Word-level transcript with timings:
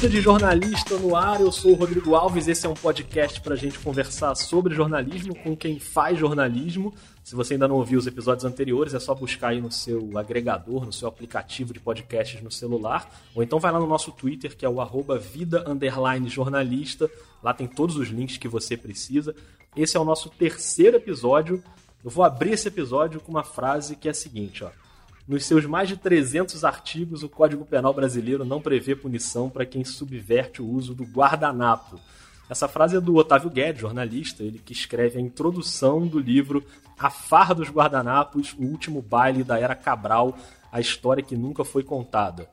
Vida 0.00 0.14
de 0.14 0.22
Jornalista 0.22 0.96
no 0.96 1.14
ar, 1.14 1.42
eu 1.42 1.52
sou 1.52 1.72
o 1.72 1.74
Rodrigo 1.74 2.14
Alves. 2.14 2.48
Esse 2.48 2.64
é 2.64 2.68
um 2.70 2.72
podcast 2.72 3.38
para 3.42 3.52
a 3.52 3.56
gente 3.56 3.78
conversar 3.78 4.34
sobre 4.34 4.74
jornalismo 4.74 5.34
com 5.34 5.54
quem 5.54 5.78
faz 5.78 6.18
jornalismo. 6.18 6.94
Se 7.22 7.34
você 7.34 7.52
ainda 7.52 7.68
não 7.68 7.74
ouviu 7.76 7.98
os 7.98 8.06
episódios 8.06 8.46
anteriores, 8.46 8.94
é 8.94 8.98
só 8.98 9.14
buscar 9.14 9.48
aí 9.48 9.60
no 9.60 9.70
seu 9.70 10.16
agregador, 10.16 10.86
no 10.86 10.92
seu 10.92 11.06
aplicativo 11.06 11.74
de 11.74 11.80
podcasts 11.80 12.40
no 12.40 12.50
celular, 12.50 13.14
ou 13.34 13.42
então 13.42 13.60
vai 13.60 13.70
lá 13.70 13.78
no 13.78 13.86
nosso 13.86 14.10
Twitter, 14.10 14.56
que 14.56 14.64
é 14.64 14.68
o 14.70 14.80
arroba 14.80 15.18
vida 15.18 15.66
jornalista. 16.28 17.10
Lá 17.42 17.52
tem 17.52 17.66
todos 17.66 17.96
os 17.96 18.08
links 18.08 18.38
que 18.38 18.48
você 18.48 18.78
precisa. 18.78 19.36
Esse 19.76 19.98
é 19.98 20.00
o 20.00 20.04
nosso 20.04 20.30
terceiro 20.30 20.96
episódio. 20.96 21.62
Eu 22.02 22.10
vou 22.10 22.24
abrir 22.24 22.52
esse 22.52 22.68
episódio 22.68 23.20
com 23.20 23.30
uma 23.32 23.44
frase 23.44 23.94
que 23.96 24.08
é 24.08 24.12
a 24.12 24.14
seguinte, 24.14 24.64
ó. 24.64 24.70
Nos 25.30 25.46
seus 25.46 25.64
mais 25.64 25.88
de 25.88 25.96
300 25.96 26.64
artigos, 26.64 27.22
o 27.22 27.28
Código 27.28 27.64
Penal 27.64 27.94
brasileiro 27.94 28.44
não 28.44 28.60
prevê 28.60 28.96
punição 28.96 29.48
para 29.48 29.64
quem 29.64 29.84
subverte 29.84 30.60
o 30.60 30.68
uso 30.68 30.92
do 30.92 31.04
guardanapo. 31.04 32.00
Essa 32.48 32.66
frase 32.66 32.96
é 32.96 33.00
do 33.00 33.14
Otávio 33.14 33.48
Guedes, 33.48 33.80
jornalista, 33.80 34.42
ele 34.42 34.58
que 34.58 34.72
escreve 34.72 35.18
a 35.18 35.22
introdução 35.22 36.04
do 36.04 36.18
livro 36.18 36.64
A 36.98 37.10
Farra 37.10 37.54
dos 37.54 37.68
Guardanapos, 37.68 38.56
o 38.58 38.64
último 38.64 39.00
baile 39.00 39.44
da 39.44 39.56
era 39.56 39.76
Cabral, 39.76 40.36
a 40.72 40.80
história 40.80 41.22
que 41.22 41.36
nunca 41.36 41.64
foi 41.64 41.84
contada. 41.84 42.48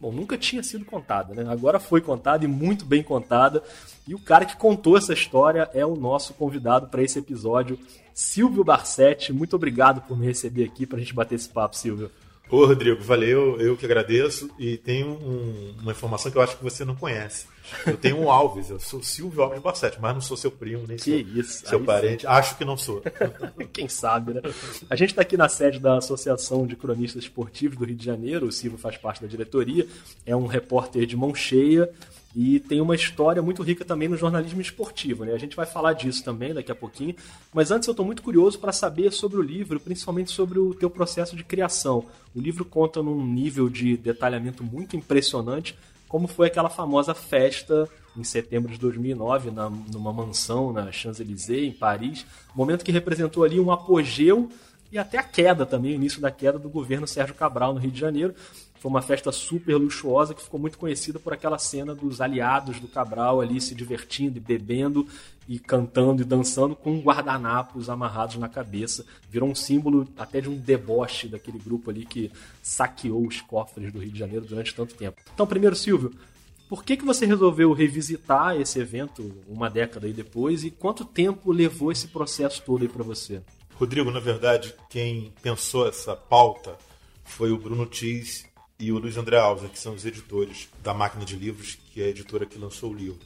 Bom, 0.00 0.12
nunca 0.12 0.38
tinha 0.38 0.62
sido 0.62 0.84
contada, 0.84 1.34
né? 1.34 1.50
Agora 1.50 1.80
foi 1.80 2.00
contada 2.00 2.44
e 2.44 2.48
muito 2.48 2.84
bem 2.84 3.02
contada. 3.02 3.60
E 4.06 4.14
o 4.14 4.20
cara 4.20 4.44
que 4.44 4.56
contou 4.56 4.96
essa 4.96 5.12
história 5.12 5.68
é 5.74 5.84
o 5.84 5.96
nosso 5.96 6.32
convidado 6.34 6.86
para 6.86 7.02
esse 7.02 7.18
episódio, 7.18 7.76
Silvio 8.14 8.62
Barsetti. 8.62 9.32
Muito 9.32 9.56
obrigado 9.56 10.00
por 10.02 10.16
me 10.16 10.26
receber 10.26 10.62
aqui 10.62 10.86
para 10.86 10.96
a 10.96 11.00
gente 11.00 11.12
bater 11.12 11.34
esse 11.34 11.48
papo, 11.48 11.76
Silvio. 11.76 12.08
Ô, 12.50 12.66
Rodrigo, 12.66 13.02
valeu, 13.02 13.60
eu 13.60 13.76
que 13.76 13.84
agradeço. 13.84 14.50
E 14.58 14.76
tem 14.76 15.04
um, 15.04 15.74
uma 15.80 15.92
informação 15.92 16.30
que 16.30 16.36
eu 16.36 16.42
acho 16.42 16.56
que 16.56 16.64
você 16.64 16.84
não 16.84 16.96
conhece. 16.96 17.46
Eu 17.86 17.96
tenho 17.96 18.18
um 18.18 18.30
Alves, 18.30 18.70
eu 18.70 18.80
sou 18.80 19.00
Silvio 19.02 19.42
Alves 19.42 19.60
Barsetti, 19.60 19.98
mas 20.00 20.12
não 20.12 20.20
sou 20.20 20.36
seu 20.36 20.50
primo, 20.50 20.84
nem 20.88 20.96
que 20.96 21.04
sou 21.04 21.40
isso, 21.40 21.66
seu 21.66 21.80
parente. 21.80 22.22
Sim. 22.22 22.26
Acho 22.26 22.58
que 22.58 22.64
não 22.64 22.76
sou. 22.76 23.02
Quem 23.72 23.88
sabe, 23.88 24.34
né? 24.34 24.40
A 24.88 24.96
gente 24.96 25.10
está 25.10 25.22
aqui 25.22 25.36
na 25.36 25.48
sede 25.48 25.78
da 25.78 25.98
Associação 25.98 26.66
de 26.66 26.74
Cronistas 26.74 27.22
Esportivos 27.22 27.76
do 27.78 27.84
Rio 27.84 27.94
de 27.94 28.04
Janeiro, 28.04 28.46
o 28.46 28.52
Silvio 28.52 28.78
faz 28.78 28.96
parte 28.96 29.22
da 29.22 29.28
diretoria, 29.28 29.86
é 30.26 30.34
um 30.34 30.46
repórter 30.46 31.06
de 31.06 31.16
mão 31.16 31.32
cheia 31.34 31.88
e 32.34 32.60
tem 32.60 32.80
uma 32.80 32.94
história 32.94 33.42
muito 33.42 33.62
rica 33.62 33.84
também 33.84 34.08
no 34.08 34.16
jornalismo 34.16 34.60
esportivo, 34.60 35.24
né? 35.24 35.32
A 35.32 35.38
gente 35.38 35.56
vai 35.56 35.66
falar 35.66 35.94
disso 35.94 36.22
também 36.22 36.54
daqui 36.54 36.70
a 36.70 36.74
pouquinho. 36.74 37.14
Mas 37.52 37.70
antes 37.70 37.88
eu 37.88 37.92
estou 37.92 38.06
muito 38.06 38.22
curioso 38.22 38.58
para 38.58 38.72
saber 38.72 39.12
sobre 39.12 39.38
o 39.38 39.42
livro, 39.42 39.80
principalmente 39.80 40.30
sobre 40.30 40.58
o 40.58 40.72
teu 40.72 40.88
processo 40.88 41.34
de 41.34 41.42
criação. 41.42 42.06
O 42.34 42.40
livro 42.40 42.64
conta 42.64 43.02
num 43.02 43.24
nível 43.26 43.68
de 43.68 43.96
detalhamento 43.96 44.62
muito 44.62 44.96
impressionante, 44.96 45.76
como 46.08 46.28
foi 46.28 46.46
aquela 46.46 46.70
famosa 46.70 47.14
festa 47.14 47.88
em 48.16 48.24
setembro 48.24 48.72
de 48.72 48.78
2009 48.78 49.50
na, 49.50 49.70
numa 49.70 50.12
mansão 50.12 50.72
na 50.72 50.90
Champs-Élysées 50.90 51.68
em 51.68 51.72
Paris, 51.72 52.26
momento 52.54 52.84
que 52.84 52.92
representou 52.92 53.44
ali 53.44 53.58
um 53.60 53.70
apogeu 53.70 54.48
e 54.92 54.98
até 54.98 55.18
a 55.18 55.22
queda 55.22 55.64
também, 55.64 55.92
o 55.92 55.94
início 55.94 56.20
da 56.20 56.30
queda 56.30 56.58
do 56.58 56.68
governo 56.68 57.06
Sérgio 57.06 57.34
Cabral 57.34 57.72
no 57.72 57.80
Rio 57.80 57.90
de 57.90 58.00
Janeiro. 58.00 58.34
Foi 58.80 58.90
uma 58.90 59.02
festa 59.02 59.30
super 59.30 59.76
luxuosa 59.76 60.34
que 60.34 60.42
ficou 60.42 60.58
muito 60.58 60.78
conhecida 60.78 61.18
por 61.18 61.34
aquela 61.34 61.58
cena 61.58 61.94
dos 61.94 62.20
aliados 62.20 62.80
do 62.80 62.88
Cabral 62.88 63.40
ali 63.40 63.60
se 63.60 63.74
divertindo 63.74 64.38
e 64.38 64.40
bebendo 64.40 65.06
e 65.46 65.58
cantando 65.58 66.22
e 66.22 66.24
dançando 66.24 66.74
com 66.74 66.98
guardanapos 66.98 67.90
amarrados 67.90 68.36
na 68.36 68.48
cabeça. 68.48 69.04
Virou 69.28 69.50
um 69.50 69.54
símbolo 69.54 70.08
até 70.16 70.40
de 70.40 70.48
um 70.48 70.56
deboche 70.56 71.28
daquele 71.28 71.58
grupo 71.58 71.90
ali 71.90 72.06
que 72.06 72.32
saqueou 72.62 73.26
os 73.26 73.40
cofres 73.42 73.92
do 73.92 73.98
Rio 73.98 74.12
de 74.12 74.18
Janeiro 74.18 74.46
durante 74.46 74.74
tanto 74.74 74.94
tempo. 74.94 75.20
Então, 75.34 75.46
primeiro, 75.46 75.76
Silvio, 75.76 76.12
por 76.66 76.82
que, 76.82 76.96
que 76.96 77.04
você 77.04 77.26
resolveu 77.26 77.72
revisitar 77.74 78.58
esse 78.58 78.78
evento 78.78 79.30
uma 79.46 79.68
década 79.68 80.06
aí 80.06 80.12
depois 80.12 80.64
e 80.64 80.70
quanto 80.70 81.04
tempo 81.04 81.52
levou 81.52 81.92
esse 81.92 82.08
processo 82.08 82.62
todo 82.64 82.82
aí 82.82 82.88
para 82.88 83.04
você? 83.04 83.42
Rodrigo, 83.80 84.10
na 84.10 84.20
verdade, 84.20 84.74
quem 84.90 85.32
pensou 85.40 85.88
essa 85.88 86.14
pauta 86.14 86.76
foi 87.24 87.50
o 87.50 87.56
Bruno 87.56 87.86
Tis 87.86 88.44
e 88.78 88.92
o 88.92 88.98
Luiz 88.98 89.16
André 89.16 89.38
Alves, 89.38 89.70
que 89.70 89.78
são 89.78 89.94
os 89.94 90.04
editores 90.04 90.68
da 90.82 90.92
Máquina 90.92 91.24
de 91.24 91.34
Livros, 91.34 91.78
que 91.90 92.02
é 92.02 92.04
a 92.04 92.08
editora 92.08 92.44
que 92.44 92.58
lançou 92.58 92.90
o 92.90 92.94
livro. 92.94 93.18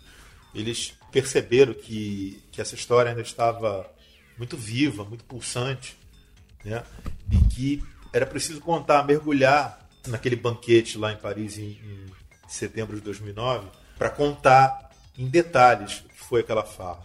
Eles 0.55 0.95
perceberam 1.11 1.75
que, 1.75 2.41
que 2.53 2.61
essa 2.61 2.77
história 2.77 3.11
ainda 3.11 3.21
estava 3.21 3.93
muito 4.39 4.57
viva, 4.57 5.05
muito 5.05 5.25
pulsante, 5.25 5.97
né? 6.65 6.85
e 7.33 7.37
que 7.53 7.83
era 8.13 8.25
preciso 8.25 8.61
contar, 8.61 9.05
mergulhar 9.05 9.89
naquele 10.07 10.37
banquete 10.37 10.97
lá 10.97 11.13
em 11.13 11.17
Paris 11.17 11.59
em, 11.59 11.71
em 11.71 12.07
setembro 12.47 12.95
de 12.95 13.03
2009, 13.03 13.67
para 13.99 14.09
contar 14.09 14.93
em 15.19 15.27
detalhes 15.27 15.99
o 15.99 16.09
que 16.11 16.21
foi 16.21 16.43
aquela 16.43 16.63
farra. 16.63 17.05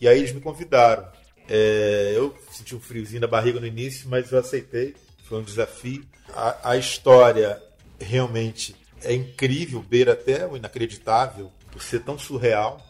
E 0.00 0.08
aí 0.08 0.18
eles 0.18 0.32
me 0.32 0.40
convidaram. 0.40 1.06
É, 1.48 2.12
eu 2.14 2.36
senti 2.50 2.74
um 2.74 2.80
friozinho 2.80 3.22
na 3.22 3.26
barriga 3.26 3.58
no 3.58 3.66
início, 3.66 4.08
mas 4.08 4.30
eu 4.30 4.38
aceitei. 4.38 4.94
Foi 5.24 5.38
um 5.38 5.42
desafio. 5.42 6.04
A, 6.28 6.70
a 6.70 6.76
história 6.76 7.62
realmente 7.98 8.76
é 9.02 9.14
incrível, 9.14 9.82
beira 9.82 10.12
até 10.12 10.46
o 10.46 10.56
inacreditável, 10.56 11.50
por 11.70 11.82
ser 11.82 12.00
tão 12.00 12.18
surreal. 12.18 12.84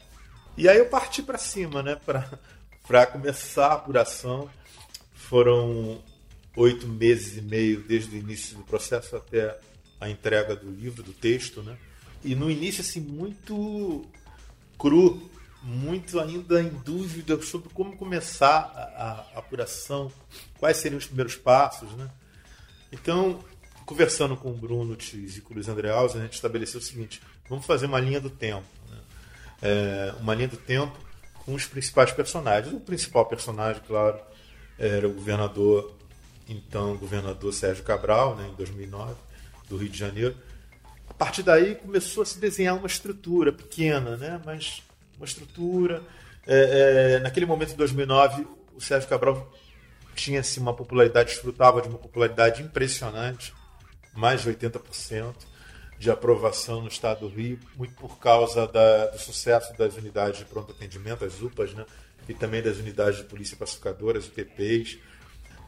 E 0.56 0.68
aí 0.68 0.78
eu 0.78 0.86
parti 0.86 1.22
para 1.22 1.38
cima, 1.38 1.82
né, 1.82 1.96
para 2.86 3.06
começar 3.06 3.68
a 3.68 3.74
apuração. 3.74 4.50
Foram 5.14 6.02
oito 6.56 6.88
meses 6.88 7.36
e 7.36 7.42
meio 7.42 7.80
desde 7.82 8.16
o 8.16 8.18
início 8.18 8.56
do 8.56 8.64
processo 8.64 9.14
até 9.14 9.56
a 10.00 10.08
entrega 10.08 10.56
do 10.56 10.70
livro, 10.70 11.02
do 11.02 11.12
texto, 11.12 11.62
né? 11.62 11.76
E 12.24 12.34
no 12.34 12.50
início, 12.50 12.80
assim, 12.80 13.00
muito 13.00 14.04
cru, 14.78 15.30
muito 15.68 16.18
ainda 16.18 16.62
em 16.62 16.70
dúvida 16.70 17.40
sobre 17.42 17.68
como 17.68 17.94
começar 17.94 18.72
a, 18.96 19.36
a 19.36 19.38
apuração, 19.38 20.10
quais 20.58 20.78
seriam 20.78 20.98
os 20.98 21.04
primeiros 21.04 21.36
passos, 21.36 21.92
né? 21.92 22.08
Então, 22.90 23.44
conversando 23.84 24.34
com 24.34 24.50
o 24.50 24.54
Bruno 24.54 24.96
Tis 24.96 25.36
e 25.36 25.40
com 25.42 25.52
o 25.52 25.54
Luiz 25.54 25.68
André 25.68 25.90
Alves, 25.90 26.16
a 26.16 26.20
gente 26.20 26.32
estabeleceu 26.32 26.80
o 26.80 26.82
seguinte: 26.82 27.20
vamos 27.50 27.66
fazer 27.66 27.84
uma 27.84 28.00
linha 28.00 28.18
do 28.18 28.30
tempo. 28.30 28.64
Né? 28.88 28.96
É, 29.60 30.14
uma 30.18 30.34
linha 30.34 30.48
do 30.48 30.56
tempo 30.56 30.96
com 31.44 31.52
os 31.52 31.66
principais 31.66 32.12
personagens. 32.12 32.72
O 32.72 32.80
principal 32.80 33.26
personagem, 33.26 33.82
claro, 33.86 34.18
era 34.78 35.06
o 35.06 35.12
governador, 35.12 35.94
então 36.48 36.96
governador 36.96 37.52
Sérgio 37.52 37.84
Cabral, 37.84 38.36
né, 38.36 38.48
em 38.50 38.54
2009, 38.54 39.14
do 39.68 39.76
Rio 39.76 39.90
de 39.90 39.98
Janeiro. 39.98 40.34
A 41.10 41.12
partir 41.12 41.42
daí 41.42 41.74
começou 41.74 42.22
a 42.22 42.26
se 42.26 42.38
desenhar 42.38 42.74
uma 42.74 42.86
estrutura 42.86 43.52
pequena, 43.52 44.16
né, 44.16 44.40
mas 44.46 44.82
uma 45.18 45.26
estrutura. 45.26 46.02
É, 46.46 47.16
é, 47.16 47.20
naquele 47.20 47.44
momento, 47.44 47.72
em 47.72 47.76
2009, 47.76 48.46
o 48.74 48.80
Sérgio 48.80 49.08
Cabral 49.08 49.52
tinha 50.14 50.40
assim, 50.40 50.60
uma 50.60 50.74
popularidade, 50.74 51.30
desfrutava 51.30 51.82
de 51.82 51.88
uma 51.88 51.98
popularidade 51.98 52.62
impressionante 52.62 53.52
mais 54.14 54.42
de 54.42 54.50
80% 54.50 55.34
de 55.98 56.10
aprovação 56.10 56.80
no 56.80 56.88
estado 56.88 57.20
do 57.20 57.28
Rio, 57.28 57.58
muito 57.76 57.94
por 57.94 58.18
causa 58.18 58.66
da, 58.66 59.06
do 59.06 59.18
sucesso 59.18 59.76
das 59.76 59.96
unidades 59.96 60.38
de 60.38 60.44
pronto 60.44 60.72
atendimento, 60.72 61.24
as 61.24 61.40
UPAs, 61.40 61.74
né? 61.74 61.84
e 62.28 62.34
também 62.34 62.62
das 62.62 62.76
unidades 62.76 63.18
de 63.18 63.24
polícia 63.24 63.56
pacificadoras, 63.56 64.28
UPPs. 64.28 64.98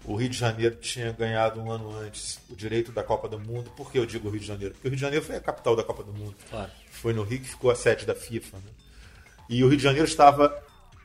O 0.04 0.14
Rio 0.14 0.28
de 0.28 0.36
Janeiro 0.36 0.76
tinha 0.76 1.12
ganhado 1.12 1.60
um 1.60 1.70
ano 1.70 1.94
antes 1.98 2.38
o 2.48 2.56
direito 2.56 2.90
da 2.90 3.02
Copa 3.02 3.28
do 3.28 3.38
Mundo. 3.38 3.70
Por 3.76 3.90
que 3.90 3.98
eu 3.98 4.06
digo 4.06 4.30
Rio 4.30 4.40
de 4.40 4.46
Janeiro? 4.46 4.74
Porque 4.74 4.88
o 4.88 4.90
Rio 4.90 4.96
de 4.96 5.02
Janeiro 5.02 5.24
foi 5.24 5.36
a 5.36 5.40
capital 5.40 5.76
da 5.76 5.82
Copa 5.82 6.02
do 6.02 6.12
Mundo. 6.12 6.34
Claro. 6.48 6.70
Foi 6.90 7.12
no 7.12 7.22
Rio 7.22 7.40
que 7.40 7.48
ficou 7.48 7.70
a 7.70 7.74
sede 7.74 8.06
da 8.06 8.14
FIFA. 8.14 8.56
Né? 8.58 8.70
E 9.50 9.64
o 9.64 9.68
Rio 9.68 9.76
de 9.76 9.82
Janeiro 9.82 10.06
estava 10.06 10.56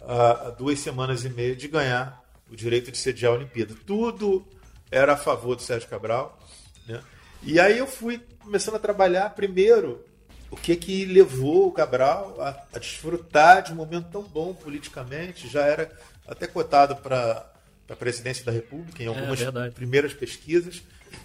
há 0.02 0.52
duas 0.52 0.80
semanas 0.80 1.26
e 1.26 1.30
meia 1.30 1.56
de 1.56 1.68
ganhar 1.68 2.24
o 2.50 2.56
direito 2.56 2.92
de 2.92 2.98
sediar 3.00 3.32
a 3.32 3.36
Olimpíada. 3.36 3.74
Tudo 3.88 4.48
era 4.92 5.14
a 5.14 5.18
favor 5.18 5.56
do 5.56 5.64
Sérgio 5.64 5.90
Cabral. 5.90 6.40
Né? 6.88 7.02
E 7.42 7.60
aí 7.60 7.80
eu 7.80 7.88
fui 7.88 8.22
começando 8.40 8.76
a 8.76 8.80
trabalhar 8.80 9.32
primeiro 9.32 10.06
o 10.52 10.56
que 10.56 10.76
que 10.76 11.06
levou 11.06 11.68
o 11.68 11.72
Cabral 11.72 12.40
a, 12.40 12.50
a 12.72 12.78
desfrutar 12.78 13.64
de 13.64 13.72
um 13.72 13.76
momento 13.76 14.10
tão 14.12 14.22
bom 14.22 14.54
politicamente, 14.54 15.48
já 15.48 15.66
era 15.66 15.92
até 16.28 16.46
cotado 16.46 16.96
para 16.98 17.52
a 17.90 17.96
presidência 17.96 18.46
da 18.46 18.52
República 18.52 19.02
em 19.02 19.08
é, 19.08 19.10
algumas 19.10 19.42
é, 19.42 19.70
primeiras 19.72 20.14
pesquisas 20.14 20.84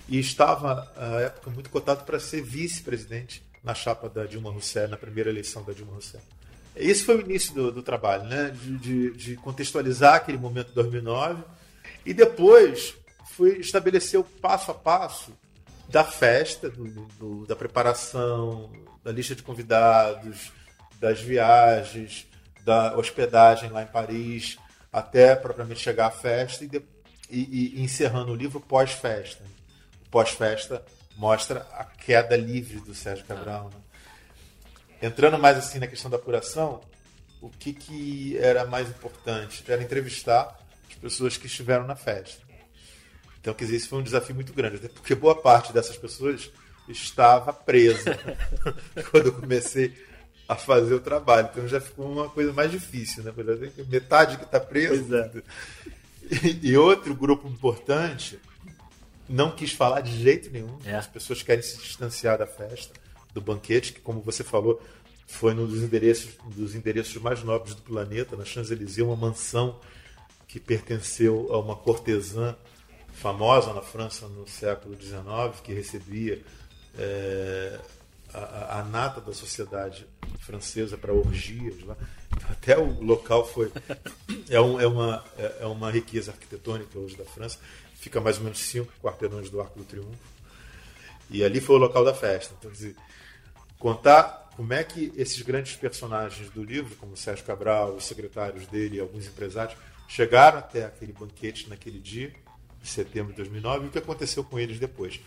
e 0.08 0.18
estava 0.18 0.90
à 0.96 1.20
época 1.20 1.50
muito 1.50 1.68
cotado 1.68 2.04
para 2.04 2.18
ser 2.18 2.42
vice-presidente 2.42 3.42
na 3.62 3.74
chapa 3.74 4.08
da 4.08 4.24
Dilma 4.24 4.50
Rousseff, 4.50 4.90
na 4.90 4.96
primeira 4.96 5.28
eleição 5.28 5.62
da 5.62 5.74
Dilma 5.74 5.92
Rousseff. 5.92 6.24
Esse 6.76 7.04
foi 7.04 7.16
o 7.16 7.20
início 7.20 7.54
do, 7.54 7.72
do 7.72 7.82
trabalho, 7.82 8.24
né? 8.24 8.50
De, 8.50 8.78
de, 8.78 9.10
de, 9.12 9.36
contextualizar 9.36 10.14
aquele 10.14 10.38
momento 10.38 10.68
de 10.68 10.74
2009 10.74 11.42
e 12.04 12.14
depois 12.14 12.94
fui 13.32 13.58
estabelecer 13.58 14.18
o 14.18 14.24
passo 14.24 14.70
a 14.70 14.74
passo 14.74 15.32
da 15.88 16.04
festa, 16.04 16.70
do, 16.70 16.84
do, 17.18 17.46
da 17.46 17.56
preparação, 17.56 18.70
da 19.02 19.10
lista 19.10 19.34
de 19.34 19.42
convidados, 19.42 20.52
das 21.00 21.20
viagens, 21.20 22.26
da 22.64 22.96
hospedagem 22.96 23.70
lá 23.70 23.82
em 23.82 23.86
Paris, 23.86 24.58
até 24.92 25.34
propriamente 25.34 25.80
chegar 25.80 26.06
à 26.06 26.10
festa 26.10 26.64
e, 26.64 26.68
de, 26.68 26.82
e, 27.28 27.80
e 27.80 27.82
encerrando 27.82 28.32
o 28.32 28.36
livro 28.36 28.60
pós-festa. 28.60 29.42
O 30.06 30.10
pós-festa 30.10 30.84
mostra 31.16 31.66
a 31.72 31.84
queda 31.84 32.36
livre 32.36 32.80
do 32.80 32.94
Sérgio 32.94 33.24
Cabral. 33.24 33.70
Né? 33.74 33.89
Entrando 35.02 35.38
mais 35.38 35.58
assim 35.58 35.78
na 35.78 35.86
questão 35.86 36.10
da 36.10 36.16
apuração, 36.16 36.80
o 37.40 37.48
que, 37.48 37.72
que 37.72 38.36
era 38.38 38.64
mais 38.66 38.88
importante? 38.88 39.64
Era 39.66 39.82
entrevistar 39.82 40.58
as 40.88 40.96
pessoas 40.96 41.36
que 41.36 41.46
estiveram 41.46 41.86
na 41.86 41.96
festa. 41.96 42.42
Então, 43.40 43.54
quer 43.54 43.64
dizer, 43.64 43.78
isso 43.78 43.88
foi 43.88 43.98
um 44.00 44.02
desafio 44.02 44.34
muito 44.34 44.52
grande, 44.52 44.76
até 44.76 44.88
porque 44.88 45.14
boa 45.14 45.34
parte 45.34 45.72
dessas 45.72 45.96
pessoas 45.96 46.50
estava 46.88 47.52
presa 47.52 48.18
quando 49.10 49.26
eu 49.26 49.32
comecei 49.32 49.94
a 50.50 50.56
fazer 50.56 50.94
o 50.94 51.00
trabalho. 51.00 51.48
Então 51.50 51.68
já 51.68 51.80
ficou 51.80 52.10
uma 52.10 52.28
coisa 52.28 52.52
mais 52.52 52.72
difícil, 52.72 53.22
né? 53.22 53.32
Metade 53.88 54.36
que 54.36 54.42
está 54.42 54.58
preso. 54.58 55.14
É. 55.14 55.30
E, 56.44 56.70
e, 56.70 56.76
outro 56.76 57.14
grupo 57.14 57.46
importante 57.46 58.38
não 59.28 59.52
quis 59.52 59.72
falar 59.72 60.00
de 60.00 60.20
jeito 60.20 60.50
nenhum. 60.50 60.76
É. 60.84 60.96
As 60.96 61.06
pessoas 61.06 61.40
querem 61.40 61.62
se 61.62 61.78
distanciar 61.78 62.36
da 62.38 62.48
festa, 62.48 62.92
do 63.32 63.40
banquete, 63.40 63.92
que, 63.92 64.00
como 64.00 64.20
você 64.20 64.42
falou, 64.42 64.80
foi 65.26 65.54
um 65.54 65.66
dos 65.66 65.82
endereços, 65.82 66.32
dos 66.56 66.74
endereços 66.74 67.20
mais 67.22 67.42
nobres 67.42 67.74
do 67.74 67.82
planeta, 67.82 68.36
na 68.36 68.44
Champs-Élysées, 68.44 69.06
uma 69.06 69.16
mansão 69.16 69.78
que 70.48 70.58
pertenceu 70.58 71.52
a 71.52 71.58
uma 71.58 71.76
cortesã 71.76 72.56
famosa 73.12 73.72
na 73.72 73.82
França 73.82 74.26
no 74.26 74.48
século 74.48 75.00
XIX, 75.00 75.60
que 75.62 75.72
recebia 75.72 76.42
é, 76.98 77.78
a, 78.34 78.80
a, 78.80 78.84
nata 78.84 79.20
da 79.20 79.32
sociedade 79.32 80.06
francesa 80.40 80.96
para 80.96 81.12
orgias. 81.12 81.80
Lá. 81.84 81.96
Até 82.48 82.76
o 82.76 83.02
local 83.02 83.46
foi. 83.46 83.70
É, 84.48 84.60
um, 84.60 84.80
é, 84.80 84.86
uma, 84.86 85.24
é, 85.38 85.58
é 85.60 85.66
uma 85.66 85.90
riqueza 85.90 86.32
arquitetônica 86.32 86.98
hoje 86.98 87.16
da 87.16 87.24
França. 87.24 87.58
Fica 87.94 88.20
mais 88.20 88.38
ou 88.38 88.44
menos 88.44 88.58
cinco 88.58 88.92
quarteirões 89.00 89.50
do 89.50 89.60
Arco 89.60 89.78
do 89.78 89.84
Triunfo. 89.84 90.18
E 91.30 91.44
ali 91.44 91.60
foi 91.60 91.76
o 91.76 91.78
local 91.78 92.04
da 92.04 92.12
festa. 92.12 92.54
Então, 92.58 92.70
contar 93.78 94.50
como 94.56 94.72
é 94.72 94.84
que 94.84 95.12
esses 95.16 95.40
grandes 95.42 95.76
personagens 95.76 96.50
do 96.50 96.62
livro, 96.62 96.94
como 96.96 97.16
Sérgio 97.16 97.44
Cabral, 97.44 97.94
os 97.94 98.04
secretários 98.04 98.66
dele 98.66 99.00
alguns 99.00 99.26
empresários, 99.26 99.78
chegaram 100.08 100.58
até 100.58 100.84
aquele 100.84 101.12
banquete 101.12 101.68
naquele 101.68 101.98
dia, 101.98 102.32
de 102.82 102.88
setembro 102.88 103.32
de 103.32 103.36
2009, 103.38 103.84
e 103.84 103.88
o 103.88 103.90
que 103.90 103.98
aconteceu 103.98 104.42
com 104.42 104.58
eles 104.58 104.78
depois. 104.78 105.20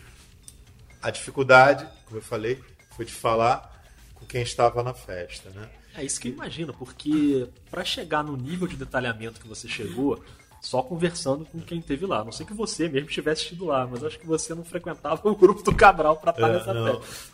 A 1.02 1.10
dificuldade, 1.10 1.88
como 2.04 2.18
eu 2.18 2.22
falei, 2.22 2.62
foi 2.94 3.04
de 3.04 3.12
falar 3.12 3.82
com 4.14 4.26
quem 4.26 4.42
estava 4.42 4.82
na 4.82 4.94
festa, 4.94 5.50
né? 5.50 5.68
É 5.96 6.04
isso 6.04 6.20
que 6.20 6.28
eu 6.28 6.32
imagino, 6.32 6.74
porque 6.74 7.48
para 7.70 7.84
chegar 7.84 8.22
no 8.22 8.36
nível 8.36 8.66
de 8.66 8.76
detalhamento 8.76 9.40
que 9.40 9.46
você 9.46 9.68
chegou, 9.68 10.22
só 10.64 10.82
conversando 10.82 11.44
com 11.44 11.60
quem 11.60 11.78
esteve 11.78 12.06
lá. 12.06 12.24
Não 12.24 12.32
sei 12.32 12.46
que 12.46 12.54
você 12.54 12.88
mesmo 12.88 13.08
tivesse 13.08 13.52
ido 13.52 13.66
lá, 13.66 13.86
mas 13.86 14.02
acho 14.02 14.18
que 14.18 14.26
você 14.26 14.54
não 14.54 14.64
frequentava 14.64 15.20
o 15.28 15.36
grupo 15.36 15.62
do 15.62 15.74
Cabral 15.74 16.16
para 16.16 16.30
estar, 16.30 16.42
tá 16.42 16.48
é, 16.48 16.52
nessa 16.54 16.72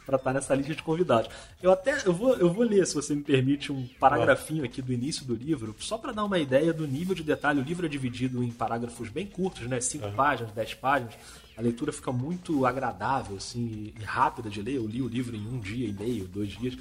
para 0.05 0.17
estar 0.17 0.19
tá 0.19 0.33
nessa 0.33 0.55
lista 0.57 0.75
de 0.75 0.83
convidados. 0.83 1.31
Eu 1.63 1.71
até 1.71 1.97
eu 2.05 2.13
vou, 2.13 2.37
eu 2.37 2.53
vou 2.53 2.65
ler, 2.65 2.85
se 2.85 2.95
você 2.95 3.15
me 3.15 3.23
permite, 3.23 3.71
um 3.71 3.87
paragrafinho 4.01 4.65
aqui 4.65 4.83
do 4.83 4.93
início 4.93 5.25
do 5.25 5.37
livro, 5.37 5.77
só 5.79 5.97
para 5.97 6.11
dar 6.11 6.25
uma 6.25 6.41
ideia 6.41 6.73
do 6.73 6.89
nível 6.89 7.15
de 7.15 7.23
detalhe. 7.23 7.61
O 7.61 7.65
livro 7.65 7.87
é 7.87 7.89
dividido 7.89 8.43
em 8.43 8.51
parágrafos 8.51 9.09
bem 9.09 9.29
curtos, 9.29 9.69
né? 9.69 9.81
Cinco 9.81 10.07
uhum. 10.07 10.15
páginas, 10.15 10.53
dez 10.53 10.75
páginas. 10.75 11.15
A 11.57 11.63
leitura 11.63 11.93
fica 11.93 12.11
muito 12.11 12.67
agradável, 12.67 13.37
assim, 13.37 13.93
e 13.97 14.03
rápida 14.03 14.51
de 14.51 14.61
ler. 14.61 14.75
Eu 14.75 14.89
li 14.89 15.01
o 15.03 15.09
livro 15.09 15.37
em 15.37 15.47
um 15.47 15.61
dia 15.61 15.87
e 15.87 15.93
meio, 15.93 16.27
dois 16.27 16.51
dias. 16.51 16.77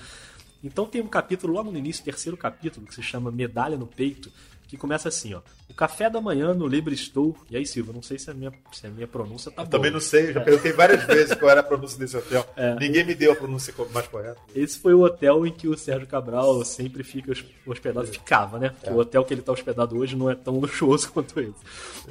Então 0.63 0.87
tem 0.87 0.99
um 0.99 1.07
capítulo 1.07 1.53
logo 1.53 1.71
no 1.71 1.77
início, 1.77 2.03
terceiro 2.03 2.35
capítulo, 2.35 2.87
que 2.87 2.95
se 2.95 3.03
chama 3.03 3.31
Medalha 3.31 3.77
no 3.77 3.85
Peito, 3.85 4.31
que 4.67 4.77
começa 4.77 5.09
assim, 5.09 5.33
ó. 5.33 5.41
Café 5.79 6.09
da 6.09 6.19
manhã 6.19 6.53
no 6.53 6.67
Libre 6.67 6.93
Estou. 6.93 7.33
E 7.49 7.55
aí, 7.55 7.65
Silva, 7.65 7.93
não 7.93 8.01
sei 8.01 8.19
se 8.19 8.29
a 8.29 8.33
minha, 8.33 8.51
se 8.69 8.85
a 8.85 8.89
minha 8.89 9.07
pronúncia 9.07 9.49
tá 9.49 9.61
eu 9.61 9.65
boa. 9.65 9.71
Também 9.71 9.89
não 9.89 10.01
sei, 10.01 10.33
já 10.33 10.41
é. 10.41 10.43
perguntei 10.43 10.73
várias 10.73 11.05
vezes 11.05 11.33
qual 11.35 11.49
era 11.49 11.61
a 11.61 11.63
pronúncia 11.63 11.97
desse 11.97 12.17
hotel. 12.17 12.45
É. 12.57 12.75
Ninguém 12.75 13.05
me 13.05 13.15
deu 13.15 13.31
a 13.31 13.35
pronúncia 13.37 13.73
mais 13.93 14.05
correta. 14.09 14.35
Esse 14.53 14.77
foi 14.77 14.93
o 14.93 15.03
hotel 15.03 15.47
em 15.47 15.53
que 15.53 15.69
o 15.69 15.77
Sérgio 15.77 16.05
Cabral 16.05 16.65
sempre 16.65 17.01
fica 17.01 17.31
hospedado. 17.65 18.07
Ficava, 18.07 18.59
né? 18.59 18.75
É. 18.83 18.91
O 18.91 18.97
hotel 18.97 19.23
que 19.23 19.33
ele 19.33 19.39
está 19.39 19.53
hospedado 19.53 19.97
hoje 19.97 20.17
não 20.17 20.29
é 20.29 20.35
tão 20.35 20.59
luxuoso 20.59 21.13
quanto 21.13 21.39
esse. 21.39 21.55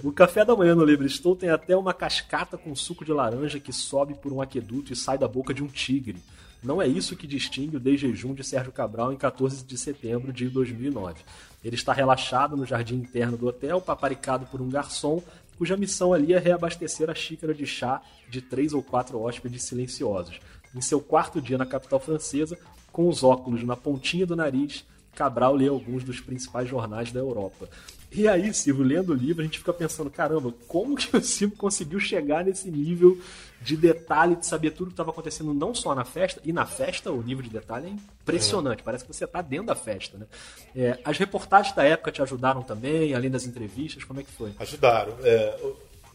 O 0.02 0.12
café 0.12 0.46
da 0.46 0.56
manhã 0.56 0.74
no 0.74 0.82
Libre 0.82 1.06
Estou 1.06 1.36
tem 1.36 1.50
até 1.50 1.76
uma 1.76 1.92
cascata 1.92 2.56
com 2.56 2.74
suco 2.74 3.04
de 3.04 3.12
laranja 3.12 3.60
que 3.60 3.70
sobe 3.70 4.14
por 4.14 4.32
um 4.32 4.40
aqueduto 4.40 4.94
e 4.94 4.96
sai 4.96 5.18
da 5.18 5.28
boca 5.28 5.52
de 5.52 5.62
um 5.62 5.66
tigre. 5.66 6.16
Não 6.62 6.82
é 6.82 6.88
isso 6.88 7.16
que 7.16 7.26
distingue 7.26 7.76
o 7.76 7.80
desjejum 7.80 8.34
de 8.34 8.42
Sérgio 8.42 8.72
Cabral 8.72 9.12
em 9.12 9.16
14 9.16 9.64
de 9.64 9.78
setembro 9.78 10.32
de 10.32 10.48
2009. 10.48 11.22
Ele 11.64 11.76
está 11.76 11.92
relaxado 11.92 12.56
no 12.56 12.66
jardim 12.66 12.96
interno 12.96 13.36
do 13.36 13.46
hotel, 13.46 13.80
paparicado 13.80 14.46
por 14.46 14.60
um 14.60 14.68
garçom, 14.68 15.22
cuja 15.56 15.76
missão 15.76 16.12
ali 16.12 16.32
é 16.32 16.38
reabastecer 16.38 17.08
a 17.08 17.14
xícara 17.14 17.54
de 17.54 17.66
chá 17.66 18.02
de 18.28 18.40
três 18.40 18.72
ou 18.72 18.82
quatro 18.82 19.20
hóspedes 19.20 19.64
silenciosos. 19.64 20.40
Em 20.74 20.80
seu 20.80 21.00
quarto 21.00 21.40
dia 21.40 21.58
na 21.58 21.66
capital 21.66 22.00
francesa, 22.00 22.58
com 22.90 23.08
os 23.08 23.22
óculos 23.22 23.62
na 23.62 23.76
pontinha 23.76 24.26
do 24.26 24.36
nariz, 24.36 24.84
Cabral 25.14 25.54
lê 25.54 25.66
alguns 25.66 26.04
dos 26.04 26.20
principais 26.20 26.68
jornais 26.68 27.10
da 27.10 27.18
Europa. 27.18 27.68
E 28.10 28.26
aí, 28.26 28.52
Silvio, 28.54 28.84
lendo 28.84 29.12
o 29.12 29.14
livro, 29.14 29.42
a 29.42 29.44
gente 29.44 29.58
fica 29.58 29.72
pensando, 29.72 30.08
caramba, 30.10 30.52
como 30.66 30.96
que 30.96 31.14
o 31.16 31.20
Silvio 31.20 31.56
conseguiu 31.56 32.00
chegar 32.00 32.44
nesse 32.44 32.70
nível 32.70 33.20
de 33.60 33.76
detalhe, 33.76 34.36
de 34.36 34.46
saber 34.46 34.70
tudo 34.70 34.88
que 34.88 34.92
estava 34.92 35.10
acontecendo 35.10 35.52
não 35.52 35.74
só 35.74 35.94
na 35.94 36.04
festa, 36.04 36.40
e 36.44 36.52
na 36.52 36.64
festa 36.64 37.10
o 37.10 37.22
nível 37.22 37.42
de 37.42 37.50
detalhe 37.50 37.88
é 37.88 37.90
impressionante, 37.90 38.80
é. 38.80 38.82
parece 38.82 39.04
que 39.04 39.12
você 39.12 39.24
está 39.24 39.42
dentro 39.42 39.66
da 39.66 39.74
festa. 39.74 40.16
Né? 40.16 40.26
É, 40.74 40.98
as 41.04 41.18
reportagens 41.18 41.74
da 41.74 41.84
época 41.84 42.10
te 42.10 42.22
ajudaram 42.22 42.62
também, 42.62 43.14
além 43.14 43.30
das 43.30 43.44
entrevistas, 43.44 44.04
como 44.04 44.20
é 44.20 44.22
que 44.22 44.30
foi? 44.30 44.52
Ajudaram. 44.58 45.16
É, 45.22 45.58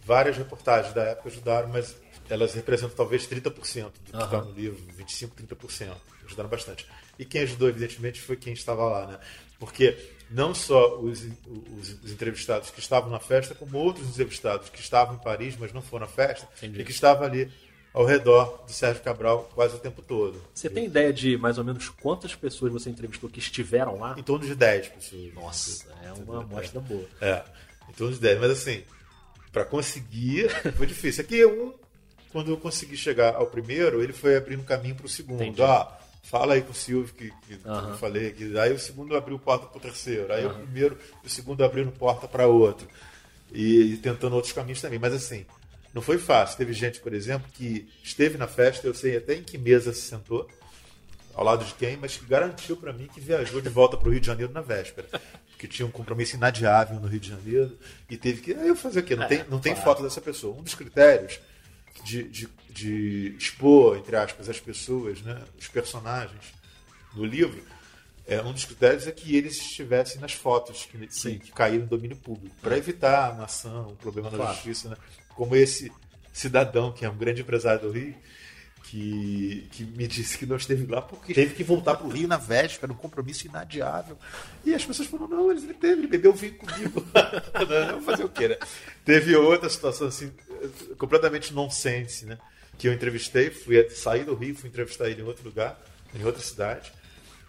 várias 0.06 0.38
reportagens 0.38 0.94
da 0.94 1.04
época 1.04 1.30
ajudaram, 1.30 1.70
mas 1.70 1.96
elas 2.30 2.54
representam 2.54 2.96
talvez 2.96 3.28
30% 3.28 3.44
do 3.44 3.52
que 3.52 4.16
uhum. 4.16 4.24
está 4.24 4.42
no 4.42 4.52
livro, 4.52 4.80
25%, 4.98 5.30
30%. 5.48 5.92
Ajudaram 6.26 6.50
bastante. 6.50 6.88
E 7.20 7.26
quem 7.26 7.42
ajudou, 7.42 7.70
evidentemente, 7.70 8.20
foi 8.22 8.36
quem 8.36 8.54
estava 8.54 8.84
lá, 8.86 9.06
né? 9.06 9.20
Porque 9.60 9.98
não 10.34 10.54
só 10.54 11.00
os, 11.00 11.24
os, 11.80 12.04
os, 12.04 12.12
entrevistados 12.12 12.72
que 12.72 12.80
estavam 12.80 13.10
na 13.10 13.20
festa, 13.20 13.54
como 13.54 13.78
outros 13.78 14.10
entrevistados 14.10 14.70
que 14.70 14.80
estavam 14.80 15.16
em 15.16 15.20
Paris, 15.20 15.56
mas 15.58 15.72
não 15.72 15.82
foram 15.82 16.08
na 16.08 16.12
festa, 16.12 16.48
Entendi. 16.58 16.82
e 16.82 16.84
que 16.84 16.92
estavam 16.92 17.26
ali 17.26 17.52
ao 17.94 18.04
redor 18.04 18.64
do 18.66 18.74
Sérgio 18.74 19.04
Cabral 19.04 19.50
quase 19.54 19.76
o 19.76 19.80
tempo 19.80 20.02
todo. 20.02 20.44
Você 20.54 20.70
tem 20.70 20.86
ideia 20.86 21.14
de 21.14 21.38
mais 21.38 21.60
ou 21.60 21.64
menos 21.64 21.88
quantas 21.90 22.34
pessoas 22.34 22.74
você 22.74 22.90
entrevistou 22.90 23.30
que 23.30 23.40
estiveram 23.40 24.00
lá? 24.00 24.16
Em 24.18 24.24
torno 24.24 24.46
de 24.46 24.56
10 24.56 24.88
pessoas. 24.90 25.34
Nossa, 25.36 25.88
é 26.04 26.12
uma 26.14 26.42
amostra 26.42 26.82
boa. 26.82 27.06
É, 27.22 27.44
em 27.88 27.94
torno 27.94 28.14
de 28.14 28.20
10. 28.20 28.40
Mas 28.40 28.52
assim, 28.52 28.84
para 29.52 29.64
conseguir 29.64 30.50
foi 30.76 30.88
difícil. 30.88 31.24
Aqui 31.24 31.46
um, 31.46 31.72
quando 32.32 32.50
eu 32.50 32.58
consegui 32.58 32.98
chegar 32.98 33.36
ao 33.36 33.46
primeiro, 33.46 34.02
ele 34.02 34.12
foi 34.12 34.36
abrindo 34.36 34.64
caminho 34.64 34.96
para 34.96 35.06
o 35.06 35.10
segundo. 35.10 35.44
Entendi. 35.44 35.62
Ah, 35.62 35.96
fala 36.24 36.56
aí 36.56 36.62
com 36.62 36.72
o 36.72 36.76
Silvio 36.76 37.14
que, 37.14 37.30
que 37.46 37.68
uhum. 37.68 37.90
eu 37.90 37.98
falei 37.98 38.30
aqui. 38.30 38.58
Aí 38.58 38.74
o 38.74 38.80
segundo 38.80 39.16
abriu 39.16 39.38
porta 39.38 39.68
para 39.68 39.78
o 39.78 39.82
terceiro, 39.82 40.34
aí 40.34 40.46
uhum. 40.46 40.52
o 40.52 40.56
primeiro, 40.56 40.98
o 41.24 41.30
segundo 41.30 41.64
abriu 41.64 41.92
porta 41.92 42.28
para 42.28 42.48
outro. 42.48 42.88
E, 43.52 43.94
e, 43.94 43.98
tentando 43.98 44.34
outros 44.34 44.52
caminhos 44.52 44.82
também. 44.82 44.98
Mas 44.98 45.14
assim, 45.14 45.46
não 45.94 46.02
foi 46.02 46.18
fácil. 46.18 46.58
Teve 46.58 46.74
gente, 46.74 47.00
por 47.00 47.14
exemplo, 47.14 47.48
que 47.54 47.88
esteve 48.02 48.38
na 48.38 48.48
festa, 48.48 48.88
eu 48.88 48.96
sei 48.96 49.18
até 49.18 49.36
em 49.36 49.44
que 49.44 49.60
mesa 49.60 49.94
se 49.94 50.02
sentou, 50.02 50.50
ao 51.36 51.44
lado 51.44 51.66
de 51.66 51.74
quem, 51.74 51.98
mas 51.98 52.18
que 52.18 52.26
garantiu 52.26 52.78
para 52.78 52.94
mim 52.94 53.08
que 53.14 53.20
viajou 53.20 53.60
de 53.60 53.70
volta 53.70 53.98
para 53.98 54.08
o 54.08 54.12
Rio 54.12 54.22
de 54.22 54.28
Janeiro 54.28 54.52
na 54.52 54.62
véspera. 54.62 55.08
Porque 55.50 55.68
tinha 55.68 55.86
um 55.86 55.92
compromisso 55.92 56.36
inadiável 56.36 57.00
no 57.00 57.08
Rio 57.08 57.20
de 57.20 57.30
Janeiro 57.30 57.78
e 58.10 58.18
teve 58.18 58.42
que. 58.42 58.54
Aí 58.54 58.68
eu 58.68 58.76
fazer 58.76 59.02
o 59.02 59.04
quê? 59.04 59.16
Não, 59.16 59.24
é, 59.24 59.28
tem, 59.28 59.44
não 59.50 59.60
tem 59.60 59.76
foto 59.76 60.02
dessa 60.04 60.22
pessoa. 60.22 60.58
Um 60.58 60.64
dos 60.64 60.76
critérios 60.76 61.40
de, 62.04 62.24
de, 62.24 62.50
de 62.70 63.36
expor, 63.38 63.98
entre 63.98 64.16
aspas, 64.16 64.50
as 64.50 64.60
pessoas, 64.60 65.22
né, 65.22 65.42
os 65.60 65.68
personagens 65.68 66.54
no 67.16 67.26
livro, 67.26 67.64
é, 68.26 68.42
um 68.42 68.54
dos 68.54 68.66
critérios 68.66 69.06
é 69.06 69.12
que 69.12 69.36
eles 69.36 69.58
estivessem 69.58 70.20
nas 70.22 70.34
fotos 70.34 70.86
que, 70.86 70.98
que, 71.08 71.40
que 71.40 71.52
caíram 71.52 71.84
no 71.84 71.90
domínio 71.90 72.18
público, 72.18 72.56
para 72.62 72.78
evitar 72.78 73.32
a 73.32 73.34
nação, 73.34 73.90
o 73.90 73.96
problema 73.96 74.30
claro. 74.30 74.46
na 74.46 74.54
justiça, 74.54 74.90
né? 74.90 74.98
como 75.36 75.56
esse 75.56 75.92
cidadão, 76.32 76.92
que 76.92 77.06
é 77.06 77.10
um 77.10 77.18
grande 77.18 77.42
empresário 77.42 77.82
do 77.82 77.92
Rio, 77.92 78.16
que, 78.84 79.68
que 79.72 79.84
me 79.84 80.08
disse 80.08 80.38
que 80.38 80.46
não 80.46 80.56
esteve 80.56 80.86
lá 80.86 81.02
porque 81.02 81.34
teve 81.34 81.56
que 81.56 81.64
voltar 81.64 81.96
para 81.96 82.06
o 82.06 82.10
Rio 82.10 82.28
na 82.28 82.38
véspera, 82.38 82.92
um 82.92 82.96
compromisso 82.96 83.48
inadiável. 83.48 84.18
E 84.64 84.74
as 84.74 84.86
pessoas 84.86 85.08
falaram, 85.08 85.30
não, 85.30 85.52
ele 85.52 85.74
teve, 85.74 85.94
ele 86.02 86.08
bebeu 86.08 86.34
vinho 86.34 86.56
comigo. 86.56 87.04
não, 87.92 88.02
fazer 88.02 88.24
o 88.24 88.30
quê, 88.30 88.50
né? 88.50 88.58
Teve 89.04 89.36
outra 89.36 89.70
situação 89.70 90.08
assim, 90.08 90.32
completamente 90.98 91.54
nonsense, 91.54 92.26
né? 92.26 92.38
Que 92.78 92.88
eu 92.88 92.94
entrevistei, 92.94 93.50
fui 93.50 93.90
sair 93.90 94.26
do 94.26 94.36
Rio, 94.36 94.56
fui 94.56 94.70
entrevistar 94.70 95.10
ele 95.10 95.22
em 95.22 95.26
outro 95.26 95.44
lugar, 95.44 95.80
em 96.14 96.24
outra 96.24 96.42
cidade, 96.42 96.92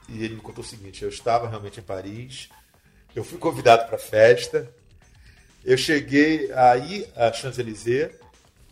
e 0.09 0.25
ele 0.25 0.35
me 0.35 0.41
contou 0.41 0.63
o 0.63 0.67
seguinte: 0.67 1.03
eu 1.03 1.09
estava 1.09 1.49
realmente 1.49 1.81
em 1.81 1.83
Paris, 1.83 2.49
eu 3.15 3.25
fui 3.25 3.39
convidado 3.39 3.87
para 3.87 3.97
a 3.97 3.99
festa, 3.99 4.71
eu 5.65 5.79
cheguei 5.79 6.53
aí 6.53 7.07
a 7.17 7.33
Champs-Élysées, 7.33 8.13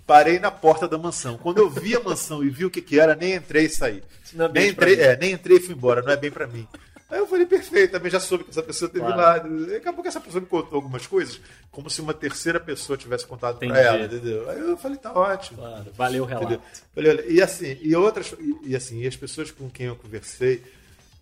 parei 0.07 0.39
na 0.39 0.51
porta 0.51 0.87
da 0.87 0.99
mansão. 0.99 1.39
Quando 1.39 1.59
eu 1.59 1.71
vi 1.71 1.97
a 1.97 2.01
mansão 2.01 2.45
e 2.45 2.51
vi 2.51 2.67
o 2.67 2.71
que, 2.71 2.83
que 2.83 3.01
era, 3.01 3.15
nem 3.15 3.35
entrei 3.35 3.65
e 3.65 3.71
saí. 3.71 4.03
É 4.35 4.49
nem, 4.49 4.69
entrei, 4.69 5.01
é, 5.01 5.17
nem 5.17 5.33
entrei 5.33 5.57
e 5.57 5.61
fui 5.61 5.75
embora, 5.75 6.03
não 6.03 6.13
é 6.13 6.17
bem 6.17 6.31
para 6.31 6.47
mim. 6.47 6.69
Aí 7.12 7.19
eu 7.19 7.26
falei, 7.26 7.45
perfeito, 7.45 7.90
também 7.90 8.11
já 8.11 8.19
soube 8.19 8.42
que 8.42 8.49
essa 8.49 8.62
pessoa 8.62 8.90
teve 8.90 9.04
claro. 9.04 9.69
lá. 9.69 9.76
Acabou 9.76 10.00
que 10.00 10.09
essa 10.09 10.19
pessoa 10.19 10.40
me 10.40 10.47
contou 10.47 10.76
algumas 10.76 11.07
coisas, 11.07 11.38
como 11.71 11.90
se 11.90 12.00
uma 12.00 12.14
terceira 12.14 12.59
pessoa 12.59 12.97
tivesse 12.97 13.26
contado 13.26 13.59
para 13.59 13.78
ela, 13.78 14.07
entendeu? 14.07 14.49
Aí 14.49 14.59
eu 14.59 14.78
falei, 14.78 14.97
tá 14.97 15.12
ótimo. 15.12 15.59
Claro, 15.59 15.92
valeu 15.95 16.23
o 16.23 16.26
relato. 16.26 16.62
Falei, 16.95 17.26
e 17.28 17.42
assim, 17.42 17.76
e 17.83 17.95
outras, 17.95 18.35
e, 18.64 18.75
assim, 18.75 19.02
e 19.02 19.07
as 19.07 19.14
pessoas 19.14 19.50
com 19.50 19.69
quem 19.69 19.88
eu 19.88 19.97
conversei, 19.97 20.62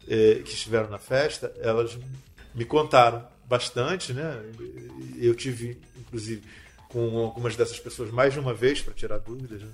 é, 0.06 0.37
que 0.44 0.50
estiveram 0.50 0.88
na 0.88 0.99
festa, 0.99 1.52
elas 1.61 1.99
me 2.54 2.64
contaram 2.64 3.26
bastante, 3.47 4.12
né? 4.12 4.40
Eu 5.18 5.35
tive, 5.35 5.76
inclusive, 5.99 6.40
com 6.88 7.18
algumas 7.18 7.56
dessas 7.56 7.80
pessoas 7.80 8.12
mais 8.12 8.32
de 8.32 8.38
uma 8.38 8.54
vez 8.54 8.80
para 8.80 8.94
tirar 8.94 9.18
dúvidas. 9.18 9.61
Né? 9.61 9.68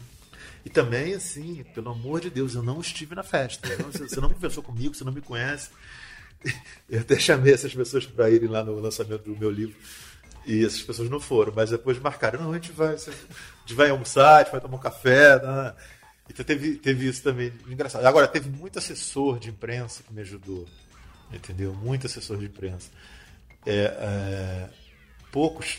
E 0.65 0.71
também, 0.71 1.13
assim, 1.13 1.63
pelo 1.75 1.91
amor 1.91 2.23
de 2.23 2.31
Deus, 2.31 2.55
eu 2.55 2.63
não 2.63 2.81
estive 2.81 3.15
na 3.15 3.23
festa. 3.23 3.69
você 3.93 4.19
não 4.19 4.31
conversou 4.31 4.63
comigo, 4.63 4.95
você 4.95 5.05
não 5.05 5.13
me 5.13 5.21
conhece. 5.21 5.69
Eu 6.89 7.01
até 7.01 7.19
chamei 7.19 7.53
essas 7.53 7.75
pessoas 7.75 8.07
para 8.07 8.31
irem 8.31 8.49
lá 8.49 8.63
no 8.63 8.79
lançamento 8.79 9.23
do 9.23 9.37
meu 9.37 9.51
livro. 9.51 9.77
E 10.47 10.65
essas 10.65 10.83
pessoas 10.83 11.11
não 11.11 11.19
foram, 11.19 11.53
mas 11.55 11.71
depois 11.71 11.99
marcaram, 11.99 12.41
não, 12.41 12.53
a 12.53 12.55
gente 12.55 12.71
vai, 12.71 12.95
a 12.95 12.97
gente 12.97 13.75
vai 13.75 13.91
almoçar, 13.91 14.37
a 14.37 14.43
gente 14.45 14.53
vai 14.53 14.61
tomar 14.61 14.77
um 14.77 14.81
café. 14.81 15.43
Né? 15.43 15.75
Então 16.31 16.45
teve, 16.45 16.77
teve 16.77 17.09
isso 17.09 17.23
também 17.23 17.53
engraçado. 17.69 18.05
Agora, 18.07 18.29
teve 18.29 18.49
muito 18.49 18.79
assessor 18.79 19.41
de 19.41 19.51
imprensa 19.51 20.05
que 20.05 20.13
me 20.13 20.21
ajudou. 20.21 20.67
Entendeu? 21.33 21.75
Muito 21.75 22.07
assessor 22.07 22.37
de 22.39 22.47
imprensa. 22.47 22.89
É, 23.65 23.73
é, 23.99 24.69
poucos, 25.33 25.79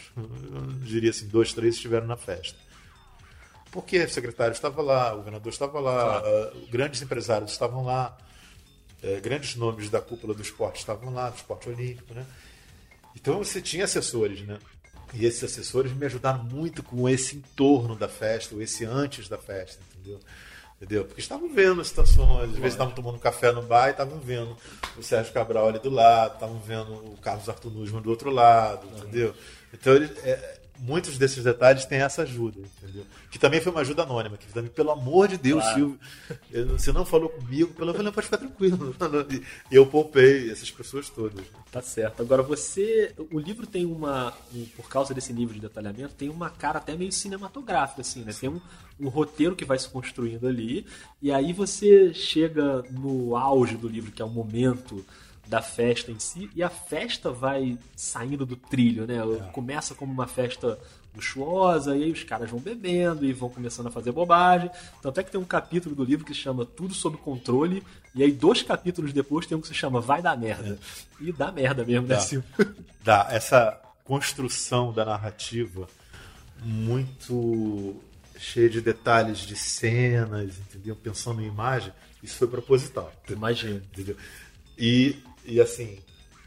diria 0.83 1.09
assim, 1.09 1.27
dois, 1.27 1.53
três 1.53 1.75
estiveram 1.75 2.05
na 2.05 2.17
festa. 2.17 2.57
Porque 3.71 3.99
o 4.03 4.09
secretário 4.09 4.53
estava 4.53 4.81
lá, 4.81 5.13
o 5.13 5.17
governador 5.17 5.51
estava 5.51 5.79
lá, 5.79 6.21
claro. 6.21 6.57
uh, 6.57 6.67
grandes 6.67 7.01
empresários 7.01 7.51
estavam 7.51 7.83
lá, 7.83 8.17
uh, 9.03 9.21
grandes 9.21 9.55
nomes 9.55 9.89
da 9.89 10.01
cúpula 10.01 10.33
do 10.33 10.41
esporte 10.41 10.79
estavam 10.79 11.13
lá, 11.13 11.29
do 11.29 11.35
esporte 11.35 11.69
olímpico, 11.69 12.13
né? 12.13 12.25
Então 13.15 13.37
você 13.39 13.61
tinha 13.61 13.85
assessores, 13.85 14.41
né? 14.41 14.59
E 15.13 15.25
esses 15.25 15.43
assessores 15.43 15.93
me 15.93 16.05
ajudaram 16.05 16.43
muito 16.43 16.83
com 16.83 17.07
esse 17.07 17.37
entorno 17.37 17.95
da 17.95 18.07
festa, 18.07 18.53
ou 18.53 18.61
esse 18.61 18.85
antes 18.85 19.27
da 19.29 19.37
festa, 19.37 19.81
entendeu? 19.95 20.19
Entendeu? 20.79 21.05
Porque 21.05 21.21
estavam 21.21 21.51
vendo 21.51 21.81
as 21.81 21.87
situações, 21.87 22.49
às 22.49 22.55
vezes 22.55 22.73
estavam 22.73 22.93
tomando 22.93 23.17
café 23.17 23.51
no 23.51 23.63
bar 23.63 23.87
e 23.87 23.91
estavam 23.91 24.19
vendo 24.19 24.55
o 24.95 25.01
Sérgio 25.01 25.33
Cabral 25.33 25.69
ali 25.69 25.79
do 25.79 25.89
lado, 25.89 26.35
estavam 26.35 26.59
vendo 26.59 26.93
o 26.93 27.17
Carlos 27.17 27.49
Arthur 27.49 27.71
Nussmann 27.71 28.03
do 28.03 28.11
outro 28.11 28.29
lado, 28.29 28.87
entendeu? 28.95 29.33
Então 29.73 29.95
ele, 29.95 30.05
é, 30.21 30.59
muitos 30.79 31.17
desses 31.17 31.43
detalhes 31.43 31.85
têm 31.85 31.99
essa 31.99 32.21
ajuda, 32.21 32.59
entendeu? 32.59 33.05
Que 33.31 33.39
também 33.39 33.59
foi 33.61 33.71
uma 33.71 33.81
ajuda 33.81 34.03
anônima, 34.03 34.37
que 34.37 34.51
também, 34.53 34.69
pelo 34.69 34.91
amor 34.91 35.27
de 35.27 35.37
Deus, 35.37 35.63
claro. 35.63 35.75
Silvio, 35.77 35.99
você 36.77 36.91
não 36.91 37.05
falou 37.05 37.29
comigo, 37.29 37.73
pelo 37.73 37.93
menos 37.93 38.13
pode 38.13 38.25
ficar 38.25 38.37
tranquilo. 38.37 38.95
E 39.71 39.75
eu 39.75 39.85
poupei 39.85 40.49
essas 40.51 40.69
pessoas 40.71 41.09
todas. 41.09 41.45
Tá 41.71 41.81
certo. 41.81 42.21
Agora 42.21 42.41
você, 42.41 43.13
o 43.31 43.39
livro 43.39 43.67
tem 43.67 43.85
uma, 43.85 44.33
por 44.75 44.87
causa 44.87 45.13
desse 45.13 45.33
nível 45.33 45.53
de 45.53 45.61
detalhamento, 45.61 46.15
tem 46.15 46.29
uma 46.29 46.49
cara 46.49 46.79
até 46.79 46.95
meio 46.95 47.11
cinematográfica, 47.11 48.01
assim, 48.01 48.23
né? 48.23 48.33
Tem 48.33 48.49
um, 48.49 48.61
um 48.99 49.09
roteiro 49.09 49.55
que 49.55 49.65
vai 49.65 49.77
se 49.77 49.89
construindo 49.89 50.47
ali, 50.47 50.85
e 51.21 51.31
aí 51.31 51.53
você 51.53 52.13
chega 52.13 52.83
no 52.91 53.35
auge 53.35 53.75
do 53.75 53.87
livro, 53.87 54.11
que 54.11 54.21
é 54.21 54.25
o 54.25 54.29
momento 54.29 55.05
da 55.47 55.61
festa 55.61 56.11
em 56.11 56.19
si, 56.19 56.49
e 56.55 56.61
a 56.61 56.69
festa 56.69 57.31
vai 57.31 57.77
saindo 57.95 58.45
do 58.45 58.55
trilho, 58.55 59.07
né? 59.07 59.15
É. 59.17 59.51
Começa 59.51 59.95
como 59.95 60.11
uma 60.11 60.27
festa 60.27 60.77
luxuosa, 61.15 61.97
e 61.97 62.03
aí 62.03 62.11
os 62.11 62.23
caras 62.23 62.49
vão 62.49 62.59
bebendo 62.59 63.25
e 63.25 63.33
vão 63.33 63.49
começando 63.49 63.87
a 63.87 63.91
fazer 63.91 64.11
bobagem. 64.11 64.69
Tanto 65.01 65.19
é 65.19 65.23
que 65.23 65.31
tem 65.31 65.39
um 65.39 65.45
capítulo 65.45 65.95
do 65.95 66.03
livro 66.03 66.25
que 66.25 66.33
se 66.33 66.39
chama 66.41 66.65
Tudo 66.65 66.93
Sob 66.93 67.17
Controle, 67.17 67.83
e 68.13 68.23
aí 68.23 68.31
dois 68.31 68.61
capítulos 68.61 69.13
depois 69.13 69.45
tem 69.45 69.57
um 69.57 69.61
que 69.61 69.67
se 69.67 69.73
chama 69.73 69.99
Vai 69.99 70.21
Dar 70.21 70.37
Merda. 70.37 70.77
É. 71.19 71.23
E 71.23 71.31
dá 71.31 71.51
merda 71.51 71.83
mesmo, 71.83 72.07
né, 72.07 72.19
Silvio? 72.19 72.47
Dá. 73.03 73.27
Essa 73.31 73.81
construção 74.03 74.93
da 74.93 75.03
narrativa 75.03 75.87
muito 76.63 77.95
cheia 78.37 78.69
de 78.69 78.81
detalhes 78.81 79.39
de 79.39 79.55
cenas, 79.55 80.57
entendeu? 80.59 80.95
Pensando 80.95 81.41
em 81.41 81.47
imagem, 81.47 81.91
isso 82.21 82.37
foi 82.37 82.47
proposital. 82.47 83.11
Imagina. 83.29 83.81
Entendeu? 83.91 84.15
E 84.77 85.15
e 85.47 85.61
assim, 85.61 85.97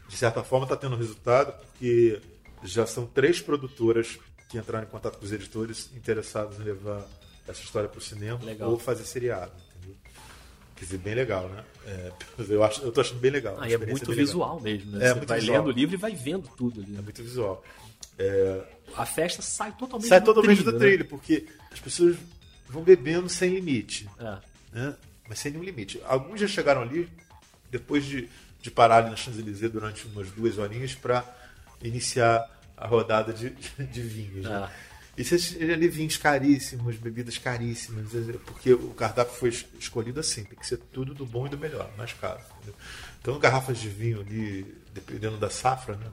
de 0.07 0.15
certa 0.15 0.43
forma 0.43 0.65
está 0.65 0.77
tendo 0.77 0.95
resultado 0.95 1.53
porque 1.59 2.21
já 2.63 2.85
são 2.85 3.05
três 3.05 3.41
produtoras 3.41 4.19
que 4.47 4.57
entraram 4.57 4.85
em 4.85 4.89
contato 4.89 5.17
com 5.17 5.25
os 5.25 5.31
editores 5.31 5.89
interessados 5.95 6.59
em 6.59 6.63
levar 6.63 7.05
essa 7.47 7.61
história 7.61 7.89
para 7.89 7.97
o 7.97 8.01
cinema 8.01 8.39
legal. 8.43 8.69
ou 8.69 8.77
fazer 8.77 9.03
seriado. 9.03 9.51
Entendeu? 9.77 9.95
Quer 10.75 10.85
dizer, 10.85 10.97
bem 10.99 11.15
legal, 11.15 11.49
né? 11.49 11.63
É, 11.85 12.11
eu, 12.47 12.63
acho, 12.63 12.81
eu 12.83 12.91
tô 12.91 13.01
achando 13.01 13.19
bem 13.19 13.31
legal. 13.31 13.57
Ah, 13.59 13.69
é 13.69 13.77
muito 13.77 14.11
visual 14.13 14.59
legal. 14.59 14.61
mesmo, 14.61 14.91
né? 14.91 15.05
É, 15.05 15.13
Você 15.13 15.25
vai 15.25 15.39
visual. 15.39 15.57
lendo 15.57 15.67
o 15.67 15.71
livro 15.71 15.95
e 15.95 15.97
vai 15.97 16.13
vendo 16.13 16.47
tudo 16.55 16.81
ali. 16.81 16.95
É 16.95 17.01
muito 17.01 17.23
visual. 17.23 17.63
É... 18.19 18.63
A 18.95 19.05
festa 19.05 19.41
sai 19.41 19.71
totalmente 19.71 20.09
sai 20.09 20.19
do 20.19 20.25
totalmente 20.25 20.57
trilho, 20.57 20.71
do 20.71 20.79
trilho, 20.79 21.03
né? 21.03 21.09
porque 21.09 21.47
as 21.71 21.79
pessoas 21.79 22.17
vão 22.67 22.83
bebendo 22.83 23.29
sem 23.29 23.55
limite. 23.55 24.07
É. 24.19 24.37
Né? 24.73 24.95
Mas 25.27 25.39
sem 25.39 25.51
nenhum 25.51 25.63
limite. 25.63 26.01
Alguns 26.05 26.39
já 26.39 26.47
chegaram 26.47 26.81
ali 26.81 27.09
depois 27.69 28.05
de 28.05 28.29
de 28.61 28.69
parar 28.69 28.97
ali 28.97 29.09
na 29.09 29.15
Champs-Élysées 29.15 29.71
durante 29.71 30.05
umas 30.07 30.29
duas 30.31 30.57
horinhas 30.57 30.93
para 30.93 31.25
iniciar 31.81 32.47
a 32.77 32.87
rodada 32.87 33.33
de, 33.33 33.49
de 33.77 34.01
vinhos. 34.01 34.45
Né? 34.45 34.55
Ah. 34.55 34.71
E 35.17 35.25
você 35.25 35.71
ali 35.71 35.87
vinhos 35.89 36.15
caríssimos, 36.15 36.95
bebidas 36.95 37.37
caríssimas, 37.37 38.07
porque 38.45 38.73
o 38.73 38.93
cardápio 38.93 39.35
foi 39.35 39.49
escolhido 39.77 40.19
assim, 40.19 40.43
tem 40.45 40.57
que 40.57 40.65
ser 40.65 40.77
tudo 40.77 41.13
do 41.13 41.25
bom 41.25 41.45
e 41.45 41.49
do 41.49 41.57
melhor, 41.57 41.91
mais 41.97 42.13
caro. 42.13 42.39
Entendeu? 42.57 42.75
Então, 43.19 43.37
garrafas 43.37 43.77
de 43.77 43.89
vinho 43.89 44.21
ali, 44.21 44.65
dependendo 44.93 45.37
da 45.37 45.49
safra, 45.49 45.95
né? 45.95 46.07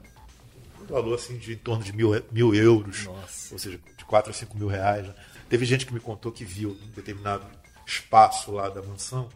Um 0.81 0.85
valor 0.85 1.15
assim 1.15 1.37
de 1.37 1.53
em 1.53 1.57
torno 1.57 1.83
de 1.83 1.93
mil, 1.93 2.11
mil 2.31 2.53
euros, 2.53 3.05
Nossa. 3.05 3.53
ou 3.53 3.59
seja, 3.59 3.79
de 3.97 4.05
4 4.05 4.31
a 4.31 4.33
5 4.33 4.57
mil 4.57 4.67
reais. 4.67 5.07
Né? 5.07 5.13
Teve 5.47 5.65
gente 5.65 5.85
que 5.85 5.93
me 5.93 5.99
contou 5.99 6.31
que 6.31 6.43
viu 6.43 6.71
um 6.71 6.91
determinado 6.91 7.45
espaço 7.85 8.51
lá 8.51 8.69
da 8.69 8.81
mansão 8.81 9.29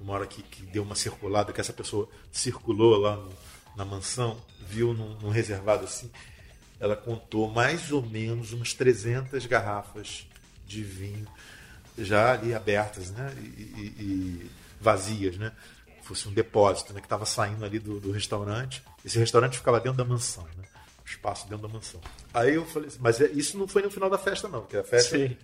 uma 0.00 0.14
hora 0.14 0.26
que, 0.26 0.42
que 0.42 0.62
deu 0.62 0.82
uma 0.82 0.94
circulada, 0.94 1.52
que 1.52 1.60
essa 1.60 1.72
pessoa 1.72 2.08
circulou 2.30 2.96
lá 2.96 3.16
no, 3.16 3.32
na 3.76 3.84
mansão, 3.84 4.40
viu 4.60 4.92
num, 4.92 5.14
num, 5.20 5.30
reservado 5.30 5.84
assim, 5.84 6.10
ela 6.78 6.96
contou 6.96 7.50
mais 7.50 7.90
ou 7.90 8.02
menos 8.02 8.52
umas 8.52 8.72
300 8.72 9.44
garrafas 9.46 10.26
de 10.66 10.82
vinho 10.82 11.26
já 11.96 12.32
ali 12.32 12.54
abertas, 12.54 13.10
né? 13.10 13.34
E, 13.38 13.42
e, 13.42 13.94
e 13.98 14.50
vazias, 14.80 15.36
né? 15.36 15.52
Fosse 16.02 16.28
um 16.28 16.32
depósito, 16.32 16.92
né? 16.92 17.00
Que 17.00 17.06
estava 17.06 17.26
saindo 17.26 17.64
ali 17.64 17.78
do, 17.78 17.98
do, 17.98 18.12
restaurante. 18.12 18.82
Esse 19.04 19.18
restaurante 19.18 19.58
ficava 19.58 19.80
dentro 19.80 19.98
da 19.98 20.04
mansão, 20.04 20.44
né? 20.56 20.64
espaço 21.04 21.48
dentro 21.48 21.66
da 21.66 21.72
mansão. 21.72 22.00
Aí 22.32 22.54
eu 22.54 22.66
falei 22.66 22.88
assim, 22.88 22.98
mas 23.00 23.20
é, 23.20 23.26
isso 23.28 23.56
não 23.56 23.66
foi 23.66 23.82
no 23.82 23.90
final 23.90 24.10
da 24.10 24.18
festa, 24.18 24.48
não, 24.48 24.60
porque 24.60 24.76
a 24.76 24.84
festa 24.84 25.16
Sim. 25.16 25.36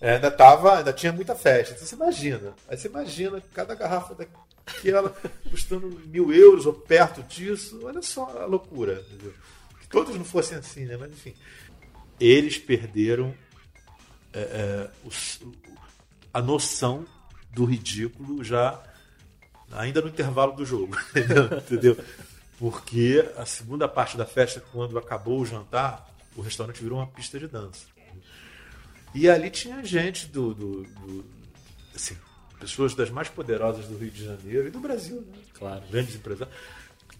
É, 0.00 0.14
ainda 0.14 0.30
tava, 0.30 0.78
ainda 0.78 0.92
tinha 0.92 1.12
muita 1.12 1.34
festa. 1.34 1.74
Então 1.74 1.86
você 1.86 1.94
imagina. 1.94 2.54
Aí 2.68 2.76
você 2.76 2.88
imagina 2.88 3.42
cada 3.52 3.74
garrafa 3.74 4.14
daquela 4.14 5.10
custando 5.50 5.88
mil 6.06 6.32
euros 6.32 6.66
ou 6.66 6.72
perto 6.72 7.22
disso. 7.24 7.80
Olha 7.82 8.00
só 8.00 8.24
a 8.42 8.46
loucura. 8.46 9.04
Entendeu? 9.08 9.34
Que 9.80 9.88
todos 9.88 10.14
não 10.14 10.24
fossem 10.24 10.56
assim, 10.56 10.84
né? 10.84 10.96
Mas 10.96 11.10
enfim. 11.10 11.34
Eles 12.20 12.58
perderam 12.58 13.34
é, 14.32 14.40
é, 14.40 14.90
a 16.32 16.40
noção 16.40 17.04
do 17.50 17.64
ridículo 17.64 18.42
já 18.44 18.80
ainda 19.72 20.00
no 20.00 20.08
intervalo 20.08 20.52
do 20.52 20.64
jogo. 20.64 20.96
Entendeu? 21.58 21.96
Porque 22.58 23.28
a 23.36 23.44
segunda 23.44 23.88
parte 23.88 24.16
da 24.16 24.24
festa, 24.24 24.62
quando 24.72 24.98
acabou 24.98 25.40
o 25.40 25.46
jantar, 25.46 26.08
o 26.36 26.40
restaurante 26.40 26.82
virou 26.82 26.98
uma 26.98 27.06
pista 27.06 27.38
de 27.38 27.46
dança. 27.46 27.86
E 29.18 29.28
ali 29.28 29.50
tinha 29.50 29.82
gente 29.84 30.26
do, 30.26 30.54
do, 30.54 30.82
do 30.84 31.24
assim, 31.92 32.16
pessoas 32.60 32.94
das 32.94 33.10
mais 33.10 33.28
poderosas 33.28 33.86
do 33.86 33.98
Rio 33.98 34.12
de 34.12 34.24
Janeiro 34.24 34.68
e 34.68 34.70
do 34.70 34.78
Brasil, 34.78 35.22
né? 35.22 35.38
Claro. 35.54 35.82
Grandes 35.90 36.14
empresários. 36.14 36.56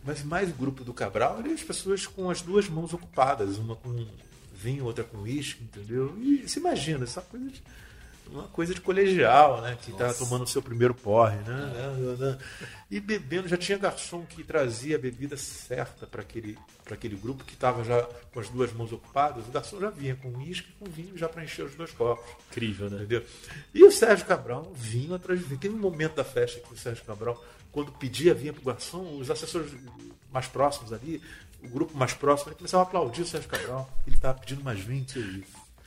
Mas 0.05 0.23
mais 0.23 0.49
o 0.49 0.55
grupo 0.55 0.85
do 0.85 0.95
Cabral, 0.95 1.39
ali 1.39 1.53
as 1.53 1.63
pessoas 1.63 2.07
com 2.07 2.31
as 2.31 2.41
duas 2.41 2.69
mãos 2.69 2.95
ocupadas, 2.95 3.59
uma 3.59 3.75
com 3.75 4.07
vinho, 4.55 4.85
outra 4.85 5.03
com 5.03 5.19
uísque, 5.19 5.65
entendeu? 5.65 6.17
E 6.21 6.49
se 6.49 6.61
imagina, 6.61 7.03
essa 7.03 7.21
coisa 7.21 7.51
de 7.51 7.61
uma 8.31 8.49
coisa 8.49 8.75
de 8.75 8.81
colegial, 8.81 9.61
né? 9.61 9.77
Que 9.81 9.91
está 9.91 10.13
tomando 10.15 10.45
o 10.45 10.47
seu 10.47 10.63
primeiro 10.63 10.95
porre, 10.95 11.37
né? 11.37 12.39
E 12.91 13.01
bebendo, 13.01 13.49
já 13.49 13.57
tinha 13.57 13.77
garçom 13.77 14.25
que 14.25 14.43
trazia 14.43 14.97
a 14.97 14.99
bebida 14.99 15.37
certa 15.37 16.07
para 16.07 16.23
aquele, 16.23 16.59
aquele 16.91 17.17
grupo 17.17 17.45
que 17.45 17.55
estava 17.55 17.85
já 17.85 18.03
com 18.33 18.41
as 18.41 18.49
duas 18.49 18.73
mãos 18.73 18.93
ocupadas. 18.93 19.47
O 19.47 19.51
garçom 19.51 19.79
já 19.81 19.91
vinha 19.91 20.17
com 20.17 20.29
uísque 20.31 20.71
e 20.71 20.85
com 20.85 20.91
vinho 20.91 21.17
já 21.17 21.29
para 21.29 21.45
encher 21.45 21.65
os 21.65 21.75
dois 21.75 21.91
copos. 21.93 22.25
Incrível, 22.51 22.89
né? 22.89 22.97
Entendeu? 22.99 23.25
E 23.75 23.85
o 23.85 23.93
Sérgio 23.93 24.27
Cabral 24.27 24.73
vinho 24.75 25.15
atrás 25.15 25.39
de 25.39 25.45
vinho. 25.45 25.61
Teve 25.61 25.75
um 25.75 25.79
momento 25.79 26.15
da 26.15 26.25
festa 26.25 26.61
que 26.61 26.73
o 26.73 26.77
Sérgio 26.77 27.05
Cabral, 27.05 27.43
quando 27.71 27.93
pedia 27.93 28.33
vinha 28.33 28.53
para 28.53 28.63
o 28.63 28.65
garçom, 28.65 29.19
os 29.19 29.31
assessores 29.31 29.73
mais 30.33 30.47
próximos 30.47 30.93
ali, 30.93 31.23
o 31.63 31.69
grupo 31.69 31.97
mais 31.97 32.15
próximo, 32.15 32.55
começavam 32.55 32.87
a 32.87 32.89
aplaudir 32.89 33.23
o 33.23 33.27
Sérgio 33.27 33.49
Cabral. 33.49 33.91
Ele 34.07 34.17
estava 34.17 34.39
pedindo 34.39 34.63
mais 34.63 34.81
vinho. 34.81 35.05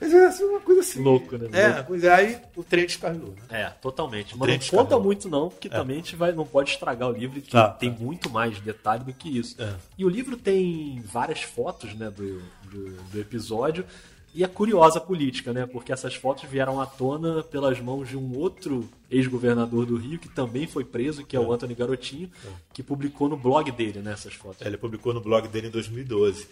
Mas 0.01 0.11
é 0.11 0.25
assim, 0.25 0.43
uma 0.45 0.59
coisa 0.59 0.81
assim. 0.81 0.99
Louco, 0.99 1.37
né? 1.37 1.47
É, 1.53 1.83
pois 1.83 2.03
é, 2.03 2.11
aí 2.11 2.41
o 2.55 2.63
trem 2.63 2.87
descarrilhou. 2.87 3.35
Né? 3.49 3.61
É, 3.61 3.69
totalmente. 3.69 4.35
Mas 4.35 4.71
não 4.71 4.79
conta 4.79 4.99
muito 4.99 5.29
não, 5.29 5.49
porque 5.49 5.67
é. 5.67 5.71
também 5.71 5.97
a 5.97 5.99
gente 5.99 6.15
vai, 6.15 6.31
não 6.31 6.45
pode 6.45 6.71
estragar 6.71 7.07
o 7.07 7.11
livro, 7.11 7.39
que 7.39 7.51
tá, 7.51 7.69
tem 7.69 7.93
tá. 7.93 8.03
muito 8.03 8.27
mais 8.27 8.59
detalhe 8.59 9.03
do 9.03 9.13
que 9.13 9.37
isso. 9.37 9.61
É. 9.61 9.75
E 9.95 10.03
o 10.03 10.09
livro 10.09 10.35
tem 10.35 10.99
várias 11.05 11.43
fotos 11.43 11.93
né, 11.93 12.09
do, 12.09 12.41
do, 12.63 12.95
do, 13.11 13.19
episódio. 13.19 13.85
E 14.33 14.43
é 14.43 14.47
curiosa 14.47 14.97
a 14.97 15.01
política, 15.01 15.53
né? 15.53 15.67
Porque 15.67 15.91
essas 15.91 16.15
fotos 16.15 16.49
vieram 16.49 16.79
à 16.81 16.85
tona 16.85 17.43
pelas 17.43 17.79
mãos 17.79 18.07
de 18.07 18.17
um 18.17 18.35
outro 18.37 18.89
ex-governador 19.09 19.85
do 19.85 19.97
Rio, 19.97 20.17
que 20.17 20.29
também 20.29 20.65
foi 20.65 20.85
preso, 20.85 21.25
que 21.25 21.35
é, 21.35 21.39
é. 21.39 21.43
o 21.43 21.51
Antônio 21.51 21.75
Garotinho, 21.75 22.31
é. 22.43 22.49
que 22.73 22.81
publicou 22.81 23.29
no 23.29 23.37
blog 23.37 23.69
dele 23.71 23.99
né, 23.99 24.13
essas 24.13 24.33
fotos. 24.33 24.61
É, 24.61 24.67
ele 24.67 24.77
publicou 24.77 25.13
no 25.13 25.21
blog 25.21 25.47
dele 25.47 25.67
em 25.67 25.71
2012. 25.71 26.47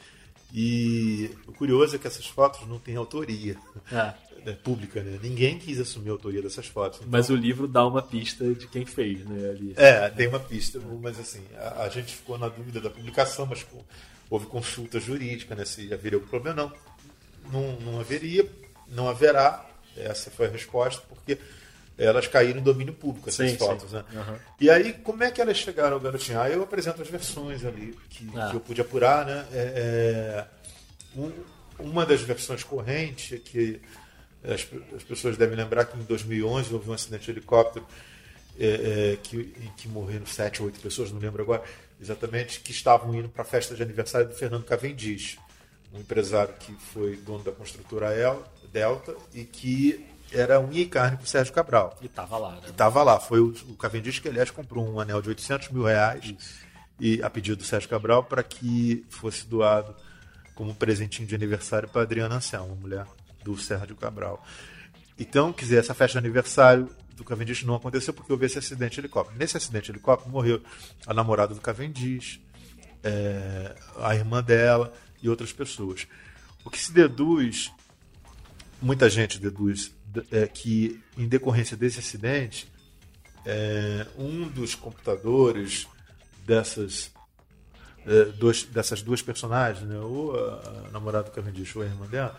E 0.53 1.29
o 1.48 1.51
curioso 1.53 1.96
é 1.96 2.00
que 2.00 2.08
essas 2.08 2.25
fotos 2.25 2.68
não 2.68 2.79
têm 2.79 2.96
autoria 2.96 3.56
é. 3.91 4.51
pública, 4.53 5.03
né? 5.03 5.20
Ninguém 5.22 5.60
quis 5.60 5.79
assumir 5.79 6.10
a 6.10 6.13
autoria 6.13 6.41
dessas 6.41 6.65
fotos. 6.65 7.00
Então... 7.00 7.10
Mas 7.12 7.29
o 7.29 7.36
livro 7.36 7.68
dá 7.68 7.86
uma 7.86 8.01
pista 8.01 8.53
de 8.53 8.68
quem 8.68 8.86
fez, 8.86 9.24
né? 9.25 9.50
Ali. 9.50 9.74
É, 9.77 10.10
tem 10.10 10.27
uma 10.27 10.39
pista, 10.39 10.79
mas 11.01 11.20
assim, 11.20 11.44
a, 11.56 11.84
a 11.84 11.89
gente 11.89 12.15
ficou 12.15 12.38
na 12.38 12.50
dúvida 12.50 12.82
da 12.82 12.89
publicação, 12.89 13.46
mas 13.46 13.65
houve 14.29 14.48
consulta 14.48 15.00
jurídica, 15.00 15.53
né? 15.53 15.65
Se 15.65 15.94
haveria 15.94 16.18
algum 16.18 16.27
problema, 16.27 16.63
não 16.63 16.74
não, 17.51 17.74
não 17.79 18.00
haveria, 18.00 18.48
não 18.88 19.08
haverá. 19.08 19.65
Essa 19.98 20.32
foi 20.32 20.48
a 20.48 20.50
resposta, 20.50 21.01
porque 21.10 21.38
elas 22.06 22.27
caíram 22.27 22.60
em 22.60 22.63
domínio 22.63 22.94
público, 22.94 23.29
essas 23.29 23.51
sim, 23.51 23.58
fotos. 23.58 23.89
Sim. 23.89 23.98
Né? 23.98 24.03
Uhum. 24.13 24.36
E 24.60 24.70
aí, 24.70 24.94
como 24.94 25.24
é 25.24 25.32
que 25.32 25.41
elas 25.41 25.58
chegaram 25.58 25.96
ao 25.96 26.00
garotinho? 26.00 26.39
Ah, 26.39 26.50
eu 26.50 26.63
apresento 26.63 27.01
as 27.01 27.10
versões 27.10 27.65
ali 27.65 27.98
que, 28.10 28.29
ah. 28.36 28.50
que 28.50 28.56
eu 28.56 28.60
pude 28.60 28.82
apurar. 28.82 29.25
Né? 29.25 29.46
É, 29.51 30.46
é, 31.15 31.20
um, 31.20 31.32
uma 31.79 32.06
das 32.06 32.22
versões 32.22 32.63
correntes 32.63 33.38
é 33.38 33.41
que 33.41 33.82
as, 34.44 34.68
as, 34.96 35.03
pessoas 35.03 35.38
devem 35.38 35.58
lembrar 35.58 35.86
que 35.86 35.98
em 35.98 36.03
2011 36.03 36.74
houve 36.74 36.89
um 36.89 36.94
acidente 36.94 37.25
de 37.25 37.32
helicóptero 37.32 37.86
é, 38.58 38.65
é, 39.13 39.18
que, 39.22 39.38
em 39.38 39.72
que 39.75 39.88
morreram 39.88 40.25
sete 40.25 40.62
ou 40.62 40.68
oito 40.68 40.79
pessoas, 40.79 41.12
não 41.12 41.20
lembro 41.20 41.41
agora 41.41 41.63
exatamente, 42.01 42.62
que 42.62 42.72
estavam 42.72 43.13
indo 43.13 43.27
para 43.27 43.41
a 43.41 43.46
festa 43.46 43.75
de 43.75 43.84
aniversário 43.84 44.27
do 44.27 44.34
Fernando 44.34 44.63
Cavendish 44.63 45.38
um 45.94 46.00
empresário 46.00 46.53
que 46.60 46.74
foi 46.74 47.15
dono 47.18 47.44
da 47.44 47.51
construtora 47.51 48.10
Delta 48.72 49.15
e 49.34 49.44
que 49.44 50.06
era 50.32 50.60
um 50.60 50.72
e 50.72 50.86
carne 50.86 51.18
com 51.18 51.24
o 51.24 51.28
Sérgio 51.28 51.54
Cabral. 51.54 51.98
E 52.02 52.06
estava 52.06 52.38
lá, 52.38 52.52
né? 52.52 52.62
Estava 52.68 53.04
lá. 53.04 53.20
Foi 53.20 53.40
o, 53.40 53.54
o 53.70 53.76
Cavendish 53.76 54.20
que, 54.20 54.28
aliás, 54.28 54.52
comprou 54.52 54.88
um 54.88 55.00
anel 55.00 55.22
de 55.22 55.30
800 55.30 55.70
mil 55.70 55.84
reais 55.84 56.36
e, 57.00 57.22
a 57.24 57.30
pedido 57.30 57.58
do 57.58 57.64
Sérgio 57.64 57.90
Cabral 57.90 58.24
para 58.24 58.44
que 58.44 59.06
fosse 59.10 59.46
doado 59.48 59.96
como 60.56 60.76
presentinho 60.76 61.28
de 61.28 61.36
aniversário 61.36 61.88
para 61.88 62.02
Adriana 62.02 62.36
Anselmo, 62.36 62.76
mulher 62.76 63.06
do 63.44 63.58
Sérgio 63.58 63.96
Cabral. 63.96 64.46
Então, 65.18 65.54
quer 65.54 65.64
dizer, 65.64 65.78
essa 65.78 65.94
festa 65.94 66.20
de 66.20 66.26
aniversário 66.26 66.90
do 67.16 67.24
Cavendish 67.24 67.64
não 67.64 67.76
aconteceu 67.76 68.14
porque 68.14 68.32
houve 68.32 68.46
esse 68.46 68.58
acidente 68.58 68.96
de 68.96 69.02
helicóptero. 69.02 69.38
Nesse 69.38 69.58
acidente 69.58 69.86
de 69.86 69.92
helicóptero 69.92 70.32
morreu 70.32 70.62
a 71.06 71.14
namorada 71.14 71.54
do 71.54 71.62
Cavendish, 71.62 72.42
é, 73.04 73.76
a 74.02 74.16
irmã 74.16 74.44
dela, 74.44 74.94
e 75.22 75.30
outras 75.30 75.52
pessoas. 75.52 76.08
O 76.64 76.70
que 76.70 76.80
se 76.80 76.92
deduz, 76.92 77.72
muita 78.82 79.10
gente 79.10 79.40
deduz, 79.40 79.94
é 80.32 80.48
que 80.48 81.01
em 81.18 81.28
decorrência 81.28 81.75
desse 81.78 82.00
acidente, 82.00 82.68
é, 83.46 84.06
um 84.18 84.48
dos 84.48 84.75
computadores 84.75 85.88
dessas, 86.46 87.12
é, 88.06 88.25
dois, 88.25 88.63
dessas 88.63 89.01
duas 89.01 89.22
personagens, 89.22 89.88
né, 89.88 90.00
ou 90.00 90.36
a, 90.36 90.88
a 90.88 90.92
namorada 90.92 91.30
do 91.30 91.32
Cavendish 91.32 91.75
ou 91.75 91.82
a 91.82 91.86
irmã 91.86 92.08
dela, 92.08 92.38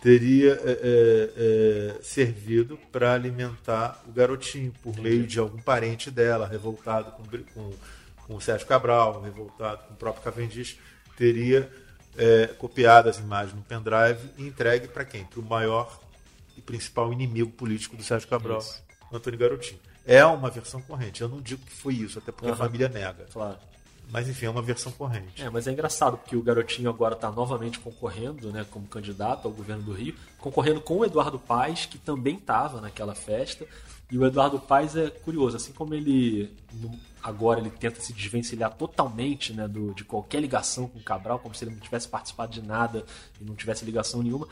teria 0.00 0.60
é, 0.64 0.72
é, 0.82 1.96
é 1.96 2.02
servido 2.02 2.76
para 2.90 3.14
alimentar 3.14 4.02
o 4.08 4.12
garotinho 4.12 4.72
por 4.82 4.98
meio 4.98 5.26
de 5.26 5.38
algum 5.38 5.62
parente 5.62 6.10
dela, 6.10 6.46
revoltado 6.46 7.12
com, 7.12 7.24
com, 7.54 7.72
com 8.26 8.34
o 8.34 8.40
Sérgio 8.40 8.66
Cabral, 8.66 9.22
revoltado 9.22 9.84
com 9.86 9.94
o 9.94 9.96
próprio 9.96 10.24
Cavendish, 10.24 10.76
teria 11.16 11.70
é, 12.16 12.48
copiado 12.58 13.08
as 13.08 13.18
imagens 13.18 13.54
no 13.54 13.62
pendrive 13.62 14.28
e 14.36 14.46
entregue 14.46 14.88
para 14.88 15.04
quem? 15.04 15.24
Para 15.24 15.40
o 15.40 15.44
maior 15.44 16.01
e 16.62 16.64
principal 16.64 17.12
inimigo 17.12 17.50
político 17.50 17.96
do 17.96 18.02
Sérgio 18.02 18.28
Cabral, 18.28 18.58
isso. 18.58 18.82
Antônio 19.12 19.38
Garotinho. 19.38 19.80
É 20.06 20.24
uma 20.24 20.50
versão 20.50 20.80
corrente. 20.82 21.20
Eu 21.20 21.28
não 21.28 21.40
digo 21.40 21.64
que 21.64 21.72
foi 21.72 21.94
isso, 21.94 22.18
até 22.18 22.32
porque 22.32 22.46
uhum. 22.46 22.54
a 22.54 22.56
família 22.56 22.88
nega. 22.88 23.26
Claro. 23.32 23.58
Mas 24.10 24.28
enfim, 24.28 24.46
é 24.46 24.50
uma 24.50 24.62
versão 24.62 24.92
corrente. 24.92 25.42
É, 25.42 25.48
mas 25.48 25.66
é 25.66 25.72
engraçado 25.72 26.18
porque 26.18 26.36
o 26.36 26.42
Garotinho 26.42 26.90
agora 26.90 27.14
está 27.14 27.30
novamente 27.30 27.78
concorrendo, 27.78 28.52
né, 28.52 28.66
como 28.70 28.86
candidato 28.86 29.46
ao 29.46 29.54
governo 29.54 29.82
do 29.82 29.92
Rio, 29.92 30.14
concorrendo 30.42 30.80
com 30.80 30.98
o 30.98 31.04
Eduardo 31.04 31.38
Paes, 31.38 31.86
que 31.86 31.96
também 31.96 32.34
estava 32.34 32.80
naquela 32.80 33.14
festa. 33.14 33.66
E 34.10 34.18
o 34.18 34.26
Eduardo 34.26 34.58
Paes 34.58 34.94
é 34.94 35.08
curioso, 35.08 35.56
assim 35.56 35.72
como 35.72 35.94
ele 35.94 36.54
agora 37.22 37.60
ele 37.60 37.70
tenta 37.70 38.00
se 38.00 38.12
desvencilhar 38.12 38.74
totalmente 38.74 39.52
né, 39.52 39.68
do, 39.68 39.94
de 39.94 40.04
qualquer 40.04 40.40
ligação 40.40 40.88
com 40.88 40.98
o 40.98 41.02
Cabral, 41.02 41.38
como 41.38 41.54
se 41.54 41.64
ele 41.64 41.70
não 41.70 41.78
tivesse 41.78 42.08
participado 42.08 42.52
de 42.52 42.60
nada 42.60 43.04
e 43.40 43.44
não 43.44 43.54
tivesse 43.54 43.84
ligação 43.84 44.22
nenhuma. 44.22 44.46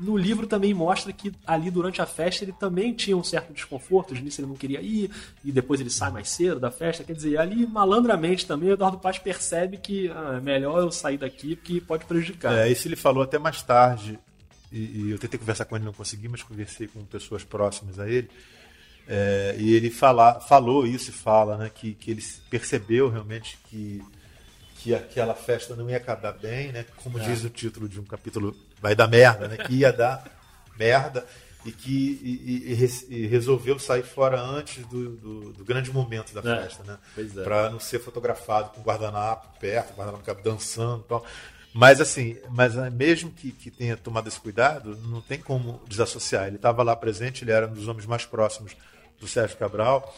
No 0.00 0.16
livro 0.16 0.46
também 0.46 0.74
mostra 0.74 1.12
que 1.12 1.32
ali 1.46 1.70
durante 1.70 2.02
a 2.02 2.06
festa 2.06 2.44
ele 2.44 2.52
também 2.52 2.92
tinha 2.92 3.16
um 3.16 3.22
certo 3.22 3.52
desconforto, 3.52 4.14
de 4.14 4.20
início 4.20 4.40
ele 4.40 4.48
não 4.48 4.56
queria 4.56 4.80
ir 4.80 5.10
e 5.44 5.52
depois 5.52 5.80
ele 5.80 5.90
sai 5.90 6.10
mais 6.10 6.30
cedo 6.30 6.58
da 6.58 6.70
festa. 6.70 7.04
Quer 7.04 7.12
dizer, 7.12 7.38
ali 7.38 7.66
malandramente 7.66 8.46
também 8.46 8.70
o 8.70 8.72
Eduardo 8.72 8.98
Paz 8.98 9.18
percebe 9.18 9.76
que 9.76 10.08
ah, 10.08 10.38
é 10.38 10.40
melhor 10.40 10.80
eu 10.80 10.90
sair 10.90 11.18
daqui 11.18 11.54
porque 11.54 11.80
pode 11.80 12.06
prejudicar. 12.06 12.52
É, 12.54 12.68
isso 12.68 12.88
ele 12.88 12.96
falou 12.96 13.22
até 13.22 13.38
mais 13.38 13.62
tarde 13.62 14.18
e, 14.76 15.02
e 15.06 15.10
eu 15.10 15.18
tentei 15.18 15.38
conversar 15.38 15.64
com 15.64 15.76
ele, 15.76 15.84
não 15.84 15.92
consegui, 15.92 16.28
mas 16.28 16.42
conversei 16.42 16.86
com 16.88 17.04
pessoas 17.04 17.44
próximas 17.44 17.98
a 17.98 18.08
ele 18.08 18.28
é, 19.06 19.54
e 19.58 19.74
ele 19.74 19.90
fala, 19.90 20.40
falou 20.40 20.86
isso 20.86 21.10
e 21.10 21.12
fala, 21.12 21.58
né, 21.58 21.70
que, 21.72 21.94
que 21.94 22.10
ele 22.10 22.24
percebeu 22.48 23.10
realmente 23.10 23.58
que, 23.68 24.02
que 24.76 24.94
aquela 24.94 25.34
festa 25.34 25.76
não 25.76 25.90
ia 25.90 25.98
acabar 25.98 26.32
bem, 26.32 26.72
né, 26.72 26.86
como 27.02 27.18
é. 27.18 27.22
diz 27.22 27.44
o 27.44 27.50
título 27.50 27.88
de 27.88 28.00
um 28.00 28.04
capítulo, 28.04 28.56
vai 28.80 28.94
dar 28.94 29.06
merda, 29.06 29.48
né, 29.48 29.58
que 29.58 29.74
ia 29.74 29.92
dar 29.92 30.24
merda 30.78 31.26
e 31.66 31.72
que 31.72 31.90
e, 32.22 32.72
e, 32.72 33.14
e 33.14 33.26
resolveu 33.26 33.78
sair 33.78 34.02
fora 34.02 34.40
antes 34.40 34.84
do, 34.86 35.16
do, 35.16 35.52
do 35.52 35.64
grande 35.64 35.92
momento 35.92 36.32
da 36.32 36.40
é, 36.40 36.62
festa, 36.62 36.82
né, 36.84 36.98
é. 37.18 37.42
para 37.42 37.68
não 37.68 37.80
ser 37.80 37.98
fotografado 37.98 38.70
com 38.70 38.80
guardanapo 38.80 39.58
perto, 39.60 39.94
guardanapo 39.94 40.42
dançando 40.42 41.02
e 41.04 41.08
tal. 41.08 41.26
Mas 41.74 42.00
assim, 42.00 42.38
mas 42.50 42.78
ah, 42.78 42.88
mesmo 42.88 43.32
que, 43.32 43.50
que 43.50 43.68
tenha 43.68 43.96
tomado 43.96 44.28
esse 44.28 44.38
cuidado, 44.38 44.96
não 45.08 45.20
tem 45.20 45.40
como 45.40 45.82
desassociar. 45.88 46.46
Ele 46.46 46.54
estava 46.54 46.84
lá 46.84 46.94
presente, 46.94 47.42
ele 47.42 47.50
era 47.50 47.66
um 47.66 47.72
dos 47.72 47.88
homens 47.88 48.06
mais 48.06 48.24
próximos 48.24 48.76
do 49.18 49.26
Sérgio 49.26 49.56
Cabral, 49.56 50.14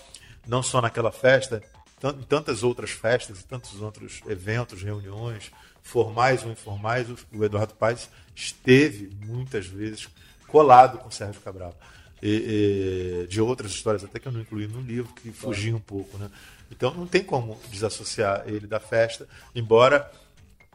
não 0.47 0.63
só 0.63 0.83
naquela 0.83 1.11
festa, 1.11 1.63
em 2.05 2.23
tantas 2.25 2.63
outras 2.63 2.91
festas, 2.91 3.41
e 3.41 3.45
tantos 3.45 3.81
outros 3.81 4.21
eventos, 4.29 4.83
reuniões, 4.83 5.51
formais 5.83 6.45
ou 6.45 6.53
informais, 6.53 7.09
o 7.33 7.43
Eduardo 7.43 7.73
Paes 7.73 8.11
esteve 8.35 9.17
muitas 9.25 9.67
vezes 9.67 10.11
colado 10.49 10.99
com 10.99 11.09
o 11.09 11.13
Sérgio 11.13 11.41
Cabral. 11.41 11.75
E, 12.23 13.25
e, 13.25 13.27
de 13.29 13.41
outras 13.41 13.71
histórias, 13.71 14.05
até 14.05 14.19
que 14.19 14.29
eu 14.29 14.33
não 14.33 14.41
incluí 14.41 14.67
no 14.67 14.83
livro, 14.83 15.13
que 15.15 15.33
fugiam 15.33 15.79
um 15.79 15.81
pouco. 15.81 16.19
Né? 16.19 16.31
Então 16.71 16.93
não 16.93 17.07
tem 17.07 17.23
como 17.23 17.59
desassociar 17.71 18.43
ele 18.47 18.67
da 18.67 18.81
festa, 18.81 19.27
embora 19.55 20.11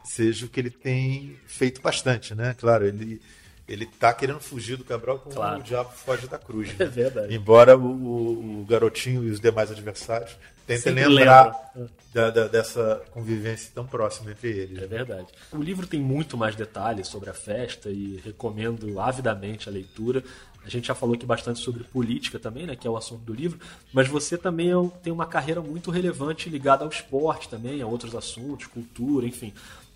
seja 0.04 0.46
o 0.46 0.48
que 0.48 0.60
ele 0.60 0.70
tem 0.70 1.36
feito 1.46 1.80
bastante. 1.80 2.34
Né? 2.34 2.54
Claro, 2.58 2.86
ele 2.86 3.20
ele 3.68 3.86
tá 3.86 4.12
querendo 4.12 4.40
fugir 4.40 4.76
do 4.76 4.84
Cabral 4.84 5.18
como 5.18 5.34
claro. 5.34 5.60
o 5.60 5.62
diabo 5.62 5.90
foge 5.90 6.26
da 6.26 6.38
cruz. 6.38 6.68
Né? 6.70 6.84
É 6.84 6.88
verdade. 6.88 7.34
Embora 7.34 7.76
o, 7.76 8.60
o, 8.60 8.66
garotinho 8.68 9.24
e 9.24 9.30
os 9.30 9.40
demais 9.40 9.70
adversários 9.70 10.36
tentem 10.66 10.94
Sempre 10.94 11.08
lembrar 11.08 11.72
da, 12.12 12.30
da, 12.30 12.48
dessa 12.48 13.02
convivência 13.12 13.70
tão 13.74 13.86
próxima 13.86 14.32
entre 14.32 14.50
eles. 14.50 14.82
É 14.82 14.86
verdade. 14.86 15.28
O 15.52 15.62
livro 15.62 15.86
tem 15.86 16.00
muito 16.00 16.36
mais 16.36 16.54
detalhes 16.54 17.08
sobre 17.08 17.30
a 17.30 17.34
festa 17.34 17.88
e 17.88 18.20
recomendo 18.24 19.00
avidamente 19.00 19.68
a 19.68 19.72
leitura. 19.72 20.22
A 20.64 20.68
gente 20.68 20.88
já 20.88 20.94
falou 20.94 21.14
aqui 21.14 21.26
bastante 21.26 21.58
sobre 21.58 21.82
política 21.82 22.38
também, 22.38 22.66
né, 22.66 22.76
que 22.76 22.86
é 22.86 22.90
o 22.90 22.96
assunto 22.96 23.22
do 23.22 23.34
livro, 23.34 23.58
mas 23.92 24.06
você 24.06 24.38
também 24.38 24.70
é 24.70 24.90
tem 25.02 25.12
uma 25.12 25.26
carreira 25.26 25.60
muito 25.60 25.90
relevante 25.90 26.48
ligada 26.48 26.84
ao 26.84 26.90
esporte 26.90 27.48
também, 27.48 27.82
a 27.82 27.86
outros 27.86 28.14
assuntos, 28.14 28.66
cultura, 28.66 29.26
enfim. 29.26 29.52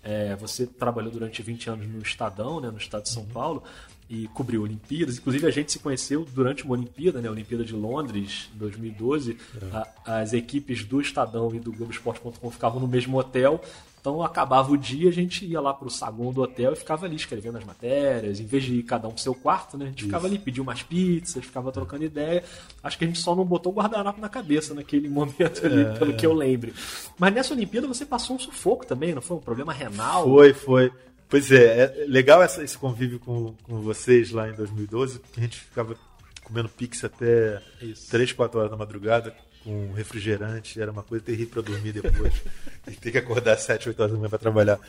É, 0.07 0.37
você 0.37 0.65
trabalhou 0.65 1.11
durante 1.11 1.41
20 1.41 1.69
anos 1.69 1.85
no 1.85 2.01
Estadão, 2.01 2.61
né, 2.61 2.71
no 2.71 2.77
estado 2.77 3.03
de 3.03 3.09
São 3.09 3.23
uhum. 3.23 3.29
Paulo, 3.29 3.63
e 4.09 4.25
cobriu 4.29 4.63
Olimpíadas. 4.63 5.17
Inclusive, 5.17 5.45
a 5.45 5.51
gente 5.51 5.69
se 5.69 5.79
conheceu 5.79 6.25
durante 6.33 6.63
uma 6.63 6.75
Olimpíada, 6.75 7.21
né, 7.21 7.27
a 7.27 7.31
Olimpíada 7.31 7.65
de 7.65 7.73
Londres, 7.73 8.49
2012. 8.53 9.37
É. 9.61 9.75
A, 9.75 10.21
as 10.21 10.31
equipes 10.31 10.85
do 10.85 11.01
Estadão 11.01 11.53
e 11.53 11.59
do 11.59 11.73
Globoesporte.com 11.73 12.51
ficavam 12.51 12.79
no 12.79 12.87
mesmo 12.87 13.17
hotel 13.17 13.61
então 14.07 14.23
acabava 14.23 14.71
o 14.71 14.77
dia, 14.77 15.09
a 15.09 15.11
gente 15.11 15.45
ia 15.45 15.59
lá 15.59 15.73
pro 15.73 15.89
saguão 15.89 16.31
do 16.31 16.41
hotel 16.41 16.71
e 16.71 16.77
ficava 16.77 17.05
ali 17.05 17.17
escrevendo 17.17 17.57
as 17.57 17.65
matérias, 17.65 18.39
em 18.39 18.45
vez 18.45 18.63
de 18.63 18.75
ir 18.75 18.83
cada 18.83 19.05
um 19.05 19.11
pro 19.11 19.21
seu 19.21 19.35
quarto, 19.35 19.77
né? 19.77 19.83
A 19.83 19.87
gente 19.89 19.97
Isso. 19.97 20.07
ficava 20.07 20.27
ali, 20.27 20.39
pedia 20.39 20.63
umas 20.63 20.81
pizzas, 20.81 21.43
ficava 21.43 21.73
trocando 21.73 22.05
ideia. 22.05 22.41
Acho 22.81 22.97
que 22.97 23.03
a 23.03 23.07
gente 23.07 23.19
só 23.19 23.35
não 23.35 23.43
botou 23.43 23.73
o 23.73 23.75
guardanapo 23.75 24.21
na 24.21 24.29
cabeça 24.29 24.73
naquele 24.73 25.09
momento 25.11 25.65
ali, 25.65 25.81
é, 25.81 25.93
pelo 25.99 26.11
é. 26.11 26.15
que 26.15 26.25
eu 26.25 26.31
lembre. 26.31 26.73
Mas 27.19 27.33
nessa 27.33 27.53
Olimpíada 27.53 27.85
você 27.85 28.05
passou 28.05 28.37
um 28.37 28.39
sufoco 28.39 28.85
também, 28.85 29.13
não 29.13 29.21
foi? 29.21 29.35
Um 29.35 29.41
problema 29.41 29.73
renal? 29.73 30.23
Foi, 30.23 30.53
foi. 30.53 30.91
Pois 31.27 31.51
é, 31.51 31.81
é 31.81 32.05
legal 32.07 32.41
essa, 32.41 32.63
esse 32.63 32.77
convívio 32.77 33.19
com, 33.19 33.53
com 33.63 33.81
vocês 33.81 34.31
lá 34.31 34.47
em 34.47 34.53
2012, 34.53 35.19
porque 35.19 35.41
a 35.41 35.43
gente 35.43 35.59
ficava 35.59 35.97
comendo 36.45 36.69
pizza 36.69 37.07
até 37.07 37.61
Isso. 37.81 38.09
3, 38.09 38.31
4 38.31 38.57
horas 38.57 38.71
da 38.71 38.77
madrugada, 38.77 39.35
com 39.63 39.91
refrigerante, 39.93 40.79
era 40.81 40.91
uma 40.91 41.03
coisa 41.03 41.23
terrível 41.25 41.49
para 41.53 41.61
dormir 41.73 41.91
depois. 41.93 42.33
e 42.87 42.91
ter 42.91 43.11
que 43.11 43.17
acordar 43.17 43.53
às 43.53 43.61
7, 43.61 43.89
8 43.89 43.99
horas 43.99 44.11
da 44.13 44.17
manhã 44.17 44.29
para 44.29 44.39
trabalhar. 44.39 44.79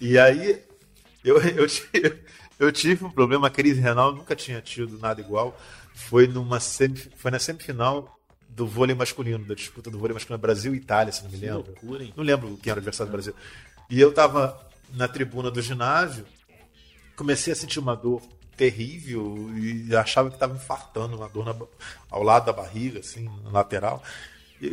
E 0.00 0.18
aí, 0.18 0.60
Eu, 1.22 1.38
eu, 1.42 1.66
tive, 1.66 2.18
eu 2.58 2.72
tive 2.72 3.04
um 3.04 3.10
problema, 3.10 3.46
a 3.46 3.50
crise 3.50 3.80
renal, 3.80 4.14
nunca 4.14 4.34
tinha 4.34 4.60
tido 4.60 4.98
nada 4.98 5.20
igual. 5.20 5.58
Foi, 5.94 6.26
numa 6.26 6.58
semif... 6.60 7.10
foi 7.16 7.30
na 7.30 7.38
semifinal 7.38 8.18
do 8.48 8.66
vôlei 8.66 8.96
masculino, 8.96 9.44
da 9.44 9.54
disputa 9.54 9.90
do 9.90 9.98
vôlei 9.98 10.14
masculino 10.14 10.40
Brasil 10.40 10.74
e 10.74 10.78
Itália, 10.78 11.12
se 11.12 11.22
não 11.22 11.30
me 11.30 11.38
Que 11.38 11.46
lembro. 11.46 11.66
loucura, 11.66 12.04
hein? 12.04 12.12
Não 12.16 12.24
lembro 12.24 12.58
quem 12.62 12.70
era 12.70 12.78
o 12.78 12.80
adversário 12.80 13.10
do 13.10 13.12
Brasil. 13.12 13.34
E 13.88 14.00
eu 14.00 14.12
tava 14.12 14.58
na 14.92 15.06
tribuna 15.06 15.50
do 15.50 15.60
ginásio, 15.62 16.24
comecei 17.14 17.52
a 17.52 17.56
sentir 17.56 17.78
uma 17.78 17.94
dor 17.94 18.22
terrível 18.60 19.50
e 19.56 19.96
achava 19.96 20.28
que 20.28 20.36
estava 20.36 20.54
infartando, 20.54 21.16
uma 21.16 21.30
dor 21.30 21.46
na 21.46 21.56
ao 22.10 22.22
lado 22.22 22.44
da 22.44 22.52
barriga, 22.52 23.00
assim, 23.00 23.24
na 23.42 23.50
lateral. 23.50 24.02
E, 24.60 24.68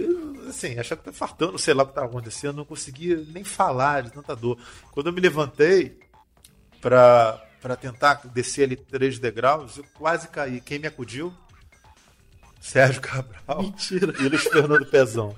assim, 0.49 0.77
achava 0.77 1.01
que 1.01 1.09
estava 1.09 1.15
infartando, 1.15 1.57
sei 1.57 1.73
lá 1.73 1.83
o 1.83 1.85
que 1.85 1.93
estava 1.93 2.07
acontecendo, 2.07 2.57
não 2.57 2.65
conseguia 2.65 3.23
nem 3.29 3.45
falar 3.45 4.03
de 4.03 4.11
tanta 4.11 4.35
dor. 4.35 4.57
Quando 4.91 5.07
eu 5.07 5.13
me 5.13 5.21
levantei 5.21 5.97
para 6.81 7.39
tentar 7.79 8.15
descer 8.25 8.63
ali 8.63 8.75
três 8.75 9.19
degraus, 9.19 9.77
eu 9.77 9.85
quase 9.93 10.27
caí. 10.27 10.59
Quem 10.59 10.79
me 10.79 10.87
acudiu? 10.87 11.33
Sérgio 12.59 12.99
Cabral 13.01 13.61
Mentira. 13.61 14.13
e 14.19 14.27
Luiz 14.27 14.43
Fernando 14.43 14.85
Pezão. 14.85 15.33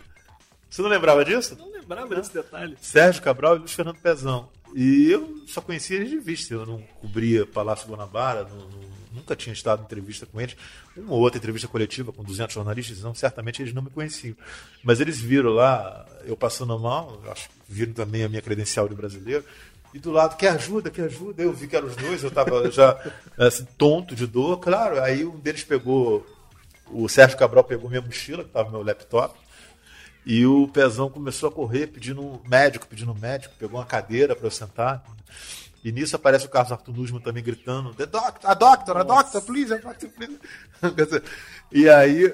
Você 0.68 0.82
não 0.82 0.90
lembrava 0.90 1.24
disso? 1.24 1.56
Não 1.56 1.72
lembrava 1.72 2.16
desse 2.16 2.34
detalhe. 2.34 2.76
Sérgio 2.82 3.22
Cabral 3.22 3.58
e 3.58 3.60
Luiz 3.60 3.74
Fernando 3.74 4.00
Pezão. 4.02 4.50
E 4.76 5.10
eu 5.12 5.44
só 5.48 5.62
conhecia 5.62 5.98
eles 5.98 6.10
de 6.10 6.20
vista, 6.20 6.54
eu 6.54 6.66
não 6.66 6.80
cobria 7.02 7.46
Palácio 7.46 7.90
Guanabara, 7.90 8.44
não- 8.44 8.58
não- 8.70 8.90
nunca 9.14 9.36
tinha 9.36 9.52
estado 9.52 9.82
em 9.82 9.86
entrevista 9.86 10.26
com 10.28 10.40
eles. 10.40 10.56
Uma 10.96 11.14
ou 11.14 11.20
outra 11.22 11.38
entrevista 11.40 11.68
coletiva 11.68 12.12
com 12.14 12.24
200 12.24 12.54
jornalistas, 12.54 13.02
não, 13.02 13.14
certamente 13.16 13.62
eles 13.62 13.74
não 13.74 13.82
me 13.82 13.90
conheciam. 13.90 14.36
Mas 14.84 15.00
eles 15.00 15.20
viram 15.20 15.50
lá, 15.52 16.06
eu 16.26 16.38
passando 16.38 16.78
mal, 16.78 17.20
acho 17.32 17.50
que 17.50 17.56
viram 17.68 17.94
também 17.94 18.24
a 18.24 18.30
minha 18.30 18.42
credencial 18.42 18.88
de 18.88 18.94
brasileiro. 18.96 19.44
E 19.92 19.98
do 19.98 20.12
lado, 20.12 20.38
que 20.38 20.46
ajuda, 20.46 20.92
que 20.92 21.02
ajuda. 21.02 21.42
Eu 21.42 21.52
vi 21.52 21.68
que 21.68 21.76
eram 21.76 21.88
os 21.88 21.96
dois, 21.96 22.22
eu 22.22 22.30
estava 22.30 22.70
já 22.70 22.96
assim, 23.40 23.66
tonto 23.76 24.14
de 24.16 24.28
dor. 24.28 24.60
Claro, 24.60 25.02
aí 25.02 25.26
um 25.26 25.40
deles 25.40 25.64
pegou, 25.64 26.24
o 26.92 27.10
Sérgio 27.10 27.36
Cabral 27.40 27.64
pegou 27.64 27.90
minha 27.90 28.02
mochila, 28.02 28.44
que 28.44 28.50
estava 28.52 28.70
meu 28.70 28.84
laptop. 28.84 29.36
E 30.26 30.46
o 30.46 30.68
Pezão 30.68 31.10
começou 31.10 31.50
a 31.50 31.52
correr 31.52 31.88
pedindo 31.88 32.22
um 32.22 32.40
médico, 32.48 32.86
pedindo 32.88 33.12
um 33.12 33.16
médico, 33.18 33.56
pegou 33.58 33.80
uma 33.80 33.86
cadeira 33.86 34.36
para 34.36 34.46
eu 34.48 34.52
sentar. 34.52 35.04
E 35.84 35.92
nisso 35.92 36.16
aparece 36.16 36.46
o 36.46 36.50
Carlos 36.50 36.72
Arthur 36.74 36.94
Nusman 36.94 37.22
também 37.22 37.42
gritando: 37.44 37.94
The 37.94 38.06
doctor, 38.06 38.50
a 38.50 38.54
doctor, 38.54 38.98
a 38.98 39.04
doctor, 39.04 39.42
please, 39.42 39.74
a 39.74 39.78
doctor, 39.78 40.10
please. 40.10 40.38
E 41.72 41.88
aí 41.90 42.34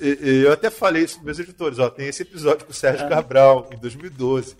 eu 0.00 0.52
até 0.52 0.70
falei 0.70 1.04
isso 1.04 1.16
para 1.16 1.24
meus 1.26 1.38
editores: 1.38 1.78
ó, 1.78 1.90
tem 1.90 2.08
esse 2.08 2.22
episódio 2.22 2.64
com 2.64 2.72
o 2.72 2.74
Sérgio 2.74 3.08
Cabral, 3.08 3.68
em 3.72 3.76
2012. 3.78 4.56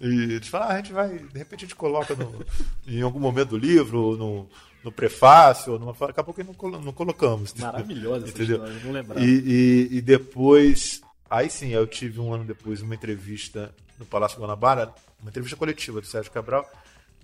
E 0.00 0.06
eles 0.34 0.48
falaram: 0.48 0.70
ah, 0.72 0.74
a 0.74 0.76
gente 0.78 0.92
vai, 0.92 1.08
de 1.18 1.38
repente 1.38 1.64
a 1.64 1.66
gente 1.66 1.74
coloca 1.74 2.14
no- 2.14 2.44
em 2.86 3.02
algum 3.02 3.18
momento 3.18 3.50
do 3.50 3.56
livro, 3.58 4.16
no, 4.16 4.48
no 4.84 4.92
prefácio, 4.92 5.72
ou 5.72 5.78
numa. 5.78 5.92
Daqui 5.92 6.20
a 6.20 6.22
pouco 6.24 6.42
não, 6.44 6.80
não 6.80 6.92
colocamos. 6.92 7.52
Maravilhosa 7.54 8.26
essa 8.26 8.34
Entendeu? 8.36 8.56
história, 8.58 8.80
não 8.84 8.92
lembrava. 8.92 9.20
E, 9.20 9.88
e, 9.90 9.96
e 9.96 10.00
depois, 10.02 11.00
aí 11.30 11.50
sim, 11.50 11.70
eu 11.70 11.86
tive 11.86 12.20
um 12.20 12.32
ano 12.32 12.44
depois 12.44 12.82
uma 12.82 12.94
entrevista 12.94 13.74
no 13.98 14.04
Palácio 14.04 14.40
Guanabara, 14.40 14.92
uma 15.20 15.30
entrevista 15.30 15.56
coletiva 15.56 16.00
do 16.00 16.06
Sérgio 16.06 16.32
Cabral, 16.32 16.70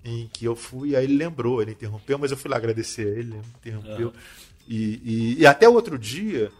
em 0.04 0.28
que 0.32 0.44
eu 0.44 0.56
fui, 0.56 0.96
aí 0.96 1.04
ele 1.04 1.16
lembrou, 1.16 1.62
ele 1.62 1.72
interrompeu, 1.72 2.18
mas 2.18 2.30
eu 2.30 2.36
fui 2.36 2.50
lá 2.50 2.56
agradecer 2.56 3.06
a 3.06 3.10
ele, 3.10 3.34
ele 3.34 3.42
interrompeu. 3.60 4.08
Aham. 4.08 4.16
E, 4.68 5.00
e, 5.04 5.40
e 5.40 5.46
até 5.46 5.68
o 5.68 5.74
outro 5.74 5.98
dia, 5.98 6.50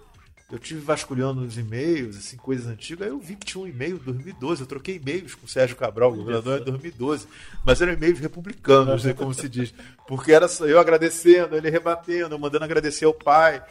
eu 0.50 0.58
tive 0.58 0.80
vasculhando 0.80 1.40
os 1.40 1.56
e-mails, 1.56 2.16
assim, 2.16 2.36
coisas 2.36 2.66
antigas, 2.66 3.06
aí 3.06 3.12
eu 3.12 3.18
vi 3.18 3.36
que 3.36 3.46
tinha 3.46 3.64
um 3.64 3.66
e-mail 3.66 3.98
de 3.98 4.04
2012, 4.04 4.60
eu 4.60 4.66
troquei 4.66 4.96
e-mails 4.96 5.34
com 5.34 5.46
o 5.46 5.48
Sérgio 5.48 5.76
Cabral, 5.76 6.14
governador, 6.14 6.60
em 6.60 6.64
2012, 6.64 7.26
mas 7.64 7.80
eram 7.80 7.92
e-mails 7.94 8.18
republicanos, 8.18 9.04
né, 9.04 9.14
como 9.14 9.32
se 9.32 9.48
diz, 9.48 9.72
porque 10.06 10.32
era 10.32 10.46
só 10.48 10.66
eu 10.66 10.78
agradecendo, 10.78 11.56
ele 11.56 11.70
rebatendo, 11.70 12.34
eu 12.34 12.38
mandando 12.38 12.64
agradecer 12.64 13.06
ao 13.06 13.14
pai, 13.14 13.62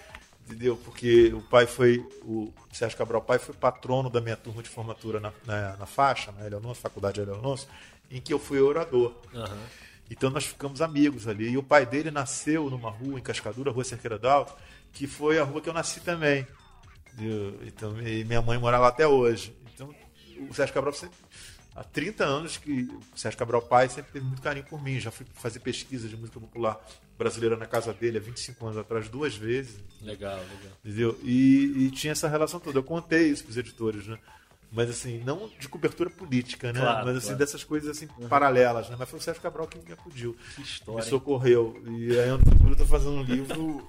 entendeu? 0.46 0.78
Porque 0.78 1.32
o 1.34 1.42
pai 1.42 1.66
foi, 1.66 2.00
o 2.24 2.52
Sérgio 2.72 2.98
Cabral 2.98 3.22
pai 3.22 3.40
foi 3.40 3.54
patrono 3.56 4.10
da 4.10 4.20
minha 4.22 4.36
turma 4.36 4.62
de 4.64 4.70
formatura 4.70 5.20
na, 5.20 5.32
na, 5.46 5.78
na 5.78 5.86
faixa, 5.86 6.32
na 6.32 6.46
Eleonor, 6.46 6.76
Faculdade 6.76 7.20
Eleonor, 7.22 7.60
em 8.10 8.20
que 8.22 8.34
eu 8.34 8.40
fui 8.40 8.60
orador. 8.60 9.16
Aham. 9.34 9.58
Então 10.10 10.30
nós 10.30 10.46
ficamos 10.46 10.82
amigos 10.82 11.28
ali. 11.28 11.50
E 11.50 11.58
o 11.58 11.64
pai 11.64 11.86
dele 11.86 12.12
nasceu 12.12 12.70
numa 12.70 12.90
rua 12.90 13.18
em 13.18 13.24
Cascadura, 13.24 13.72
Rua 13.72 13.84
Cerqueira 13.86 14.20
d'Alto, 14.20 14.54
que 14.92 15.08
foi 15.08 15.40
a 15.40 15.44
rua 15.44 15.62
que 15.62 15.70
eu 15.70 15.74
nasci 15.74 16.02
também. 16.02 16.46
Eu- 17.18 17.60
Então, 17.66 18.00
e 18.02 18.24
minha 18.26 18.42
mãe 18.42 18.58
mora 18.58 18.78
lá 18.78 18.90
até 18.90 19.08
hoje. 19.08 19.56
Então, 19.74 19.94
o 20.50 20.54
Sérgio 20.54 20.74
Cabral 20.74 20.94
sempre. 20.94 21.16
Há 21.74 21.86
30 21.86 22.26
anos 22.26 22.58
que 22.58 22.82
o 22.84 23.18
Sérgio 23.18 23.40
Cabral 23.40 23.62
pai 23.62 23.88
sempre 23.88 24.12
teve 24.12 24.26
muito 24.26 24.42
carinho 24.42 24.66
por 24.66 24.84
mim. 24.84 25.00
Já 25.00 25.10
fui 25.12 25.26
fazer 25.36 25.60
pesquisa 25.62 26.10
de 26.10 26.18
música 26.18 26.38
popular 26.42 26.78
brasileira 27.22 27.56
na 27.56 27.68
casa 27.68 27.94
dele 27.94 28.18
há 28.18 28.22
25 28.22 28.66
anos 28.66 28.78
atrás, 28.78 29.08
duas 29.08 29.36
vezes. 29.36 29.76
Legal, 30.02 30.38
legal. 30.38 30.78
Entendeu? 30.84 31.20
E, 31.24 31.86
e 31.86 31.92
tinha 31.92 32.12
essa 32.12 32.28
relação 32.28 32.60
toda. 32.60 32.80
Eu 32.80 32.84
contei 32.84 33.28
isso 33.30 33.44
para 33.44 33.52
os 33.52 33.58
editores, 33.58 34.08
né? 34.08 34.18
Mas 34.72 34.90
assim, 34.90 35.22
não 35.26 35.50
de 35.60 35.68
cobertura 35.68 36.10
política, 36.10 36.72
né? 36.72 36.80
Claro, 36.80 37.06
Mas 37.06 37.18
assim, 37.18 37.26
claro. 37.28 37.40
dessas 37.40 37.64
coisas 37.64 37.90
assim 37.90 38.08
paralelas, 38.30 38.90
né? 38.90 38.96
Mas 38.98 39.10
foi 39.10 39.20
o 39.20 39.22
Sérgio 39.22 39.42
Cabral 39.42 39.68
que 39.68 39.78
me 39.78 39.92
acudiu. 39.92 40.36
Que 40.56 40.62
Me 40.62 40.66
história. 40.66 41.04
hein? 41.04 41.10
socorreu. 41.10 41.82
E 41.88 42.18
aí 42.18 42.30
futuro 42.40 42.70
eu 42.72 42.78
tô 42.78 42.86
fazendo 42.86 43.12
um 43.18 43.24
livro 43.24 43.88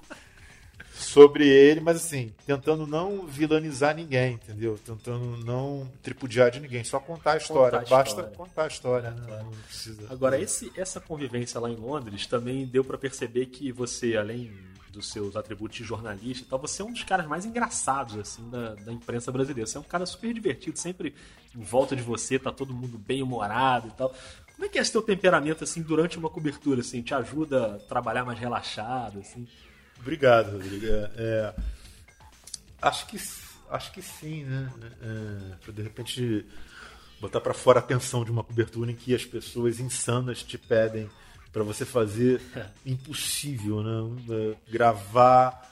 sobre 1.02 1.46
ele, 1.48 1.80
mas 1.80 1.96
assim, 1.96 2.32
tentando 2.46 2.86
não 2.86 3.26
vilanizar 3.26 3.94
ninguém, 3.94 4.34
entendeu? 4.34 4.78
Tentando 4.84 5.36
não 5.44 5.90
tripudiar 6.02 6.50
de 6.50 6.60
ninguém, 6.60 6.84
só 6.84 6.98
contar 6.98 7.32
a 7.32 7.36
história. 7.36 7.80
Contar 7.80 7.94
a 7.94 7.98
Basta 7.98 8.08
história. 8.10 8.36
contar 8.36 8.64
a 8.64 8.66
história, 8.66 9.10
né? 9.10 9.42
Não 9.42 9.50
precisa. 9.50 10.02
Agora, 10.10 10.40
esse, 10.40 10.72
essa 10.76 11.00
convivência 11.00 11.60
lá 11.60 11.68
em 11.70 11.76
Londres 11.76 12.26
também 12.26 12.66
deu 12.66 12.84
pra 12.84 12.96
perceber 12.96 13.46
que 13.46 13.70
você, 13.72 14.16
além 14.16 14.52
dos 14.92 15.10
seus 15.10 15.36
atributos 15.36 15.78
de 15.78 15.84
jornalista 15.84 16.44
e 16.44 16.46
tal, 16.46 16.58
você 16.58 16.82
é 16.82 16.84
um 16.84 16.92
dos 16.92 17.02
caras 17.02 17.26
mais 17.26 17.44
engraçados, 17.46 18.16
assim, 18.16 18.48
da, 18.50 18.74
da 18.74 18.92
imprensa 18.92 19.32
brasileira. 19.32 19.66
Você 19.66 19.78
é 19.78 19.80
um 19.80 19.84
cara 19.84 20.04
super 20.04 20.32
divertido, 20.32 20.78
sempre 20.78 21.14
em 21.56 21.62
volta 21.62 21.96
de 21.96 22.02
você, 22.02 22.38
tá 22.38 22.52
todo 22.52 22.74
mundo 22.74 22.98
bem 22.98 23.22
humorado 23.22 23.88
e 23.88 23.90
tal. 23.92 24.14
Como 24.54 24.66
é 24.66 24.68
que 24.68 24.78
é 24.78 24.82
esse 24.82 24.92
teu 24.92 25.02
temperamento, 25.02 25.64
assim, 25.64 25.82
durante 25.82 26.18
uma 26.18 26.28
cobertura, 26.28 26.82
assim? 26.82 27.02
Te 27.02 27.14
ajuda 27.14 27.76
a 27.76 27.78
trabalhar 27.78 28.24
mais 28.24 28.38
relaxado, 28.38 29.18
assim? 29.18 29.48
Obrigado, 30.02 30.50
Rodrigo. 30.50 30.84
É, 30.84 31.10
é, 31.16 31.54
acho 32.82 33.06
que 33.06 33.16
acho 33.70 33.92
que 33.92 34.02
sim, 34.02 34.42
né? 34.42 34.68
É, 35.00 35.56
pra 35.62 35.72
de 35.72 35.80
repente 35.80 36.44
botar 37.20 37.40
para 37.40 37.54
fora 37.54 37.78
a 37.78 37.82
tensão 37.82 38.24
de 38.24 38.30
uma 38.32 38.42
cobertura 38.42 38.90
em 38.90 38.96
que 38.96 39.14
as 39.14 39.24
pessoas 39.24 39.78
insanas 39.78 40.42
te 40.42 40.58
pedem 40.58 41.08
para 41.52 41.62
você 41.62 41.84
fazer 41.84 42.40
impossível, 42.84 43.80
né? 43.80 44.16
É, 44.28 44.72
gravar 44.72 45.70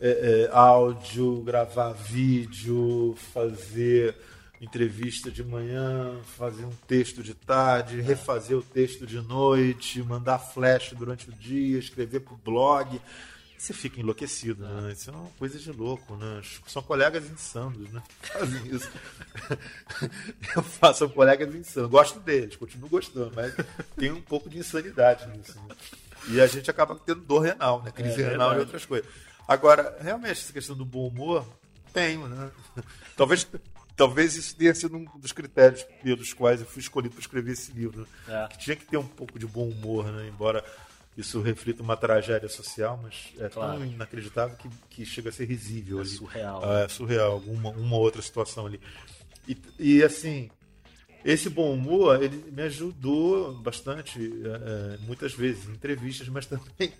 é, 0.00 0.46
é, 0.46 0.50
áudio, 0.52 1.42
gravar 1.42 1.92
vídeo, 1.92 3.16
fazer 3.32 4.14
entrevista 4.60 5.28
de 5.28 5.42
manhã, 5.42 6.20
fazer 6.36 6.64
um 6.64 6.74
texto 6.86 7.20
de 7.20 7.34
tarde, 7.34 8.00
refazer 8.00 8.56
o 8.56 8.62
texto 8.62 9.04
de 9.08 9.20
noite, 9.20 10.02
mandar 10.04 10.38
flash 10.38 10.92
durante 10.92 11.28
o 11.28 11.32
dia, 11.32 11.80
escrever 11.80 12.20
pro 12.20 12.36
blog. 12.36 13.00
Você 13.60 13.74
fica 13.74 14.00
enlouquecido, 14.00 14.66
né? 14.66 14.90
Isso 14.90 15.10
é 15.10 15.12
uma 15.12 15.28
coisa 15.38 15.58
de 15.58 15.70
louco, 15.70 16.16
né? 16.16 16.40
São 16.66 16.82
colegas 16.82 17.30
insanos, 17.30 17.90
né? 17.92 18.02
Fazem 18.22 18.66
isso. 18.74 18.90
Eu 20.56 20.62
faço 20.62 21.06
colegas 21.10 21.54
insanos. 21.54 21.90
Gosto 21.90 22.18
deles, 22.20 22.56
continuo 22.56 22.88
gostando, 22.88 23.30
mas 23.36 23.54
tem 23.98 24.10
um 24.12 24.22
pouco 24.22 24.48
de 24.48 24.56
insanidade 24.56 25.28
nisso. 25.36 25.60
né? 25.68 25.74
E 26.28 26.40
a 26.40 26.46
gente 26.46 26.70
acaba 26.70 26.98
tendo 27.04 27.20
dor 27.20 27.40
renal, 27.40 27.82
né? 27.82 27.90
Crise 27.90 28.22
É 28.22 28.30
renal 28.30 28.54
e 28.54 28.60
outras 28.60 28.86
coisas. 28.86 29.06
Agora, 29.46 29.94
realmente, 30.00 30.40
essa 30.40 30.54
questão 30.54 30.74
do 30.74 30.86
bom 30.86 31.06
humor, 31.08 31.46
tenho, 31.92 32.26
né? 32.28 32.50
Talvez, 33.14 33.46
talvez 33.94 34.36
isso 34.36 34.56
tenha 34.56 34.74
sido 34.74 34.96
um 34.96 35.04
dos 35.18 35.32
critérios 35.32 35.82
pelos 36.02 36.32
quais 36.32 36.62
eu 36.62 36.66
fui 36.66 36.80
escolhido 36.80 37.12
para 37.12 37.20
escrever 37.20 37.52
esse 37.52 37.72
livro. 37.72 38.08
né? 38.26 38.44
É. 38.46 38.48
Que 38.48 38.58
tinha 38.58 38.76
que 38.76 38.86
ter 38.86 38.96
um 38.96 39.06
pouco 39.06 39.38
de 39.38 39.46
bom 39.46 39.68
humor, 39.68 40.10
né? 40.10 40.28
Embora 40.28 40.64
isso 41.16 41.40
reflita 41.40 41.82
uma 41.82 41.96
tragédia 41.96 42.48
social, 42.48 42.98
mas 43.02 43.32
é 43.38 43.48
Claro. 43.48 43.78
tão 43.78 43.86
inacreditável 43.86 44.56
que, 44.56 44.68
que 44.88 45.04
chega 45.04 45.28
a 45.28 45.32
ser 45.32 45.44
risível. 45.44 45.98
É 45.98 46.00
ali. 46.02 46.10
surreal. 46.10 46.60
Ah, 46.64 46.80
é 46.80 46.88
surreal, 46.88 47.32
alguma 47.32 47.70
uma 47.70 47.96
outra 47.96 48.22
situação 48.22 48.66
ali. 48.66 48.80
E, 49.46 49.56
e, 49.78 50.02
assim, 50.02 50.50
esse 51.24 51.50
bom 51.50 51.72
humor, 51.74 52.22
ele 52.22 52.42
me 52.52 52.62
ajudou 52.62 53.52
bastante, 53.54 54.18
é, 54.20 54.94
é, 54.94 54.98
muitas 55.00 55.34
vezes, 55.34 55.68
em 55.68 55.72
entrevistas, 55.72 56.28
mas 56.28 56.46
também, 56.46 56.92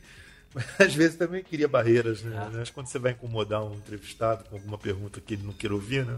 às 0.78 0.94
vezes 0.94 1.16
também 1.16 1.42
queria 1.44 1.68
barreiras, 1.68 2.22
né? 2.22 2.36
Ah. 2.36 2.50
Mas 2.52 2.70
quando 2.70 2.88
você 2.88 2.98
vai 2.98 3.12
incomodar 3.12 3.64
um 3.64 3.74
entrevistado 3.74 4.44
com 4.44 4.56
alguma 4.56 4.76
pergunta 4.76 5.20
que 5.20 5.34
ele 5.34 5.44
não 5.44 5.52
queira 5.52 5.74
ouvir, 5.74 6.04
né? 6.04 6.16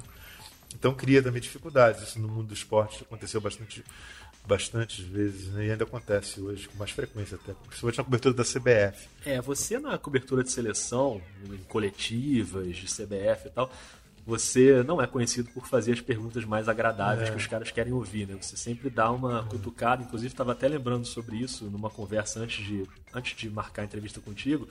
Então 0.75 0.95
cria 0.95 1.23
também 1.23 1.41
dificuldades. 1.41 2.03
Isso 2.03 2.19
no 2.21 2.29
mundo 2.29 2.49
do 2.49 2.55
esporte 2.55 3.03
aconteceu 3.03 3.41
bastante, 3.41 3.85
bastantes 4.47 5.05
vezes, 5.05 5.49
né? 5.49 5.67
E 5.67 5.71
ainda 5.71 5.85
acontece 5.85 6.41
hoje, 6.41 6.69
com 6.69 6.77
mais 6.79 6.91
frequência 6.91 7.37
até, 7.43 7.53
principalmente 7.67 7.99
na 7.99 8.05
cobertura 8.05 8.35
da 8.35 8.45
CBF. 8.45 9.09
É, 9.25 9.41
você 9.41 9.79
na 9.79 9.97
cobertura 9.99 10.43
de 10.43 10.51
seleção, 10.51 11.21
em 11.51 11.59
coletivas, 11.69 12.75
de 12.77 12.87
CBF 12.87 13.49
e 13.49 13.51
tal, 13.51 13.71
você 14.25 14.85
não 14.85 15.03
é 15.03 15.07
conhecido 15.07 15.51
por 15.51 15.67
fazer 15.67 15.93
as 15.93 16.01
perguntas 16.01 16.45
mais 16.45 16.69
agradáveis 16.69 17.29
É. 17.29 17.33
que 17.33 17.39
os 17.39 17.47
caras 17.49 17.71
querem 17.73 17.93
ouvir, 17.93 18.27
né? 18.29 18.37
Você 18.41 18.57
sempre 18.57 18.89
dá 18.89 19.11
uma 19.11 19.45
cutucada, 19.45 20.03
inclusive 20.05 20.33
estava 20.33 20.53
até 20.53 20.69
lembrando 20.69 21.05
sobre 21.05 21.37
isso 21.37 21.65
numa 21.65 21.91
conversa 21.91 22.39
antes 22.39 22.65
de, 22.65 22.85
antes 23.13 23.37
de 23.37 23.51
marcar 23.51 23.83
a 23.83 23.85
entrevista 23.85 24.21
contigo. 24.21 24.69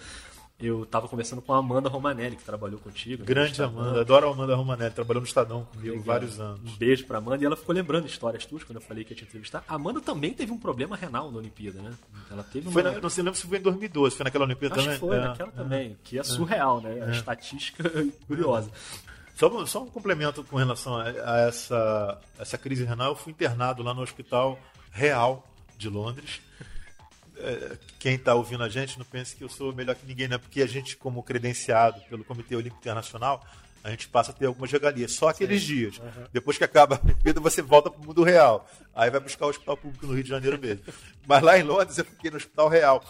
Eu 0.61 0.83
estava 0.83 1.07
conversando 1.07 1.41
com 1.41 1.53
a 1.53 1.57
Amanda 1.57 1.89
Romanelli, 1.89 2.35
que 2.35 2.43
trabalhou 2.43 2.79
contigo. 2.79 3.23
Grande 3.25 3.51
Estadão. 3.51 3.79
Amanda, 3.79 4.01
adoro 4.01 4.29
a 4.29 4.31
Amanda 4.31 4.55
Romanelli, 4.55 4.93
trabalhou 4.93 5.21
no 5.21 5.27
Estadão 5.27 5.65
comigo 5.65 5.89
Legal. 5.89 6.03
vários 6.05 6.39
anos. 6.39 6.59
Um 6.73 6.77
beijo 6.77 7.05
pra 7.07 7.17
Amanda. 7.17 7.43
E 7.43 7.45
ela 7.47 7.55
ficou 7.57 7.73
lembrando 7.73 8.05
histórias 8.05 8.45
tuas 8.45 8.63
quando 8.63 8.75
eu 8.75 8.81
falei 8.81 9.03
que 9.03 9.11
ia 9.13 9.17
te 9.17 9.23
entrevistar. 9.23 9.63
A 9.67 9.73
Amanda 9.75 9.99
também 10.01 10.33
teve 10.33 10.51
um 10.51 10.57
problema 10.59 10.95
renal 10.95 11.31
na 11.31 11.39
Olimpíada, 11.39 11.81
né? 11.81 11.91
Ela 12.29 12.43
teve 12.43 12.67
uma... 12.67 12.73
Foi 12.73 12.83
na, 12.83 12.91
não 12.99 13.09
sei 13.09 13.23
lembro 13.23 13.39
se 13.39 13.47
foi 13.47 13.57
em 13.57 13.61
2012, 13.61 14.15
foi 14.15 14.23
naquela 14.23 14.45
Olimpíada 14.45 14.75
Acho 14.75 14.83
também? 14.85 14.99
foi, 14.99 15.17
É, 15.17 15.19
naquela 15.21 15.49
é. 15.49 15.51
também, 15.53 15.97
que 16.03 16.19
é 16.19 16.23
surreal, 16.23 16.79
né? 16.81 17.05
A 17.07 17.11
estatística 17.11 17.83
curiosa. 18.27 18.69
Só, 19.35 19.47
um- 19.49 19.65
só 19.65 19.81
um 19.81 19.87
complemento 19.87 20.43
com 20.43 20.57
relação 20.57 20.95
a, 20.97 21.03
a 21.05 21.39
essa, 21.47 22.19
essa 22.37 22.57
crise 22.57 22.83
renal. 22.83 23.09
Eu 23.13 23.15
fui 23.15 23.31
internado 23.33 23.81
lá 23.81 23.93
no 23.93 24.01
Hospital 24.03 24.59
Real 24.91 25.47
de 25.77 25.89
Londres. 25.89 26.39
É, 27.43 27.77
Quem 27.99 28.15
está 28.15 28.33
ouvindo 28.33 28.63
a 28.63 28.69
gente 28.69 28.97
não 28.97 29.05
pense 29.05 29.35
que 29.35 29.43
eu 29.43 29.49
sou 29.49 29.73
melhor 29.73 29.95
que 29.95 30.05
ninguém, 30.05 30.27
né? 30.27 30.37
Porque 30.37 30.61
a 30.61 30.67
gente, 30.67 30.95
como 30.97 31.23
credenciado 31.23 31.99
pelo 32.09 32.23
Comitê 32.23 32.55
Olímpico 32.55 32.79
Internacional, 32.79 33.45
a 33.83 33.89
gente 33.89 34.07
passa 34.07 34.31
a 34.31 34.33
ter 34.33 34.45
algumas 34.45 34.71
regalias. 34.71 35.13
Só 35.13 35.29
aqueles 35.29 35.61
dias. 35.61 35.99
Depois 36.31 36.57
que 36.57 36.63
acaba 36.63 36.95
a 36.95 37.03
Olimpíada, 37.03 37.39
você 37.39 37.61
volta 37.61 37.89
para 37.89 38.01
o 38.01 38.05
mundo 38.05 38.23
real. 38.23 38.69
Aí 38.93 39.09
vai 39.09 39.19
buscar 39.19 39.45
o 39.45 39.49
Hospital 39.49 39.75
Público 39.75 40.05
no 40.05 40.13
Rio 40.13 40.23
de 40.23 40.29
Janeiro 40.29 40.59
mesmo. 40.59 40.83
Mas 41.25 41.41
lá 41.41 41.57
em 41.57 41.63
Londres 41.63 41.97
eu 41.97 42.05
fiquei 42.05 42.29
no 42.29 42.37
Hospital 42.37 42.69
Real 42.69 43.03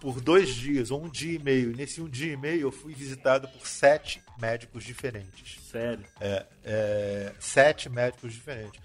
por 0.00 0.20
dois 0.20 0.54
dias, 0.54 0.90
ou 0.90 1.04
um 1.04 1.08
dia 1.08 1.36
e 1.36 1.38
meio. 1.38 1.72
E 1.72 1.74
nesse 1.74 2.00
um 2.00 2.08
dia 2.08 2.32
e 2.32 2.36
meio 2.36 2.62
eu 2.62 2.72
fui 2.72 2.94
visitado 2.94 3.48
por 3.48 3.66
sete 3.66 4.22
médicos 4.40 4.84
diferentes. 4.84 5.58
Sério. 5.70 6.04
É, 6.20 6.46
é, 6.64 7.32
sete 7.38 7.88
médicos 7.88 8.32
diferentes. 8.32 8.80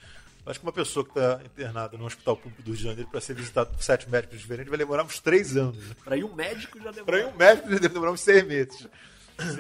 Eu 0.46 0.50
Acho 0.52 0.60
que 0.60 0.66
uma 0.66 0.72
pessoa 0.74 1.04
que 1.06 1.12
está 1.12 1.40
internada 1.46 1.98
no 1.98 2.06
Hospital 2.06 2.36
Público 2.38 2.62
do 2.62 2.68
Rio 2.68 2.78
de 2.78 2.84
Janeiro 2.84 3.10
para 3.10 3.22
ser 3.22 3.34
visitada 3.34 3.70
por 3.70 3.82
sete 3.82 4.10
médicos 4.10 4.40
diferentes 4.40 4.70
vai 4.70 4.78
demorar 4.78 5.04
uns 5.04 5.20
três 5.20 5.56
anos. 5.56 5.78
né? 5.78 5.96
Pra 6.04 6.18
ir 6.18 6.24
um 6.26 6.34
médico 6.36 6.78
já 6.80 6.92
demorou. 6.92 7.06
Para 7.06 7.20
ir 7.20 7.26
um 7.26 7.36
médico 7.38 7.70
já 7.70 7.76
deve 7.78 7.94
demorar 7.94 8.12
uns 8.12 8.22
seis 8.22 8.46
meses. 8.46 8.88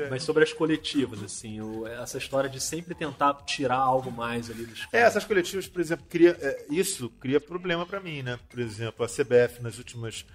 Mas 0.09 0.21
sobre 0.23 0.43
as 0.43 0.53
coletivas, 0.53 1.23
assim, 1.23 1.59
o- 1.59 1.87
essa 1.87 2.17
história 2.19 2.47
de 2.49 2.59
sempre 2.61 2.93
tentar 2.93 3.33
tirar 3.45 3.77
algo 3.77 4.11
mais 4.11 4.49
ali 4.51 4.65
dos 4.65 4.85
É, 4.93 4.99
essas 4.99 5.25
coletivas, 5.25 5.67
por 5.67 5.81
exemplo, 5.81 6.05
cria, 6.07 6.37
é, 6.39 6.65
isso 6.69 7.09
cria 7.19 7.41
problema 7.41 7.83
para 7.85 7.99
mim, 7.99 8.21
né? 8.21 8.37
Por 8.49 8.59
exemplo, 8.59 9.03
a 9.03 9.07
CBF 9.09 9.63
nas 9.63 9.79
últimas 9.79 10.25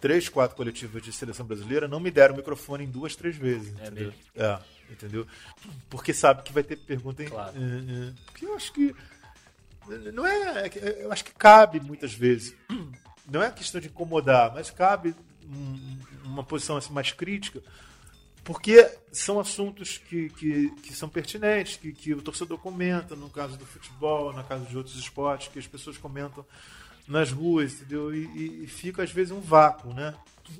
três, 0.00 0.28
quatro 0.30 0.56
coletivas 0.56 1.02
de 1.02 1.12
seleção 1.12 1.44
brasileira 1.44 1.86
não 1.86 2.00
me 2.00 2.10
deram 2.10 2.32
o 2.34 2.36
microfone 2.38 2.84
em 2.84 2.90
duas, 2.90 3.14
três 3.14 3.36
vezes. 3.36 3.74
É 3.80 3.86
entendeu? 3.88 4.06
mesmo? 4.06 4.20
É, 4.36 4.58
entendeu? 4.90 5.26
Porque 5.90 6.14
sabe 6.14 6.42
que 6.42 6.52
vai 6.52 6.62
ter 6.62 6.76
pergunta 6.76 7.22
em. 7.22 7.28
Claro. 7.28 7.52
é, 7.54 8.08
é, 8.08 8.12
porque 8.24 8.46
eu 8.46 8.54
acho 8.56 8.72
que 8.72 8.94
não 10.12 10.26
é, 10.26 10.70
eu 10.98 11.12
acho 11.12 11.24
que 11.24 11.32
cabe 11.34 11.80
muitas 11.80 12.12
vezes. 12.14 12.54
Não 13.30 13.42
é 13.42 13.50
questão 13.50 13.80
de 13.80 13.88
incomodar, 13.88 14.52
mas 14.54 14.70
cabe 14.70 15.14
um- 15.44 15.98
uma 16.24 16.44
posição 16.44 16.76
assim 16.76 16.92
mais 16.92 17.12
crítica 17.12 17.62
porque 18.44 18.88
são 19.10 19.40
assuntos 19.40 19.98
que, 19.98 20.28
que, 20.30 20.70
que 20.82 20.92
são 20.94 21.08
pertinentes, 21.08 21.76
que, 21.76 21.92
que 21.92 22.14
o 22.14 22.22
torcedor 22.22 22.58
comenta, 22.58 23.16
no 23.16 23.28
caso 23.28 23.56
do 23.56 23.66
futebol, 23.66 24.32
no 24.32 24.44
caso 24.44 24.64
de 24.66 24.76
outros 24.76 24.94
esportes, 24.96 25.48
que 25.48 25.58
as 25.58 25.66
pessoas 25.66 25.98
comentam 25.98 26.46
nas 27.08 27.32
ruas, 27.32 27.72
entendeu? 27.74 28.14
E, 28.14 28.24
e- 28.36 28.64
e 28.64 28.66
fica, 28.68 29.02
às 29.02 29.10
vezes, 29.10 29.32
um 29.32 29.40
vácuo, 29.40 29.92
né? 29.92 30.14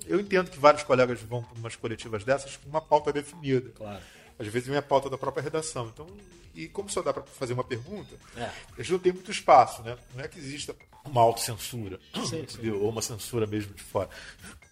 Eu 0.04 0.18
entendo 0.18 0.50
que 0.50 0.58
vários 0.58 0.82
colegas 0.82 1.20
vão 1.22 1.44
para 1.44 1.56
umas 1.56 1.76
coletivas 1.76 2.24
dessas 2.24 2.56
com 2.56 2.68
uma 2.68 2.80
pauta 2.80 3.12
definida. 3.12 3.70
Claro. 3.70 4.02
Às 4.36 4.48
vezes 4.48 4.66
vem 4.68 4.76
a 4.76 4.82
pauta 4.82 5.08
da 5.08 5.16
própria 5.16 5.44
redação. 5.44 5.88
Então, 5.94 6.08
e 6.56 6.68
como 6.68 6.88
só 6.88 7.02
dá 7.02 7.12
para 7.12 7.22
fazer 7.22 7.52
uma 7.52 7.62
pergunta, 7.64 8.14
É. 8.36 8.44
a 8.78 8.82
gente 8.82 8.92
não 8.92 8.98
tem 8.98 9.12
muito 9.12 9.30
espaço, 9.30 9.82
né? 9.82 9.96
Não 10.14 10.24
é 10.24 10.28
que 10.28 10.38
exista 10.38 10.74
uma 11.04 11.20
autocensura, 11.20 12.00
Sim, 12.28 12.44
ou 12.70 12.88
uma 12.90 13.02
censura 13.02 13.46
mesmo 13.46 13.72
de 13.74 13.82
fora. 13.82 14.08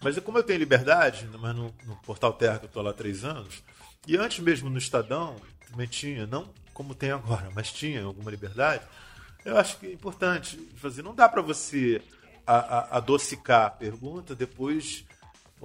Mas 0.03 0.19
como 0.19 0.39
eu 0.39 0.43
tenho 0.43 0.59
liberdade, 0.59 1.29
mas 1.39 1.55
no, 1.55 1.73
no 1.85 1.97
Portal 1.97 2.33
Terra 2.33 2.59
que 2.59 2.65
eu 2.65 2.69
estou 2.69 2.83
lá 2.83 2.91
há 2.91 2.95
três 2.95 3.25
anos, 3.25 3.63
e 4.07 4.17
antes 4.17 4.41
mesmo 4.41 4.69
no 4.69 4.79
Estadão, 4.79 5.37
também 5.71 5.87
tinha, 5.87 6.27
não 6.27 6.51
como 6.73 6.95
tem 6.95 7.11
agora, 7.13 7.51
mas 7.55 7.73
tinha 7.73 8.03
alguma 8.05 8.31
liberdade, 8.31 8.83
eu 9.45 9.57
acho 9.57 9.79
que 9.79 9.87
é 9.87 9.93
importante 9.93 10.57
fazer. 10.77 11.03
Não 11.03 11.15
dá 11.15 11.29
para 11.29 11.41
você 11.43 12.03
a- 12.47 12.57
a- 12.79 12.97
adocicar 12.97 13.67
a 13.67 13.71
pergunta 13.71 14.35
depois, 14.35 15.05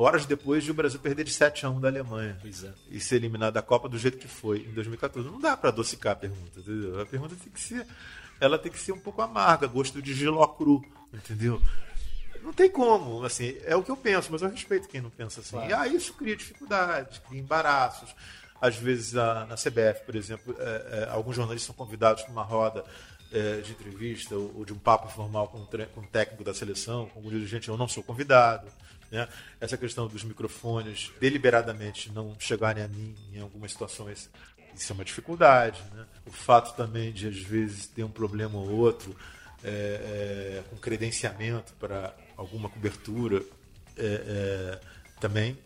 horas 0.02 0.26
depois 0.26 0.64
de 0.64 0.72
o 0.72 0.74
Brasil 0.74 1.00
perder 1.00 1.24
de 1.26 1.32
7 1.34 1.66
a 1.66 1.70
1 1.70 1.80
da 1.82 1.88
Alemanha 1.90 2.38
é. 2.44 2.72
e 2.90 3.00
ser 3.00 3.18
eliminado 3.18 3.54
da 3.54 3.62
Copa 3.62 3.90
do 3.90 3.98
jeito 3.98 4.18
que 4.18 4.28
foi 4.28 4.60
em 4.60 4.72
2014. 4.74 5.30
Não 5.30 5.40
dá 5.40 5.58
para 5.58 5.70
adocicar 5.70 6.14
a 6.14 6.16
pergunta, 6.16 6.60
entendeu? 6.60 7.02
A 7.02 7.06
pergunta 7.06 7.36
tem 7.36 7.52
que 7.52 7.60
ser, 7.60 7.86
ela 8.40 8.58
tem 8.58 8.72
que 8.72 8.80
ser 8.80 8.94
um 8.94 9.00
pouco 9.00 9.22
amarga, 9.22 9.68
gosto 9.68 10.02
de 10.02 10.14
giló 10.14 10.48
cru, 10.48 10.84
entendeu? 11.14 11.62
Não 12.42 12.54
tem 12.54 12.70
como, 12.70 13.24
assim, 13.26 13.58
é 13.66 13.76
o 13.76 13.84
que 13.84 13.92
eu 13.92 13.98
penso, 13.98 14.32
mas 14.32 14.42
eu 14.42 14.50
respeito 14.50 14.88
quem 14.88 15.02
não 15.02 15.10
pensa 15.10 15.42
assim. 15.42 15.58
Claro. 15.58 15.70
E 15.70 15.74
aí 15.74 15.96
isso 15.96 16.14
cria 16.14 16.36
dificuldades, 16.36 17.20
cria 17.20 17.40
embaraços. 17.42 18.16
Às 18.62 18.78
vezes 18.78 19.16
a- 19.18 19.46
na 19.46 19.56
CBF, 19.58 20.06
por 20.06 20.16
exemplo, 20.16 20.56
é, 20.58 21.06
é, 21.08 21.10
alguns 21.12 21.36
jornalistas 21.36 21.68
são 21.68 21.76
convidados 21.76 22.24
para 22.24 22.32
uma 22.32 22.44
roda 22.44 22.84
é, 23.32 23.62
de 23.62 23.74
entrevista 23.74 24.36
ou, 24.36 24.66
de 24.66 24.74
um 24.74 24.80
papo 24.80 25.08
informal 25.08 25.48
com, 25.50 25.64
com 25.66 26.02
o 26.02 26.08
técnico 26.08 26.44
da 26.44 26.54
seleção, 26.54 27.06
com 27.08 27.20
o 27.20 27.30
dirigente, 27.30 27.70
eu 27.70 27.78
não 27.78 27.88
sou 27.88 28.02
convidado. 28.02 28.68
Né? 29.12 29.28
Essa 29.60 29.78
questão 29.78 30.08
dos 30.08 30.24
microfones 30.24 31.12
deliberadamente 31.20 32.12
não 32.12 32.36
chegarem 32.40 32.84
a 32.84 32.88
mim 32.88 33.16
em 33.34 33.40
algumas 33.40 33.72
situações, 33.72 34.30
isso 34.76 34.92
é 34.92 34.96
uma 34.96 35.06
dificuldade. 35.06 35.82
Né? 35.94 36.06
O 36.26 36.32
fato 36.32 36.76
também 36.76 37.12
de, 37.12 37.28
às 37.28 37.38
vezes, 37.38 37.88
ter 37.88 38.04
um 38.04 38.12
problema 38.12 38.58
ou 38.58 38.70
outro 38.72 39.16
é, 39.64 39.70
é, 39.70 40.64
com 40.70 40.78
credenciamento 40.78 41.74
para 41.74 42.14
alguma 42.38 42.70
cobertura 42.70 43.44
é, 43.98 44.06
é, 44.06 44.80
também, 45.20 45.58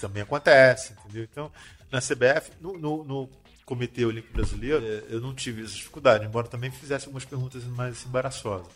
também 0.00 0.22
acontece. 0.22 0.92
Entendeu? 1.04 1.24
Então, 1.30 1.50
na 1.90 2.00
CBF, 2.00 2.52
no, 2.60 2.78
no- 2.78 3.04
no 3.04 3.30
Comitê 3.64 4.04
Olímpico 4.04 4.34
Brasileiro, 4.34 4.84
é, 4.84 5.04
eu 5.14 5.20
não 5.20 5.34
tive 5.34 5.62
essa 5.64 5.74
dificuldade, 5.74 6.24
embora 6.24 6.46
também 6.48 6.70
fizesse 6.70 7.06
algumas 7.06 7.24
perguntas 7.24 7.64
mais 7.64 8.04
embaraçosas. 8.04 8.68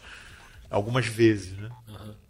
Algumas 0.71 1.07
vezes, 1.07 1.53
né? 1.59 1.71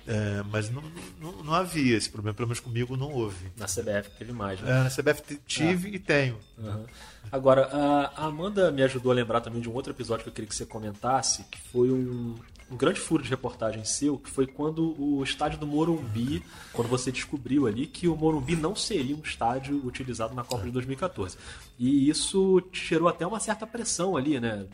É, 0.07 0.43
mas 0.51 0.69
não, 0.71 0.83
não, 1.19 1.43
não 1.43 1.55
havia 1.55 1.97
esse 1.97 2.11
problema, 2.11 2.35
pelo 2.35 2.49
menos 2.49 2.61
comigo 2.61 2.95
não 2.95 3.11
houve. 3.11 3.51
Na 3.57 3.65
CBF 3.65 4.11
teve 4.19 4.33
mais, 4.33 4.61
né? 4.61 4.71
É, 4.71 4.85
na 4.85 4.91
CBF 4.91 5.41
tive 5.47 5.89
e 5.95 5.99
tenho. 5.99 6.39
Aham. 6.63 6.85
Agora, 7.33 7.69
a 7.73 8.25
a 8.25 8.27
Amanda 8.27 8.71
me 8.71 8.83
ajudou 8.83 9.11
a 9.11 9.15
lembrar 9.15 9.41
também 9.41 9.63
de 9.63 9.69
um 9.69 9.73
outro 9.73 9.93
episódio 9.93 10.23
que 10.23 10.29
eu 10.29 10.33
queria 10.35 10.49
que 10.49 10.55
você 10.55 10.67
comentasse, 10.67 11.45
que 11.45 11.59
foi 11.73 11.91
um, 11.91 12.35
um 12.71 12.77
grande 12.77 13.01
furo 13.01 13.23
de 13.23 13.31
reportagem 13.31 13.83
seu, 13.85 14.19
que 14.19 14.29
foi 14.29 14.47
quando 14.47 14.95
o 15.01 15.23
estádio 15.25 15.59
do 15.59 15.67
Morumbi, 15.67 16.43
quando 16.73 16.89
você 16.89 17.11
descobriu 17.11 17.67
ali 17.67 17.87
que 17.87 18.07
o 18.07 18.15
Morumbi 18.15 18.57
não 18.57 18.77
seria 18.77 19.17
um 19.17 19.21
estádio 19.21 19.81
utilizado 19.87 20.35
na 20.35 20.45
Copa 20.45 20.65
de 20.65 20.71
2014. 20.71 21.39
E 21.79 22.09
isso 22.11 22.61
te 22.73 22.87
gerou 22.87 23.09
até 23.09 23.27
uma 23.27 23.41
certa 23.41 23.67
pressão 23.67 24.17
ali, 24.17 24.39
né? 24.39 24.67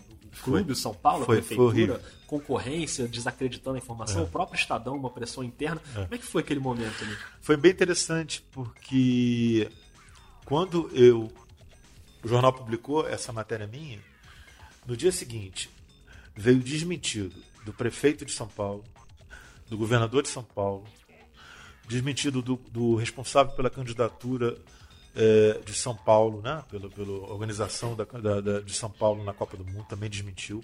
Clube, 0.43 0.73
o 0.73 0.77
São 0.77 0.95
Paulo, 0.95 1.25
Foi- 1.25 1.39
a 1.39 1.43
prefeitura, 1.43 2.03
concorrência, 2.27 3.09
desacreditando 3.09 3.77
a 3.77 3.79
informação, 3.79 4.23
o 4.23 4.29
próprio 4.29 4.59
Estadão, 4.59 4.97
uma 4.97 5.11
pressão 5.11 5.43
interna. 5.43 5.81
Como 5.95 6.15
é 6.15 6.19
que 6.19 6.25
foi 6.27 6.43
aquele 6.43 6.61
momento 6.61 7.03
ali? 7.05 7.17
Foi 7.41 7.57
bem 7.57 7.73
interessante 7.73 8.43
porque 8.53 9.69
quando 10.45 10.91
eu 10.95 11.31
o 12.23 12.29
jornal 12.29 12.53
publicou 12.53 13.09
essa 13.09 13.33
matéria 13.33 13.67
minha, 13.67 13.99
no 14.87 14.95
dia 14.97 15.11
seguinte 15.11 15.71
veio 16.37 16.59
desmentido 16.61 17.35
do 17.65 17.73
prefeito 17.73 18.25
de 18.25 18.33
São 18.33 18.47
Paulo, 18.47 18.85
do 19.69 19.77
governador 19.77 20.23
de 20.23 20.29
São 20.29 20.43
Paulo, 20.43 20.85
desmentido 21.89 22.41
do, 22.43 22.57
do 22.71 22.95
responsável 22.97 23.55
pela 23.55 23.69
candidatura 23.71 24.57
eh, 25.15 25.61
de 25.65 25.73
São 25.75 25.95
Paulo, 25.97 26.41
né, 26.41 26.63
pela, 26.71 26.89
pela 26.91 27.11
organização 27.33 27.95
da, 27.97 28.05
da- 28.05 28.41
da- 28.41 28.61
de 28.61 28.73
São 28.73 28.91
Paulo 28.91 29.25
na 29.25 29.33
Copa 29.33 29.57
do 29.57 29.65
Mundo, 29.65 29.85
também 29.89 30.09
desmentiu. 30.11 30.63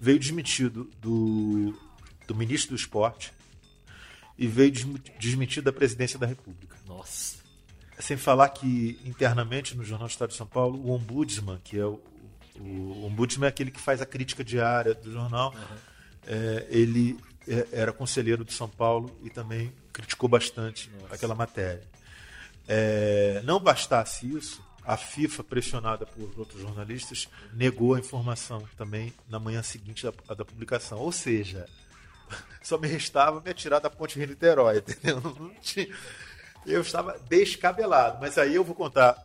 Veio 0.00 0.18
desmentido 0.18 0.90
do, 1.00 1.74
do 2.26 2.34
ministro 2.34 2.70
do 2.74 2.76
esporte 2.78 3.32
e 4.38 4.46
veio 4.46 4.70
desmentido 5.18 5.64
da 5.64 5.72
presidência 5.72 6.18
da 6.18 6.26
República. 6.26 6.76
Nossa. 6.86 7.36
Sem 7.98 8.16
falar 8.18 8.50
que 8.50 8.98
internamente 9.04 9.74
no 9.76 9.82
Jornal 9.82 10.06
do 10.08 10.10
Estado 10.10 10.28
de 10.30 10.36
São 10.36 10.46
Paulo, 10.46 10.78
o 10.78 10.90
ombudsman, 10.90 11.58
que 11.64 11.78
é 11.78 11.86
o, 11.86 11.98
o 12.60 13.06
ombudsman 13.06 13.46
é 13.46 13.48
aquele 13.48 13.70
que 13.70 13.80
faz 13.80 14.02
a 14.02 14.06
crítica 14.06 14.44
diária 14.44 14.92
do 14.94 15.10
jornal, 15.10 15.54
é, 16.26 16.66
ele 16.68 17.18
é, 17.48 17.66
era 17.72 17.92
conselheiro 17.94 18.44
de 18.44 18.52
São 18.52 18.68
Paulo 18.68 19.16
e 19.24 19.30
também 19.30 19.72
criticou 19.94 20.28
bastante 20.28 20.90
Nossa. 21.00 21.14
aquela 21.14 21.34
matéria. 21.34 21.82
É, 22.68 23.40
não 23.44 23.60
bastasse 23.60 24.26
isso, 24.26 24.64
a 24.84 24.96
FIFA, 24.96 25.42
pressionada 25.42 26.06
por 26.06 26.30
outros 26.38 26.60
jornalistas, 26.60 27.28
negou 27.52 27.94
a 27.94 27.98
informação 27.98 28.66
também 28.76 29.12
na 29.28 29.40
manhã 29.40 29.62
seguinte 29.62 30.04
da, 30.04 30.34
da 30.34 30.44
publicação. 30.44 30.98
Ou 30.98 31.10
seja, 31.10 31.66
só 32.62 32.78
me 32.78 32.86
restava 32.86 33.40
me 33.40 33.50
atirar 33.50 33.80
da 33.80 33.90
ponte 33.90 34.18
Rio-Niterói, 34.18 34.78
entendeu? 34.86 35.52
Tinha. 35.60 35.88
Eu 36.64 36.80
estava 36.80 37.18
descabelado. 37.28 38.18
Mas 38.20 38.38
aí 38.38 38.54
eu 38.54 38.64
vou 38.64 38.74
contar 38.74 39.24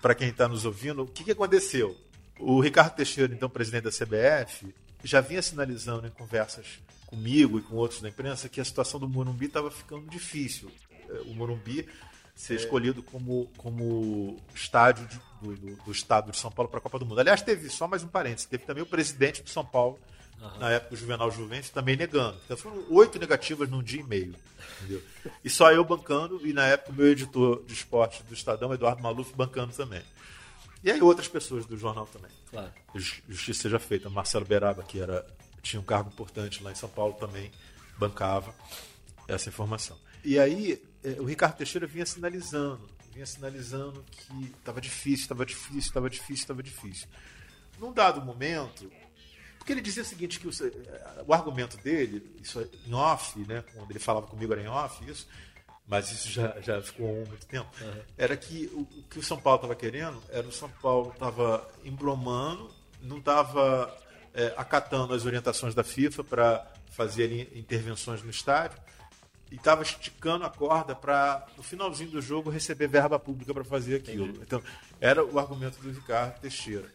para 0.00 0.14
quem 0.14 0.28
está 0.28 0.48
nos 0.48 0.64
ouvindo 0.64 1.02
o 1.02 1.06
que, 1.06 1.24
que 1.24 1.30
aconteceu. 1.32 1.96
O 2.38 2.60
Ricardo 2.60 2.94
Teixeira, 2.94 3.32
então 3.32 3.48
presidente 3.48 3.84
da 3.84 3.90
CBF, 3.90 4.74
já 5.04 5.20
vinha 5.20 5.42
sinalizando 5.42 6.06
em 6.06 6.10
conversas 6.10 6.80
comigo 7.06 7.58
e 7.58 7.62
com 7.62 7.76
outros 7.76 8.00
da 8.00 8.08
imprensa 8.08 8.48
que 8.48 8.60
a 8.60 8.64
situação 8.64 8.98
do 8.98 9.08
Morumbi 9.08 9.46
estava 9.46 9.70
ficando 9.70 10.08
difícil. 10.08 10.70
É, 11.08 11.20
o 11.22 11.34
Morumbi 11.34 11.86
ser 12.34 12.54
escolhido 12.54 13.02
como, 13.02 13.50
como 13.56 14.36
estádio 14.54 15.06
de, 15.06 15.20
do, 15.40 15.56
do, 15.56 15.76
do, 15.84 15.92
estado 15.92 16.30
de 16.32 16.38
São 16.38 16.50
Paulo 16.50 16.70
para 16.70 16.78
a 16.78 16.82
Copa 16.82 16.98
do 16.98 17.06
Mundo. 17.06 17.20
Aliás, 17.20 17.42
teve 17.42 17.68
só 17.68 17.86
mais 17.86 18.02
um 18.02 18.08
parênteses, 18.08 18.46
teve 18.46 18.64
também 18.64 18.82
o 18.82 18.86
presidente 18.86 19.42
de 19.42 19.50
São 19.50 19.64
Paulo, 19.64 19.98
uhum. 20.40 20.58
na 20.58 20.70
época 20.70 20.94
o 20.94 20.96
Juvenal 20.96 21.30
Juventus, 21.30 21.70
também 21.70 21.96
negando. 21.96 22.38
Então 22.44 22.56
foram 22.56 22.84
oito 22.90 23.18
negativas 23.18 23.68
num 23.68 23.82
dia 23.82 24.00
e 24.00 24.04
meio. 24.04 24.34
Entendeu? 24.78 25.02
E 25.44 25.50
só 25.50 25.70
eu 25.72 25.84
bancando, 25.84 26.44
e 26.46 26.52
na 26.52 26.66
época 26.66 26.90
o 26.90 26.94
meu 26.94 27.08
editor 27.08 27.62
de 27.64 27.74
esporte 27.74 28.22
do 28.24 28.34
Estadão, 28.34 28.72
Eduardo 28.72 29.02
Maluf, 29.02 29.32
bancando 29.34 29.72
também. 29.72 30.02
E 30.82 30.90
aí 30.90 31.00
outras 31.00 31.28
pessoas 31.28 31.64
do 31.64 31.76
jornal 31.76 32.06
também. 32.06 32.30
Claro. 32.50 32.72
Justiça 33.28 33.62
seja 33.62 33.78
feita. 33.78 34.10
Marcelo 34.10 34.44
Beraba, 34.44 34.82
que 34.82 34.98
era, 34.98 35.24
tinha 35.62 35.78
um 35.78 35.84
cargo 35.84 36.10
importante 36.10 36.62
lá 36.62 36.72
em 36.72 36.74
São 36.74 36.88
Paulo, 36.88 37.14
também 37.14 37.52
bancava 37.96 38.52
essa 39.28 39.48
informação. 39.48 39.96
E 40.24 40.38
aí 40.38 40.82
é, 41.04 41.20
o 41.20 41.24
Ricardo 41.24 41.56
Teixeira 41.56 41.86
vinha 41.86 42.06
sinalizando, 42.06 42.88
vinha 43.12 43.26
sinalizando 43.26 44.04
que 44.10 44.52
estava 44.58 44.80
difícil, 44.80 45.24
estava 45.24 45.44
difícil, 45.44 45.78
estava 45.78 46.10
difícil, 46.10 46.34
estava 46.34 46.62
difícil. 46.62 47.08
Num 47.78 47.92
dado 47.92 48.22
momento, 48.22 48.90
porque 49.58 49.72
ele 49.72 49.80
dizia 49.80 50.02
o 50.02 50.06
seguinte, 50.06 50.38
que 50.38 50.46
o, 50.46 50.50
é, 50.50 51.24
o 51.26 51.32
argumento 51.34 51.76
dele, 51.78 52.34
isso 52.40 52.60
é 52.60 52.68
em 52.86 52.94
off, 52.94 53.38
né, 53.40 53.64
quando 53.74 53.90
ele 53.90 53.98
falava 53.98 54.26
comigo 54.26 54.52
era 54.52 54.62
em 54.62 54.68
off, 54.68 55.08
isso, 55.10 55.26
mas 55.86 56.10
isso 56.12 56.30
já, 56.30 56.60
já 56.60 56.80
ficou 56.80 57.22
há 57.22 57.28
muito 57.28 57.46
tempo, 57.46 57.68
uhum. 57.80 58.02
era 58.16 58.36
que 58.36 58.66
o, 58.72 58.80
o, 58.80 59.02
que 59.10 59.18
o 59.18 59.22
São 59.22 59.40
Paulo 59.40 59.56
estava 59.56 59.74
querendo 59.74 60.22
era 60.30 60.46
o 60.46 60.52
São 60.52 60.68
Paulo 60.68 61.10
estava 61.12 61.68
embromando, 61.84 62.70
não 63.00 63.18
estava 63.18 63.94
é, 64.32 64.54
acatando 64.56 65.12
as 65.12 65.26
orientações 65.26 65.74
da 65.74 65.82
FIFA 65.82 66.24
para 66.24 66.72
fazer 66.92 67.50
intervenções 67.56 68.22
no 68.22 68.30
estádio, 68.30 68.78
e 69.52 69.56
estava 69.56 69.82
esticando 69.82 70.46
a 70.46 70.50
corda 70.50 70.94
para, 70.94 71.46
no 71.58 71.62
finalzinho 71.62 72.10
do 72.10 72.22
jogo, 72.22 72.48
receber 72.48 72.88
verba 72.88 73.18
pública 73.18 73.52
para 73.52 73.62
fazer 73.62 73.96
aquilo. 73.96 74.24
Entendi. 74.24 74.40
Então, 74.40 74.62
era 74.98 75.22
o 75.22 75.38
argumento 75.38 75.78
do 75.78 75.90
Ricardo 75.90 76.40
Teixeira. 76.40 76.90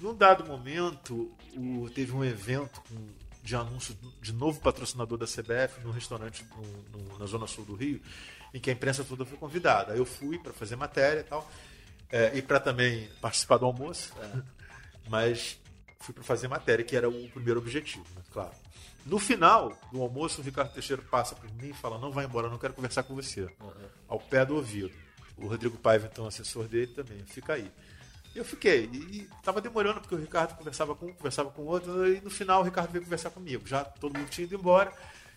Num 0.00 0.14
dado 0.14 0.46
momento, 0.46 1.30
o, 1.54 1.90
teve 1.94 2.12
um 2.12 2.24
evento 2.24 2.80
com, 2.88 2.96
de 3.42 3.54
anúncio 3.54 3.94
de 4.22 4.32
novo 4.32 4.62
patrocinador 4.62 5.18
da 5.18 5.26
CBF 5.26 5.84
num 5.84 5.90
restaurante 5.90 6.42
no, 6.56 6.98
no, 6.98 7.18
na 7.18 7.26
Zona 7.26 7.46
Sul 7.46 7.66
do 7.66 7.74
Rio, 7.74 8.00
em 8.54 8.58
que 8.58 8.70
a 8.70 8.72
imprensa 8.72 9.04
toda 9.04 9.26
foi 9.26 9.36
convidada. 9.36 9.94
Eu 9.94 10.06
fui 10.06 10.38
para 10.38 10.54
fazer 10.54 10.76
matéria 10.76 11.20
e 11.20 11.24
tal, 11.24 11.46
é, 12.10 12.34
e 12.34 12.40
para 12.40 12.60
também 12.60 13.10
participar 13.20 13.58
do 13.58 13.66
almoço, 13.66 14.10
é. 14.22 14.42
mas 15.06 15.60
fui 16.00 16.14
para 16.14 16.24
fazer 16.24 16.48
matéria, 16.48 16.82
que 16.82 16.96
era 16.96 17.10
o 17.10 17.28
primeiro 17.28 17.60
objetivo, 17.60 18.06
né? 18.16 18.22
claro. 18.32 18.52
No 19.06 19.18
final 19.18 19.78
do 19.92 20.00
almoço, 20.00 20.40
o 20.40 20.44
Ricardo 20.44 20.72
Teixeira 20.72 21.02
passa 21.02 21.34
por 21.34 21.50
mim 21.52 21.70
e 21.70 21.74
fala: 21.74 21.98
Não 21.98 22.10
vai 22.10 22.24
embora, 22.24 22.48
não 22.48 22.58
quero 22.58 22.72
conversar 22.72 23.02
com 23.02 23.14
você. 23.14 23.42
Uhum. 23.42 23.72
Ao 24.08 24.18
pé 24.18 24.44
do 24.44 24.56
ouvido. 24.56 24.92
O 25.36 25.46
Rodrigo 25.46 25.76
Paiva, 25.76 26.08
então, 26.10 26.26
assessor 26.26 26.68
dele, 26.68 26.92
também. 26.94 27.18
Fica 27.26 27.54
aí. 27.54 27.70
Eu 28.34 28.44
fiquei. 28.44 28.88
E 28.92 29.28
estava 29.36 29.60
demorando, 29.60 30.00
porque 30.00 30.14
o 30.14 30.18
Ricardo 30.18 30.56
conversava 30.56 30.94
com 30.94 31.06
um, 31.06 31.12
conversava 31.12 31.50
com 31.50 31.62
outro. 31.62 32.06
E 32.12 32.20
no 32.20 32.30
final, 32.30 32.60
o 32.60 32.64
Ricardo 32.64 32.90
veio 32.90 33.04
conversar 33.04 33.30
comigo. 33.30 33.66
Já 33.66 33.84
todo 33.84 34.16
mundo 34.16 34.28
tinha 34.28 34.44
ido 34.44 34.54
embora. 34.54 34.92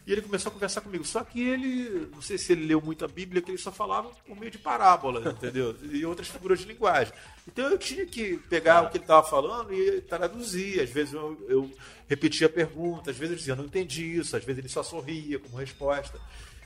E 0.08 0.12
ele 0.14 0.22
começou 0.22 0.50
a 0.50 0.54
conversar 0.54 0.80
comigo. 0.80 1.04
Só 1.04 1.22
que 1.22 1.42
ele, 1.42 2.08
não 2.14 2.22
sei 2.22 2.38
se 2.38 2.54
ele 2.54 2.66
leu 2.66 2.82
muito 2.82 3.04
a 3.04 3.10
Bíblia, 3.10 3.42
que 3.42 3.52
ele 3.52 3.58
só 3.58 3.74
falava 3.74 4.10
por 4.26 4.40
meio 4.40 4.50
de 4.50 4.58
parábola, 4.58 5.20
entendeu? 5.30 5.76
E 5.92 6.06
outras 6.06 6.30
figuras 6.30 6.60
de 6.60 6.66
linguagem. 6.66 7.14
Então 7.46 7.68
eu 7.68 7.78
tinha 7.78 8.06
que 8.06 8.38
pegar 8.50 8.84
o 8.84 8.90
que 8.90 8.96
ele 8.96 9.04
estava 9.04 9.28
falando 9.28 9.74
e 9.74 10.00
traduzir. 10.00 10.80
Às 10.80 10.90
vezes 10.90 11.14
eu, 11.14 11.46
eu, 11.50 11.70
repetia 12.08 12.48
a 12.48 12.50
pergunta, 12.50 13.12
às 13.12 13.18
vezes 13.18 13.32
eu 13.34 13.38
dizia, 13.38 13.56
não 13.58 13.66
entendi 13.66 14.18
isso, 14.18 14.38
às 14.38 14.46
vezes 14.46 14.60
ele 14.60 14.70
só 14.70 14.82
sorria 14.82 15.40
como 15.40 15.58
resposta. 15.58 16.18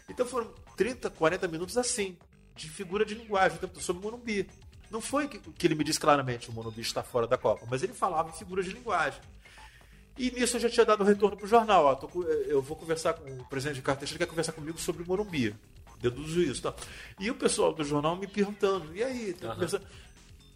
Então 0.08 0.23
foram 0.23 0.54
30, 0.77 1.10
40 1.10 1.47
minutos 1.47 1.80
assim, 1.80 2.15
de 2.56 2.69
figura 2.69 3.04
de 3.04 3.15
linguagem, 3.15 3.58
sobre 3.80 4.01
o 4.01 4.06
Monumbi. 4.06 4.47
Não 4.91 5.01
foi 5.01 5.27
que, 5.27 5.39
que 5.39 5.65
ele 5.65 5.73
me 5.73 5.84
disse 5.84 5.99
claramente 5.99 6.51
o 6.51 6.54
Monumbi 6.54 6.82
está 6.82 7.01
fora 7.01 7.25
da 7.25 7.39
Copa, 7.39 7.65
mas 7.67 7.82
ele 7.82 7.93
falava 7.93 8.30
em 8.30 8.34
figuras 8.34 8.65
de 8.65 8.71
linguagem. 8.71 9.19
E 10.17 10.30
nisso 10.32 10.58
eu 10.58 10.62
já 10.62 10.69
tinha 10.69 10.86
dado 10.86 11.04
um 11.04 11.08
retorno 11.08 11.38
para 11.38 11.45
o 11.45 11.50
jornal. 11.50 11.86
Ó, 11.86 11.95
tô, 11.95 12.24
eu 12.24 12.62
vou 12.62 12.76
conversar 12.76 13.13
com 13.13 13.30
o 13.30 13.45
presidente 13.45 13.76
de 13.76 13.82
Carteira, 13.82 14.12
ele 14.12 14.19
quer 14.19 14.28
conversar 14.28 14.52
comigo 14.52 14.80
sobre 14.80 15.04
o 15.04 15.06
Morumbi. 15.06 15.56
Deduzo 16.02 16.41
isso. 16.41 16.62
Tá? 16.62 16.74
E 17.19 17.30
o 17.30 17.36
pessoal 17.36 17.74
do 17.74 17.84
jornal 17.84 18.15
me 18.15 18.28
perguntando, 18.28 18.95
e 18.95 19.04
aí? 19.04 19.36
Uhum. 19.41 19.50
Conversando. 19.50 19.86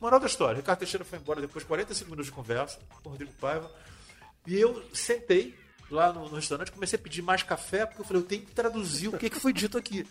Moral 0.02 0.20
da 0.20 0.28
história, 0.28 0.58
Ricardo 0.58 0.80
Teixeira 0.80 1.06
foi 1.06 1.18
embora 1.18 1.40
depois 1.40 1.64
de 1.64 1.68
45 1.68 2.12
minutos 2.12 2.28
de 2.28 2.32
conversa 2.32 2.80
com 3.02 3.10
o 3.10 3.12
Rodrigo 3.14 3.32
Paiva. 3.40 3.72
E 4.46 4.56
eu 4.56 4.84
sentei 4.94 5.56
lá 5.90 6.12
no, 6.12 6.30
no, 6.30 6.36
restaurante, 6.36 6.72
comecei 6.72 7.00
a 7.00 7.02
pedir 7.02 7.22
mais 7.22 7.44
café, 7.44 7.86
porque 7.86 8.02
eu 8.02 8.06
falei, 8.06 8.22
eu 8.22 8.26
tenho 8.28 8.42
que 8.42 8.52
traduzir 8.52 9.08
o 9.08 9.18
que, 9.18 9.30
que 9.30 9.40
foi 9.40 9.54
dito 9.54 9.78
aqui. 9.78 10.06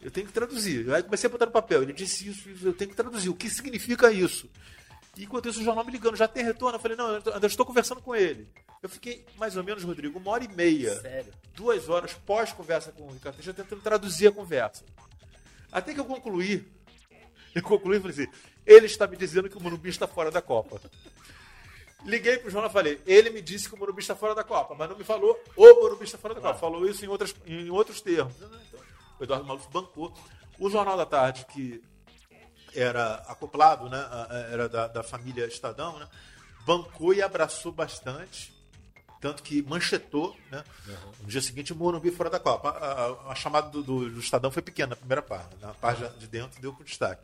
Eu 0.00 0.10
tenho 0.10 0.26
que 0.26 0.32
traduzir. 0.32 0.92
Aí 0.92 1.02
comecei 1.02 1.28
a 1.28 1.30
botar 1.30 1.46
no 1.46 1.52
papel. 1.52 1.82
Ele 1.82 1.92
disse 1.92 2.28
isso, 2.28 2.48
eu 2.62 2.72
tenho 2.72 2.90
que 2.90 2.96
traduzir. 2.96 3.28
O 3.28 3.34
que 3.34 3.48
significa 3.48 4.10
isso? 4.10 4.50
E 5.16 5.24
enquanto 5.24 5.48
isso, 5.48 5.60
o 5.60 5.64
jornal 5.64 5.84
me 5.84 5.92
ligando, 5.92 6.16
já 6.16 6.26
tem 6.26 6.42
retorno? 6.42 6.76
Eu 6.76 6.80
falei, 6.80 6.96
não, 6.96 7.16
eu 7.16 7.46
estou 7.46 7.66
conversando 7.66 8.00
com 8.00 8.14
ele. 8.14 8.48
Eu 8.82 8.88
fiquei 8.88 9.24
mais 9.36 9.56
ou 9.56 9.62
menos, 9.62 9.84
Rodrigo, 9.84 10.18
uma 10.18 10.30
hora 10.30 10.44
e 10.44 10.48
meia, 10.48 11.00
Sério? 11.00 11.32
duas 11.54 11.88
horas 11.88 12.14
pós-conversa 12.14 12.92
com 12.92 13.04
o 13.04 13.12
Ricardo 13.12 13.36
Teixeira, 13.36 13.62
tentando 13.62 13.82
traduzir 13.82 14.28
a 14.28 14.32
conversa. 14.32 14.84
Até 15.70 15.92
que 15.94 16.00
eu 16.00 16.04
concluí, 16.04 16.66
eu 17.54 17.62
concluí 17.62 17.98
e 17.98 18.00
falei 18.00 18.16
assim, 18.16 18.32
ele 18.66 18.86
está 18.86 19.06
me 19.06 19.16
dizendo 19.16 19.48
que 19.48 19.56
o 19.56 19.60
Morumbi 19.60 19.90
está 19.90 20.08
fora 20.08 20.30
da 20.30 20.42
Copa. 20.42 20.80
Liguei 22.04 22.38
pro 22.38 22.50
jornal 22.50 22.70
e 22.70 22.72
falei, 22.72 23.00
ele 23.06 23.30
me 23.30 23.40
disse 23.40 23.68
que 23.68 23.74
o 23.74 23.78
Morumbi 23.78 24.00
está 24.00 24.16
fora 24.16 24.34
da 24.34 24.42
Copa, 24.42 24.74
mas 24.74 24.88
não 24.88 24.96
me 24.96 25.04
falou 25.04 25.38
o 25.54 25.74
Morumbi 25.74 26.04
está 26.04 26.18
fora 26.18 26.34
da 26.34 26.40
Copa. 26.40 26.58
Falou 26.58 26.88
isso 26.88 27.04
em, 27.04 27.08
outras, 27.08 27.34
em 27.46 27.70
outros 27.70 28.00
termos. 28.00 28.34
Então, 28.36 28.80
o 29.20 29.22
Eduardo 29.22 29.46
Maluf 29.46 29.68
bancou. 29.70 30.12
O 30.58 30.68
Jornal 30.68 30.96
da 30.96 31.06
Tarde, 31.06 31.46
que 31.46 31.82
era 32.74 33.14
acoplado, 33.26 33.88
né, 33.88 34.04
era 34.50 34.68
da, 34.68 34.88
da 34.88 35.02
família 35.02 35.46
Estadão, 35.46 35.98
né, 35.98 36.08
bancou 36.64 37.14
e 37.14 37.22
abraçou 37.22 37.72
bastante. 37.72 38.52
Tanto 39.20 39.40
que 39.44 39.62
manchetou, 39.62 40.36
né? 40.50 40.64
Uhum. 40.84 41.12
No 41.20 41.28
dia 41.28 41.40
seguinte, 41.40 41.72
o 41.72 41.76
Morumbi 41.76 42.10
fora 42.10 42.28
da 42.28 42.40
Copa. 42.40 42.70
A, 42.70 43.28
a, 43.28 43.30
a 43.30 43.34
chamada 43.36 43.70
do, 43.70 43.80
do, 43.80 44.10
do, 44.10 44.18
Estadão 44.18 44.50
foi 44.50 44.62
pequena 44.62 44.88
na 44.88 44.96
primeira 44.96 45.22
parte. 45.22 45.54
Na 45.60 45.72
parte 45.72 46.02
de 46.18 46.26
dentro 46.26 46.60
deu 46.60 46.72
com 46.72 46.82
destaque. 46.82 47.22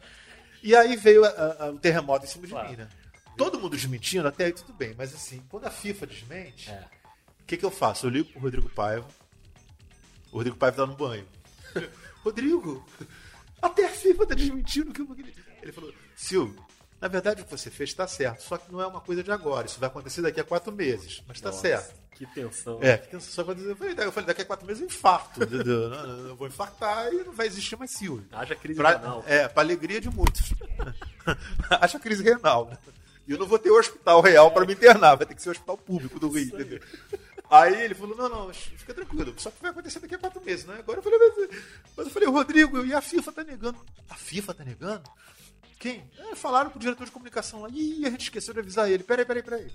E 0.62 0.76
aí 0.76 0.94
veio 0.94 1.22
o 1.24 1.78
terremoto 1.80 2.24
em 2.24 2.28
cima 2.28 2.46
de 2.46 2.52
claro. 2.52 2.70
mim, 2.70 2.76
né? 2.76 2.88
Todo 3.36 3.58
mundo 3.58 3.74
desmentindo, 3.74 4.28
até 4.28 4.44
aí 4.44 4.52
tudo 4.52 4.72
bem. 4.72 4.94
Mas 4.96 5.12
assim, 5.12 5.42
quando 5.48 5.66
a 5.66 5.70
FIFA 5.70 6.06
desmente, 6.06 6.70
é. 6.70 6.74
o 6.74 6.76
é. 6.76 6.88
que, 7.48 7.56
que 7.56 7.64
eu 7.64 7.70
faço? 7.70 8.06
Eu 8.06 8.10
ligo 8.10 8.30
pro 8.30 8.42
Rodrigo 8.42 8.68
Paiva. 8.68 9.06
O 10.30 10.36
Rodrigo 10.36 10.56
Paiva 10.56 10.76
tá 10.76 10.86
no 10.86 10.94
banho. 10.94 11.26
Rodrigo, 12.22 12.86
até 13.60 13.86
a 13.86 13.90
FIFA 13.90 14.26
tá 14.26 14.34
desmentindo 14.34 14.92
que 14.92 15.00
eu... 15.00 15.08
Ele 15.62 15.72
falou, 15.72 15.92
Silvio, 16.16 16.64
na 17.00 17.08
verdade, 17.08 17.42
o 17.42 17.44
que 17.44 17.50
você 17.50 17.70
fez 17.70 17.90
está 17.90 18.06
certo, 18.06 18.42
só 18.42 18.56
que 18.56 18.72
não 18.72 18.80
é 18.80 18.86
uma 18.86 19.00
coisa 19.00 19.22
de 19.22 19.30
agora. 19.30 19.66
Isso 19.66 19.78
vai 19.78 19.88
acontecer 19.88 20.20
daqui 20.20 20.40
a 20.40 20.44
quatro 20.44 20.72
meses, 20.72 21.22
mas 21.26 21.36
está 21.36 21.52
certo. 21.52 21.94
Que 22.18 22.26
tensão. 22.26 22.80
É, 22.82 22.98
que 22.98 23.08
tensão. 23.08 23.30
Só 23.32 23.44
quando 23.44 23.62
eu 23.62 23.76
falei, 23.76 23.94
eu 23.96 24.10
falei, 24.10 24.26
daqui 24.26 24.42
a 24.42 24.44
quatro 24.44 24.66
meses 24.66 24.82
eu 24.82 24.88
infarto. 24.88 25.40
eu 25.40 26.34
vou 26.34 26.48
infartar 26.48 27.12
e 27.12 27.22
não 27.22 27.32
vai 27.32 27.46
existir 27.46 27.76
mais 27.78 27.92
Silvio. 27.92 28.26
Haja 28.32 28.56
crise 28.56 28.80
pra, 28.80 28.96
renal. 28.96 29.24
É, 29.24 29.46
para 29.46 29.62
alegria 29.62 30.00
de 30.00 30.10
muitos. 30.10 30.52
Haja 31.70 32.00
crise 32.00 32.24
renal. 32.24 32.66
Né? 32.66 32.78
E 33.28 33.32
eu 33.32 33.38
não 33.38 33.46
vou 33.46 33.58
ter 33.58 33.70
o 33.70 33.78
hospital 33.78 34.20
real 34.20 34.50
para 34.50 34.66
me 34.66 34.72
internar, 34.72 35.14
vai 35.14 35.26
ter 35.26 35.36
que 35.36 35.42
ser 35.42 35.50
o 35.50 35.52
hospital 35.52 35.78
público 35.78 36.18
do 36.18 36.28
Rio, 36.28 36.46
entendeu? 36.46 36.80
Aí 37.50 37.82
ele 37.82 37.94
falou, 37.94 38.16
não, 38.16 38.28
não, 38.28 38.52
fica 38.52 38.92
tranquilo, 38.92 39.34
só 39.38 39.50
que 39.50 39.62
vai 39.62 39.70
acontecer 39.70 40.00
daqui 40.00 40.14
a 40.14 40.18
quatro 40.18 40.40
meses, 40.44 40.66
né? 40.66 40.76
Agora 40.78 40.98
eu 40.98 41.02
falei, 41.02 41.18
mas 41.96 42.06
eu 42.06 42.12
falei, 42.12 42.28
Rodrigo, 42.28 42.84
e 42.84 42.92
a 42.92 43.00
FIFA 43.00 43.32
tá 43.32 43.44
negando? 43.44 43.78
A 44.10 44.14
FIFA 44.14 44.54
tá 44.54 44.64
negando? 44.64 45.10
Quem? 45.78 46.04
É, 46.18 46.34
falaram 46.34 46.70
pro 46.70 46.80
diretor 46.80 47.04
de 47.04 47.10
comunicação 47.10 47.62
lá. 47.62 47.68
Ih, 47.70 48.04
a 48.04 48.10
gente 48.10 48.24
esqueceu 48.24 48.52
de 48.52 48.60
avisar 48.60 48.90
ele. 48.90 49.04
Peraí, 49.04 49.24
peraí, 49.24 49.42
peraí. 49.42 49.70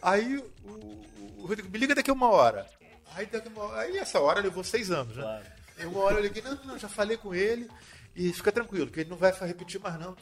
Aí 0.00 0.38
o, 0.64 1.06
o 1.38 1.46
Rodrigo, 1.46 1.68
me 1.70 1.78
liga 1.78 1.94
daqui 1.94 2.10
a 2.10 2.14
uma 2.14 2.30
hora. 2.30 2.66
Aí, 3.14 3.26
daqui 3.26 3.48
uma 3.48 3.64
hora, 3.64 3.80
aí 3.82 3.98
essa 3.98 4.18
hora 4.20 4.40
levou 4.40 4.64
seis 4.64 4.90
anos, 4.90 5.14
né? 5.14 5.22
Claro. 5.22 5.44
Aí 5.78 5.86
uma 5.86 6.00
hora 6.00 6.16
eu 6.16 6.22
liguei, 6.22 6.42
não, 6.42 6.54
não, 6.64 6.78
já 6.78 6.88
falei 6.88 7.16
com 7.16 7.34
ele 7.34 7.68
e 8.16 8.32
fica 8.32 8.50
tranquilo, 8.50 8.90
que 8.90 9.00
ele 9.00 9.10
não 9.10 9.16
vai 9.16 9.32
repetir 9.32 9.80
mais 9.80 9.98
não. 9.98 10.16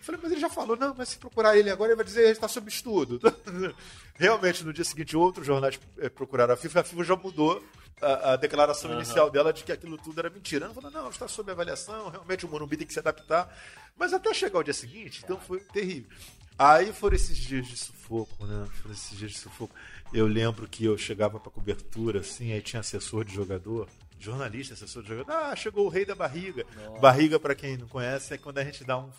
Tô... 0.00 0.04
Falei, 0.04 0.20
mas 0.22 0.32
ele 0.32 0.40
já 0.40 0.48
falou, 0.48 0.76
não, 0.76 0.94
mas 0.96 1.10
se 1.10 1.18
procurar 1.18 1.56
ele 1.56 1.70
agora, 1.70 1.90
ele 1.90 1.96
vai 1.96 2.04
dizer 2.04 2.24
que 2.24 2.30
está 2.30 2.48
sob 2.48 2.68
estudo. 2.68 3.20
Realmente, 4.14 4.64
no 4.64 4.72
dia 4.72 4.84
seguinte, 4.84 5.16
outros 5.16 5.46
jornais 5.46 5.78
eh, 5.98 6.08
procuraram 6.08 6.54
a 6.54 6.56
FIFA, 6.56 6.80
a 6.80 6.84
FIFA 6.84 7.04
já 7.04 7.16
mudou 7.16 7.62
a, 8.00 8.32
a 8.32 8.36
declaração 8.36 8.90
uhum. 8.90 8.96
inicial 8.96 9.30
dela 9.30 9.52
de 9.52 9.64
que 9.64 9.72
aquilo 9.72 9.98
tudo 9.98 10.18
era 10.18 10.30
mentira. 10.30 10.66
Ela 10.66 10.74
falou, 10.74 10.90
não, 10.90 11.10
está 11.10 11.28
sob 11.28 11.50
avaliação, 11.50 12.08
realmente 12.08 12.44
o 12.44 12.48
Morumbi 12.48 12.76
tem 12.76 12.86
que 12.86 12.92
se 12.92 12.98
adaptar. 12.98 13.54
Mas 13.96 14.12
até 14.12 14.32
chegar 14.32 14.58
o 14.58 14.62
dia 14.62 14.74
seguinte, 14.74 15.20
então 15.24 15.38
foi 15.38 15.60
terrível. 15.60 16.10
Aí 16.58 16.92
foram 16.92 17.16
esses 17.16 17.38
dias 17.38 17.66
de 17.66 17.76
sufoco, 17.76 18.44
né? 18.44 18.66
Foram 18.82 18.94
esses 18.94 19.16
dias 19.16 19.30
de 19.32 19.38
sufoco. 19.38 19.74
Eu 20.12 20.26
lembro 20.26 20.68
que 20.68 20.84
eu 20.84 20.98
chegava 20.98 21.40
para 21.40 21.50
cobertura, 21.50 22.20
assim, 22.20 22.52
aí 22.52 22.60
tinha 22.60 22.80
assessor 22.80 23.24
de 23.24 23.34
jogador, 23.34 23.88
jornalista, 24.18 24.74
assessor 24.74 25.02
de 25.02 25.08
jogador. 25.08 25.32
Ah, 25.32 25.56
chegou 25.56 25.86
o 25.86 25.88
rei 25.88 26.04
da 26.04 26.14
barriga. 26.14 26.66
Nossa. 26.76 27.00
Barriga, 27.00 27.40
para 27.40 27.54
quem 27.54 27.78
não 27.78 27.88
conhece, 27.88 28.34
é 28.34 28.38
quando 28.38 28.58
a 28.58 28.64
gente 28.64 28.84
dá 28.84 28.98
um 28.98 29.10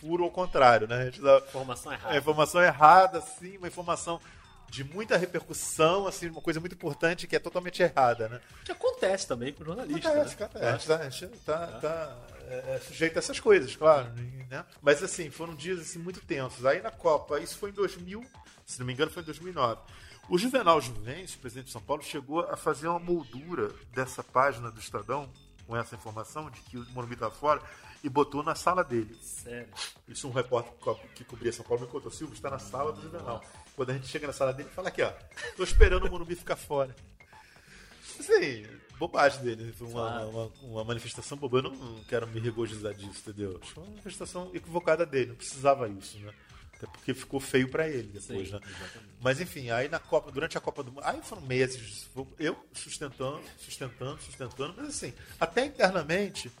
furo 0.00 0.24
ao 0.24 0.30
contrário, 0.30 0.86
né? 0.86 1.02
A 1.02 1.04
gente 1.06 1.20
dá 1.20 1.38
Informação 1.38 1.92
errada. 1.92 2.14
a 2.14 2.18
informação 2.18 2.62
errada, 2.62 3.18
assim, 3.18 3.56
uma 3.56 3.68
informação 3.68 4.20
de 4.68 4.82
muita 4.84 5.16
repercussão, 5.16 6.06
assim, 6.06 6.28
uma 6.28 6.40
coisa 6.40 6.58
muito 6.60 6.74
importante 6.74 7.26
que 7.26 7.36
é 7.36 7.38
totalmente 7.38 7.82
errada, 7.82 8.28
né? 8.28 8.40
Que 8.64 8.72
acontece 8.72 9.26
também 9.26 9.52
com 9.52 9.64
jornalista. 9.64 10.08
Acontece, 10.08 10.38
né? 10.38 10.44
acontece. 10.44 10.92
A 10.92 11.10
gente 11.10 11.38
tá, 11.38 11.66
tá, 11.80 12.16
é, 12.48 12.74
é 12.74 12.80
sujeito 12.80 13.16
a 13.16 13.18
essas 13.20 13.38
coisas, 13.40 13.74
claro. 13.76 14.12
Né? 14.50 14.64
Mas 14.82 15.02
assim, 15.02 15.30
foram 15.30 15.54
dias 15.54 15.80
assim, 15.80 15.98
muito 15.98 16.20
tensos. 16.20 16.66
Aí 16.66 16.82
na 16.82 16.90
Copa, 16.90 17.38
isso 17.40 17.56
foi 17.56 17.70
em 17.70 17.74
2000, 17.74 18.24
se 18.64 18.78
não 18.78 18.86
me 18.86 18.92
engano, 18.92 19.10
foi 19.10 19.22
em 19.22 19.26
2009. 19.26 19.80
O 20.28 20.36
Juvenal 20.36 20.80
Juvencio, 20.80 21.38
presidente 21.38 21.66
de 21.66 21.72
São 21.72 21.80
Paulo, 21.80 22.02
chegou 22.02 22.40
a 22.40 22.56
fazer 22.56 22.88
uma 22.88 22.98
moldura 22.98 23.70
dessa 23.92 24.24
página 24.24 24.70
do 24.72 24.80
Estadão, 24.80 25.28
com 25.66 25.76
essa 25.76 25.94
informação 25.94 26.50
de 26.50 26.60
que 26.62 26.76
o 26.76 26.86
Morumbi 26.90 27.14
estava 27.14 27.32
fora, 27.34 27.60
e 28.06 28.08
botou 28.08 28.40
na 28.42 28.54
sala 28.54 28.84
dele. 28.84 29.18
Sério. 29.20 29.68
Isso 30.06 30.28
um 30.28 30.30
repórter 30.30 30.72
que 30.74 30.78
co- 30.78 30.94
que 31.16 31.24
cobria 31.24 31.52
São 31.52 31.64
Paulo 31.64 31.84
me 31.84 31.90
contou. 31.90 32.08
Silvio 32.12 32.34
está 32.34 32.48
na 32.48 32.58
sala 32.60 32.92
do 32.92 33.02
Juvenal. 33.02 33.42
Quando 33.74 33.90
a 33.90 33.94
gente 33.94 34.06
chega 34.06 34.28
na 34.28 34.32
sala 34.32 34.52
dele, 34.52 34.68
fala 34.70 34.88
aqui, 34.88 35.02
ó. 35.02 35.12
Tô 35.56 35.64
esperando 35.64 36.06
o 36.06 36.10
Morumbi 36.10 36.36
ficar 36.36 36.54
fora. 36.56 36.94
Assim, 38.18 38.64
bobagem 38.98 39.42
dele. 39.42 39.72
Foi 39.72 39.88
uma, 39.88 39.92
Claro. 40.08 40.28
uma, 40.30 40.52
uma 40.62 40.84
manifestação 40.84 41.36
boba. 41.36 41.58
Eu 41.58 41.62
não, 41.64 41.70
não 41.74 42.04
quero 42.04 42.26
me 42.28 42.38
regozijar 42.40 42.94
disso, 42.94 43.20
entendeu? 43.28 43.58
Acho 43.60 43.68
que 43.68 43.74
foi 43.74 43.82
uma 43.82 43.90
manifestação 43.90 44.50
equivocada 44.54 45.04
dele. 45.04 45.30
Não 45.30 45.36
precisava 45.36 45.88
isso, 45.88 46.16
né? 46.20 46.32
Até 46.74 46.86
porque 46.86 47.12
ficou 47.14 47.40
feio 47.40 47.68
pra 47.70 47.88
ele 47.88 48.04
depois, 48.08 48.22
Sim, 48.48 48.54
né? 48.54 48.60
exatamente. 48.62 49.10
Mas 49.20 49.40
enfim, 49.40 49.70
aí 49.70 49.88
na 49.88 49.98
Copa, 49.98 50.30
durante 50.30 50.58
a 50.58 50.60
Copa 50.60 50.82
do 50.82 50.92
Mundo, 50.92 51.02
aí 51.04 51.20
foram 51.22 51.40
meses, 51.42 52.06
eu 52.38 52.54
sustentando, 52.74 53.40
sustentando, 53.58 54.20
sustentando, 54.20 54.74
mas 54.76 54.88
assim, 54.90 55.14
até 55.40 55.64
internamente 55.64 56.52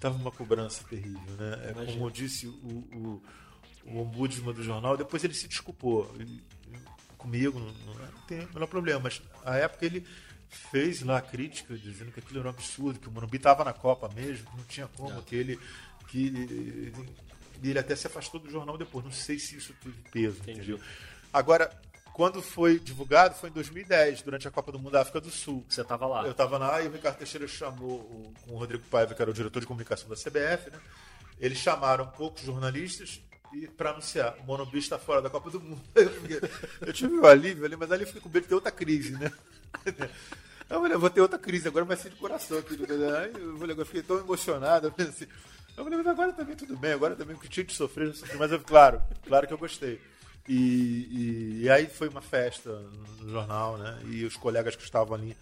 tava 0.00 0.16
uma 0.16 0.30
cobrança 0.30 0.84
terrível, 0.84 1.20
né? 1.38 1.70
É, 1.70 1.92
como 1.92 2.10
disse 2.10 2.46
o, 2.46 2.50
o, 2.52 3.22
o 3.84 4.00
ombudsman 4.02 4.52
do 4.54 4.62
jornal, 4.62 4.96
depois 4.96 5.24
ele 5.24 5.34
se 5.34 5.48
desculpou 5.48 6.12
comigo, 7.16 7.58
não, 7.58 7.66
não, 7.72 7.94
não 7.94 8.20
tem 8.26 8.40
o 8.40 8.52
menor 8.54 8.66
problema, 8.68 9.00
mas 9.00 9.20
a 9.44 9.56
época 9.56 9.84
ele 9.86 10.06
fez 10.48 11.02
lá 11.02 11.18
a 11.18 11.22
crítica 11.22 11.76
dizendo 11.76 12.10
que 12.12 12.20
aquilo 12.20 12.38
era 12.40 12.48
um 12.48 12.50
absurdo, 12.52 12.98
que 13.00 13.08
o 13.08 13.10
Morumbi 13.12 13.36
estava 13.36 13.64
na 13.64 13.72
Copa 13.72 14.08
mesmo, 14.14 14.48
que 14.50 14.56
não 14.56 14.64
tinha 14.64 14.86
como, 14.88 15.18
É. 15.18 15.22
que 15.22 15.34
ele 15.36 15.58
que 16.06 16.92
e 17.60 17.70
ele 17.70 17.78
até 17.78 17.94
se 17.96 18.06
afastou 18.06 18.40
do 18.40 18.48
jornal 18.50 18.78
depois. 18.78 19.04
Não 19.04 19.10
sei 19.12 19.38
se 19.38 19.56
isso 19.56 19.74
teve 19.82 19.96
peso, 20.12 20.38
Entendi. 20.42 20.58
entendeu? 20.60 20.80
Agora, 21.32 21.70
quando 22.18 22.42
foi 22.42 22.80
divulgado, 22.80 23.36
foi 23.36 23.48
em 23.48 23.52
2010, 23.52 24.22
durante 24.22 24.48
a 24.48 24.50
Copa 24.50 24.72
do 24.72 24.78
Mundo 24.80 24.90
da 24.90 25.02
África 25.02 25.20
do 25.20 25.30
Sul. 25.30 25.64
Você 25.68 25.84
tava 25.84 26.04
lá. 26.04 26.24
Eu 26.24 26.32
estava 26.32 26.58
lá 26.58 26.82
e 26.82 26.88
o 26.88 26.90
Ricardo 26.90 27.16
Teixeira 27.16 27.46
chamou 27.46 28.00
o, 28.00 28.34
com 28.42 28.54
o 28.54 28.58
Rodrigo 28.58 28.82
Paiva, 28.90 29.14
que 29.14 29.22
era 29.22 29.30
o 29.30 29.32
diretor 29.34 29.60
de 29.60 29.66
comunicação 29.66 30.08
da 30.08 30.16
CBF, 30.16 30.68
né? 30.72 30.80
Eles 31.38 31.58
chamaram 31.58 32.08
poucos 32.08 32.42
jornalistas 32.42 33.22
e 33.54 33.68
para 33.68 33.90
anunciar, 33.90 34.36
o 34.40 34.42
Monobis 34.42 34.82
está 34.82 34.98
fora 34.98 35.22
da 35.22 35.30
Copa 35.30 35.48
do 35.48 35.60
Mundo. 35.60 35.80
Eu, 35.94 36.10
fiquei- 36.10 36.40
eu 36.80 36.92
tive 36.92 37.14
um 37.20 37.24
alívio 37.24 37.64
ali, 37.64 37.76
mas 37.76 37.92
ali 37.92 38.02
eu 38.02 38.06
fiquei 38.08 38.20
com 38.20 38.28
medo 38.28 38.42
de 38.42 38.48
ter 38.48 38.54
outra 38.56 38.72
crise, 38.72 39.12
né? 39.12 39.32
Eu 40.68 40.80
falei, 40.80 40.92
eu 40.96 41.00
vou 41.00 41.08
ter 41.08 41.20
outra 41.22 41.38
crise, 41.38 41.66
agora 41.68 41.84
vai 41.84 41.96
ser 41.96 42.10
de 42.10 42.16
coração. 42.16 42.58
Aqui, 42.58 42.74
eu, 42.78 43.56
falei, 43.58 43.74
eu 43.78 43.86
fiquei 43.86 44.02
tão 44.02 44.18
emocionado. 44.18 44.88
Eu 44.88 44.90
falei 44.90 45.08
assim, 45.10 45.26
eu 45.76 45.82
falei, 45.84 45.96
mas 45.98 46.06
agora 46.08 46.32
também 46.34 46.56
tudo 46.56 46.76
bem, 46.76 46.92
agora 46.92 47.16
também 47.16 47.34
o 47.36 47.38
que 47.38 47.48
tinha 47.48 47.64
de 47.64 47.72
sofrer. 47.72 48.12
Mas 48.38 48.52
eu, 48.52 48.60
claro, 48.60 49.00
claro 49.26 49.46
que 49.46 49.52
eu 49.54 49.56
gostei. 49.56 49.98
E, 50.48 50.54
e, 50.54 51.60
e 51.64 51.70
aí 51.70 51.86
foi 51.86 52.08
uma 52.08 52.22
festa 52.22 52.70
no 53.20 53.30
jornal, 53.30 53.76
né? 53.76 53.98
E 54.06 54.24
os 54.24 54.36
colegas 54.36 54.74
que 54.74 54.82
estavam 54.82 55.14
ali 55.14 55.36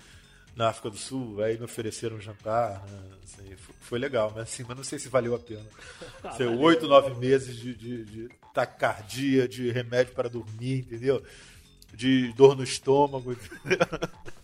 na 0.56 0.70
África 0.70 0.90
do 0.90 0.96
Sul, 0.96 1.42
aí 1.42 1.56
me 1.58 1.64
ofereceram 1.64 2.16
um 2.16 2.20
jantar, 2.20 2.82
né? 2.86 3.02
Assim, 3.22 3.56
foi, 3.56 3.74
foi 3.78 3.98
legal, 3.98 4.32
mas 4.34 4.44
assim, 4.44 4.64
mas 4.66 4.76
não 4.76 4.82
sei 4.82 4.98
se 4.98 5.08
valeu 5.08 5.34
a 5.34 5.38
pena. 5.38 5.66
Assim, 6.24 6.44
Oito, 6.44 6.88
nove 6.88 7.14
meses 7.14 7.56
de, 7.56 7.74
de, 7.74 8.04
de 8.04 8.28
taquicardia, 8.52 9.46
de 9.46 9.70
remédio 9.70 10.14
para 10.14 10.28
dormir, 10.28 10.78
entendeu? 10.78 11.22
De 11.92 12.32
dor 12.32 12.56
no 12.56 12.64
estômago. 12.64 13.36
Mas, 13.64 13.78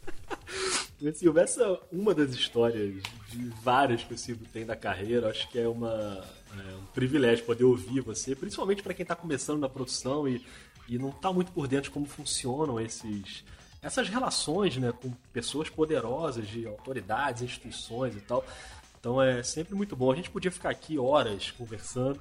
Silvio, 1.12 1.42
essa 1.42 1.62
é 1.64 1.80
uma 1.90 2.14
das 2.14 2.30
histórias 2.30 3.02
de 3.28 3.48
várias 3.62 4.04
que 4.04 4.14
o 4.14 4.18
Silvio 4.18 4.46
tem 4.52 4.64
da 4.64 4.76
carreira. 4.76 5.30
Acho 5.30 5.48
que 5.48 5.58
é, 5.58 5.66
uma, 5.66 6.24
é 6.56 6.74
um 6.76 6.86
privilégio 6.94 7.44
poder 7.44 7.64
ouvir 7.64 8.00
você, 8.00 8.36
principalmente 8.36 8.82
para 8.82 8.94
quem 8.94 9.02
está 9.02 9.16
começando 9.16 9.58
na 9.58 9.68
produção 9.68 10.28
e, 10.28 10.44
e 10.88 10.98
não 10.98 11.08
está 11.08 11.32
muito 11.32 11.50
por 11.50 11.66
dentro 11.66 11.84
de 11.84 11.90
como 11.90 12.06
funcionam 12.06 12.80
esses, 12.80 13.44
essas 13.82 14.08
relações 14.08 14.76
né, 14.76 14.92
com 14.92 15.10
pessoas 15.32 15.68
poderosas, 15.68 16.46
de 16.46 16.66
autoridades, 16.66 17.42
instituições 17.42 18.14
e 18.16 18.20
tal. 18.20 18.44
Então 19.00 19.20
é 19.20 19.42
sempre 19.42 19.74
muito 19.74 19.96
bom. 19.96 20.12
A 20.12 20.14
gente 20.14 20.30
podia 20.30 20.52
ficar 20.52 20.70
aqui 20.70 20.96
horas 20.96 21.50
conversando, 21.50 22.20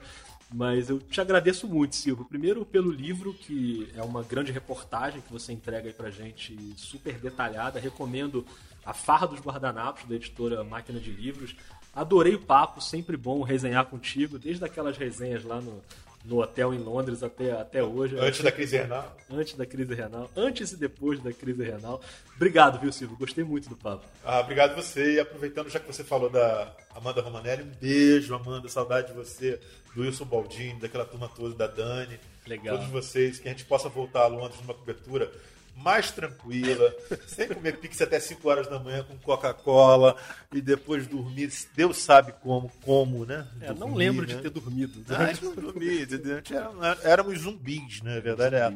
mas 0.51 0.89
eu 0.89 0.99
te 0.99 1.21
agradeço 1.21 1.67
muito, 1.67 1.95
Silvio. 1.95 2.25
Primeiro 2.25 2.65
pelo 2.65 2.91
livro, 2.91 3.34
que 3.34 3.88
é 3.95 4.01
uma 4.01 4.23
grande 4.23 4.51
reportagem 4.51 5.21
que 5.21 5.32
você 5.32 5.53
entrega 5.53 5.88
aí 5.88 5.93
pra 5.93 6.09
gente, 6.09 6.57
super 6.75 7.19
detalhada. 7.19 7.79
Recomendo 7.79 8.43
A 8.86 8.93
Farra 8.93 9.27
dos 9.27 9.39
Guardanapos, 9.39 10.05
da 10.05 10.15
editora 10.15 10.63
Máquina 10.63 10.99
de 10.99 11.11
Livros. 11.11 11.55
Adorei 11.93 12.36
o 12.36 12.39
papo, 12.39 12.82
sempre 12.82 13.17
bom 13.17 13.41
resenhar 13.41 13.86
contigo, 13.86 14.39
desde 14.39 14.63
aquelas 14.63 14.97
resenhas 14.97 15.43
lá 15.43 15.59
no, 15.59 15.82
no 16.23 16.41
hotel 16.41 16.73
em 16.73 16.77
Londres 16.77 17.23
até, 17.23 17.51
até 17.51 17.84
hoje. 17.84 18.17
Antes 18.17 18.41
da 18.41 18.51
crise 18.51 18.77
renal. 18.77 19.17
Antes 19.29 19.55
da 19.55 19.65
crise 19.65 19.93
renal. 19.93 20.29
Antes 20.36 20.71
e 20.71 20.77
depois 20.77 21.19
da 21.21 21.34
crise 21.34 21.63
renal. 21.63 22.01
Obrigado, 22.36 22.79
viu, 22.79 22.91
Silvio? 22.91 23.17
Gostei 23.17 23.43
muito 23.43 23.69
do 23.69 23.75
papo. 23.75 24.05
Ah, 24.23 24.39
obrigado 24.39 24.75
você. 24.75 25.15
E 25.15 25.19
aproveitando, 25.19 25.69
já 25.69 25.79
que 25.79 25.88
você 25.88 26.03
falou 26.03 26.29
da 26.29 26.73
Amanda 26.95 27.21
Romanelli, 27.21 27.63
um 27.63 27.71
beijo, 27.79 28.34
Amanda. 28.34 28.69
Saudade 28.69 29.07
de 29.07 29.13
você, 29.13 29.59
do 29.95 30.01
Wilson 30.01 30.25
Baldini, 30.25 30.79
daquela 30.79 31.05
turma 31.05 31.29
toda, 31.29 31.55
da 31.55 31.67
Dani. 31.67 32.19
Legal. 32.47 32.77
Todos 32.77 32.91
vocês, 32.91 33.39
que 33.39 33.47
a 33.47 33.51
gente 33.51 33.65
possa 33.65 33.89
voltar 33.89 34.23
a 34.23 34.27
Londres 34.27 34.59
numa 34.61 34.73
cobertura 34.73 35.32
mais 35.76 36.11
tranquila, 36.11 36.93
sem 37.28 37.47
comer 37.47 37.78
pizza 37.78 38.03
até 38.03 38.19
5 38.19 38.47
horas 38.47 38.67
da 38.67 38.78
manhã 38.80 39.03
com 39.03 39.17
Coca-Cola 39.17 40.15
e 40.53 40.61
depois 40.61 41.07
dormir. 41.07 41.51
Deus 41.76 41.97
sabe 41.97 42.34
como, 42.41 42.69
como, 42.84 43.26
né? 43.26 43.47
É, 43.61 43.67
não 43.69 43.76
Dormir, 43.89 43.97
lembro 43.97 44.28
né? 44.28 44.36
de 44.36 44.41
ter 44.41 44.49
dormido. 44.49 45.03
Ah, 45.09 45.24
a 45.24 45.34
gente 45.34 46.53
não 46.53 46.84
era- 46.86 46.99
éramos 47.03 47.39
zumbis, 47.39 48.01
né? 48.01 48.17
A 48.17 48.22
verdade 48.22 48.55
é. 48.55 48.74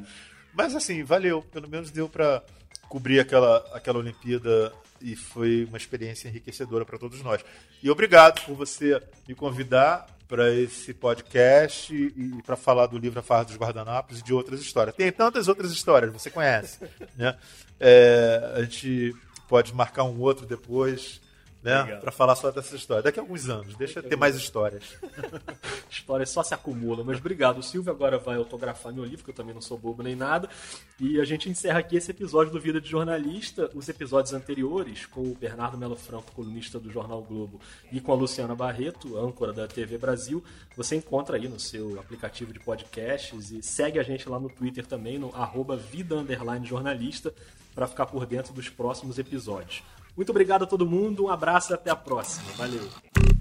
Mas 0.53 0.73
assim, 0.75 1.03
valeu. 1.03 1.41
Pelo 1.51 1.69
menos 1.69 1.91
deu 1.91 2.09
pra 2.09 2.41
cobrir 2.89 3.19
aquela, 3.19 3.57
aquela 3.73 3.99
Olimpíada 3.99 4.73
e 5.01 5.15
foi 5.15 5.65
uma 5.65 5.77
experiência 5.77 6.27
enriquecedora 6.29 6.85
para 6.85 6.97
todos 6.97 7.21
nós. 7.21 7.43
E 7.83 7.89
obrigado 7.89 8.43
por 8.45 8.55
você 8.55 9.01
me 9.27 9.35
convidar 9.35 10.07
para 10.27 10.51
esse 10.51 10.93
podcast 10.93 11.93
e 11.93 12.41
para 12.43 12.55
falar 12.55 12.87
do 12.87 12.97
livro 12.97 13.19
A 13.19 13.23
Farra 13.23 13.45
dos 13.45 13.57
Guardanapos 13.57 14.19
e 14.19 14.23
de 14.23 14.33
outras 14.33 14.59
histórias. 14.59 14.95
Tem 14.95 15.11
tantas 15.11 15.47
outras 15.47 15.71
histórias, 15.71 16.11
você 16.11 16.29
conhece, 16.29 16.79
né? 17.15 17.37
É, 17.79 18.53
a 18.55 18.61
gente 18.63 19.13
pode 19.47 19.73
marcar 19.73 20.03
um 20.03 20.19
outro 20.19 20.45
depois, 20.45 21.21
né? 21.65 21.95
Para 21.95 22.11
falar 22.11 22.35
só 22.35 22.51
dessa 22.51 22.75
história. 22.75 23.01
Daqui 23.01 23.19
a 23.19 23.23
alguns 23.23 23.49
anos, 23.49 23.75
deixa 23.75 24.03
ter 24.03 24.15
mais 24.15 24.35
histórias. 24.35 24.83
Histórias 25.89 26.29
só 26.29 26.43
se 26.43 26.53
acumulam. 26.53 27.03
Mas 27.03 27.17
obrigado. 27.17 27.57
O 27.57 27.63
Silvio 27.63 27.91
agora 27.91 28.19
vai 28.19 28.37
autografar 28.37 28.93
meu 28.93 29.03
livro, 29.03 29.23
que 29.23 29.31
eu 29.31 29.35
também 29.35 29.53
não 29.53 29.61
sou 29.61 29.77
bobo 29.77 30.03
nem 30.03 30.15
nada. 30.15 30.47
E 30.99 31.19
a 31.19 31.25
gente 31.25 31.49
encerra 31.49 31.79
aqui 31.79 31.97
esse 31.97 32.11
episódio 32.11 32.53
do 32.53 32.59
Vida 32.59 32.79
de 32.79 32.87
Jornalista. 32.87 33.71
Os 33.73 33.89
episódios 33.89 34.33
anteriores, 34.33 35.07
com 35.07 35.21
o 35.21 35.33
Bernardo 35.33 35.77
Melo 35.77 35.95
Franco, 35.95 36.31
colunista 36.33 36.79
do 36.79 36.91
Jornal 36.91 37.23
Globo, 37.23 37.59
e 37.91 37.99
com 37.99 38.11
a 38.11 38.15
Luciana 38.15 38.53
Barreto, 38.53 39.17
âncora 39.17 39.51
da 39.51 39.67
TV 39.67 39.97
Brasil, 39.97 40.43
você 40.77 40.95
encontra 40.95 41.37
aí 41.37 41.47
no 41.47 41.59
seu 41.59 41.99
aplicativo 41.99 42.53
de 42.53 42.59
podcasts 42.59 43.51
e 43.51 43.63
segue 43.63 43.97
a 43.97 44.03
gente 44.03 44.29
lá 44.29 44.39
no 44.39 44.49
Twitter 44.49 44.85
também, 44.85 45.17
no 45.17 45.33
arroba 45.35 45.75
vida 45.75 46.15
jornalista, 46.63 47.33
para 47.73 47.87
ficar 47.87 48.05
por 48.05 48.25
dentro 48.25 48.53
dos 48.53 48.69
próximos 48.69 49.17
episódios. 49.17 49.83
Muito 50.15 50.29
obrigado 50.29 50.63
a 50.63 50.67
todo 50.67 50.85
mundo, 50.85 51.25
um 51.25 51.29
abraço 51.29 51.71
e 51.71 51.75
até 51.75 51.89
a 51.89 51.95
próxima. 51.95 52.45
Valeu! 52.55 53.34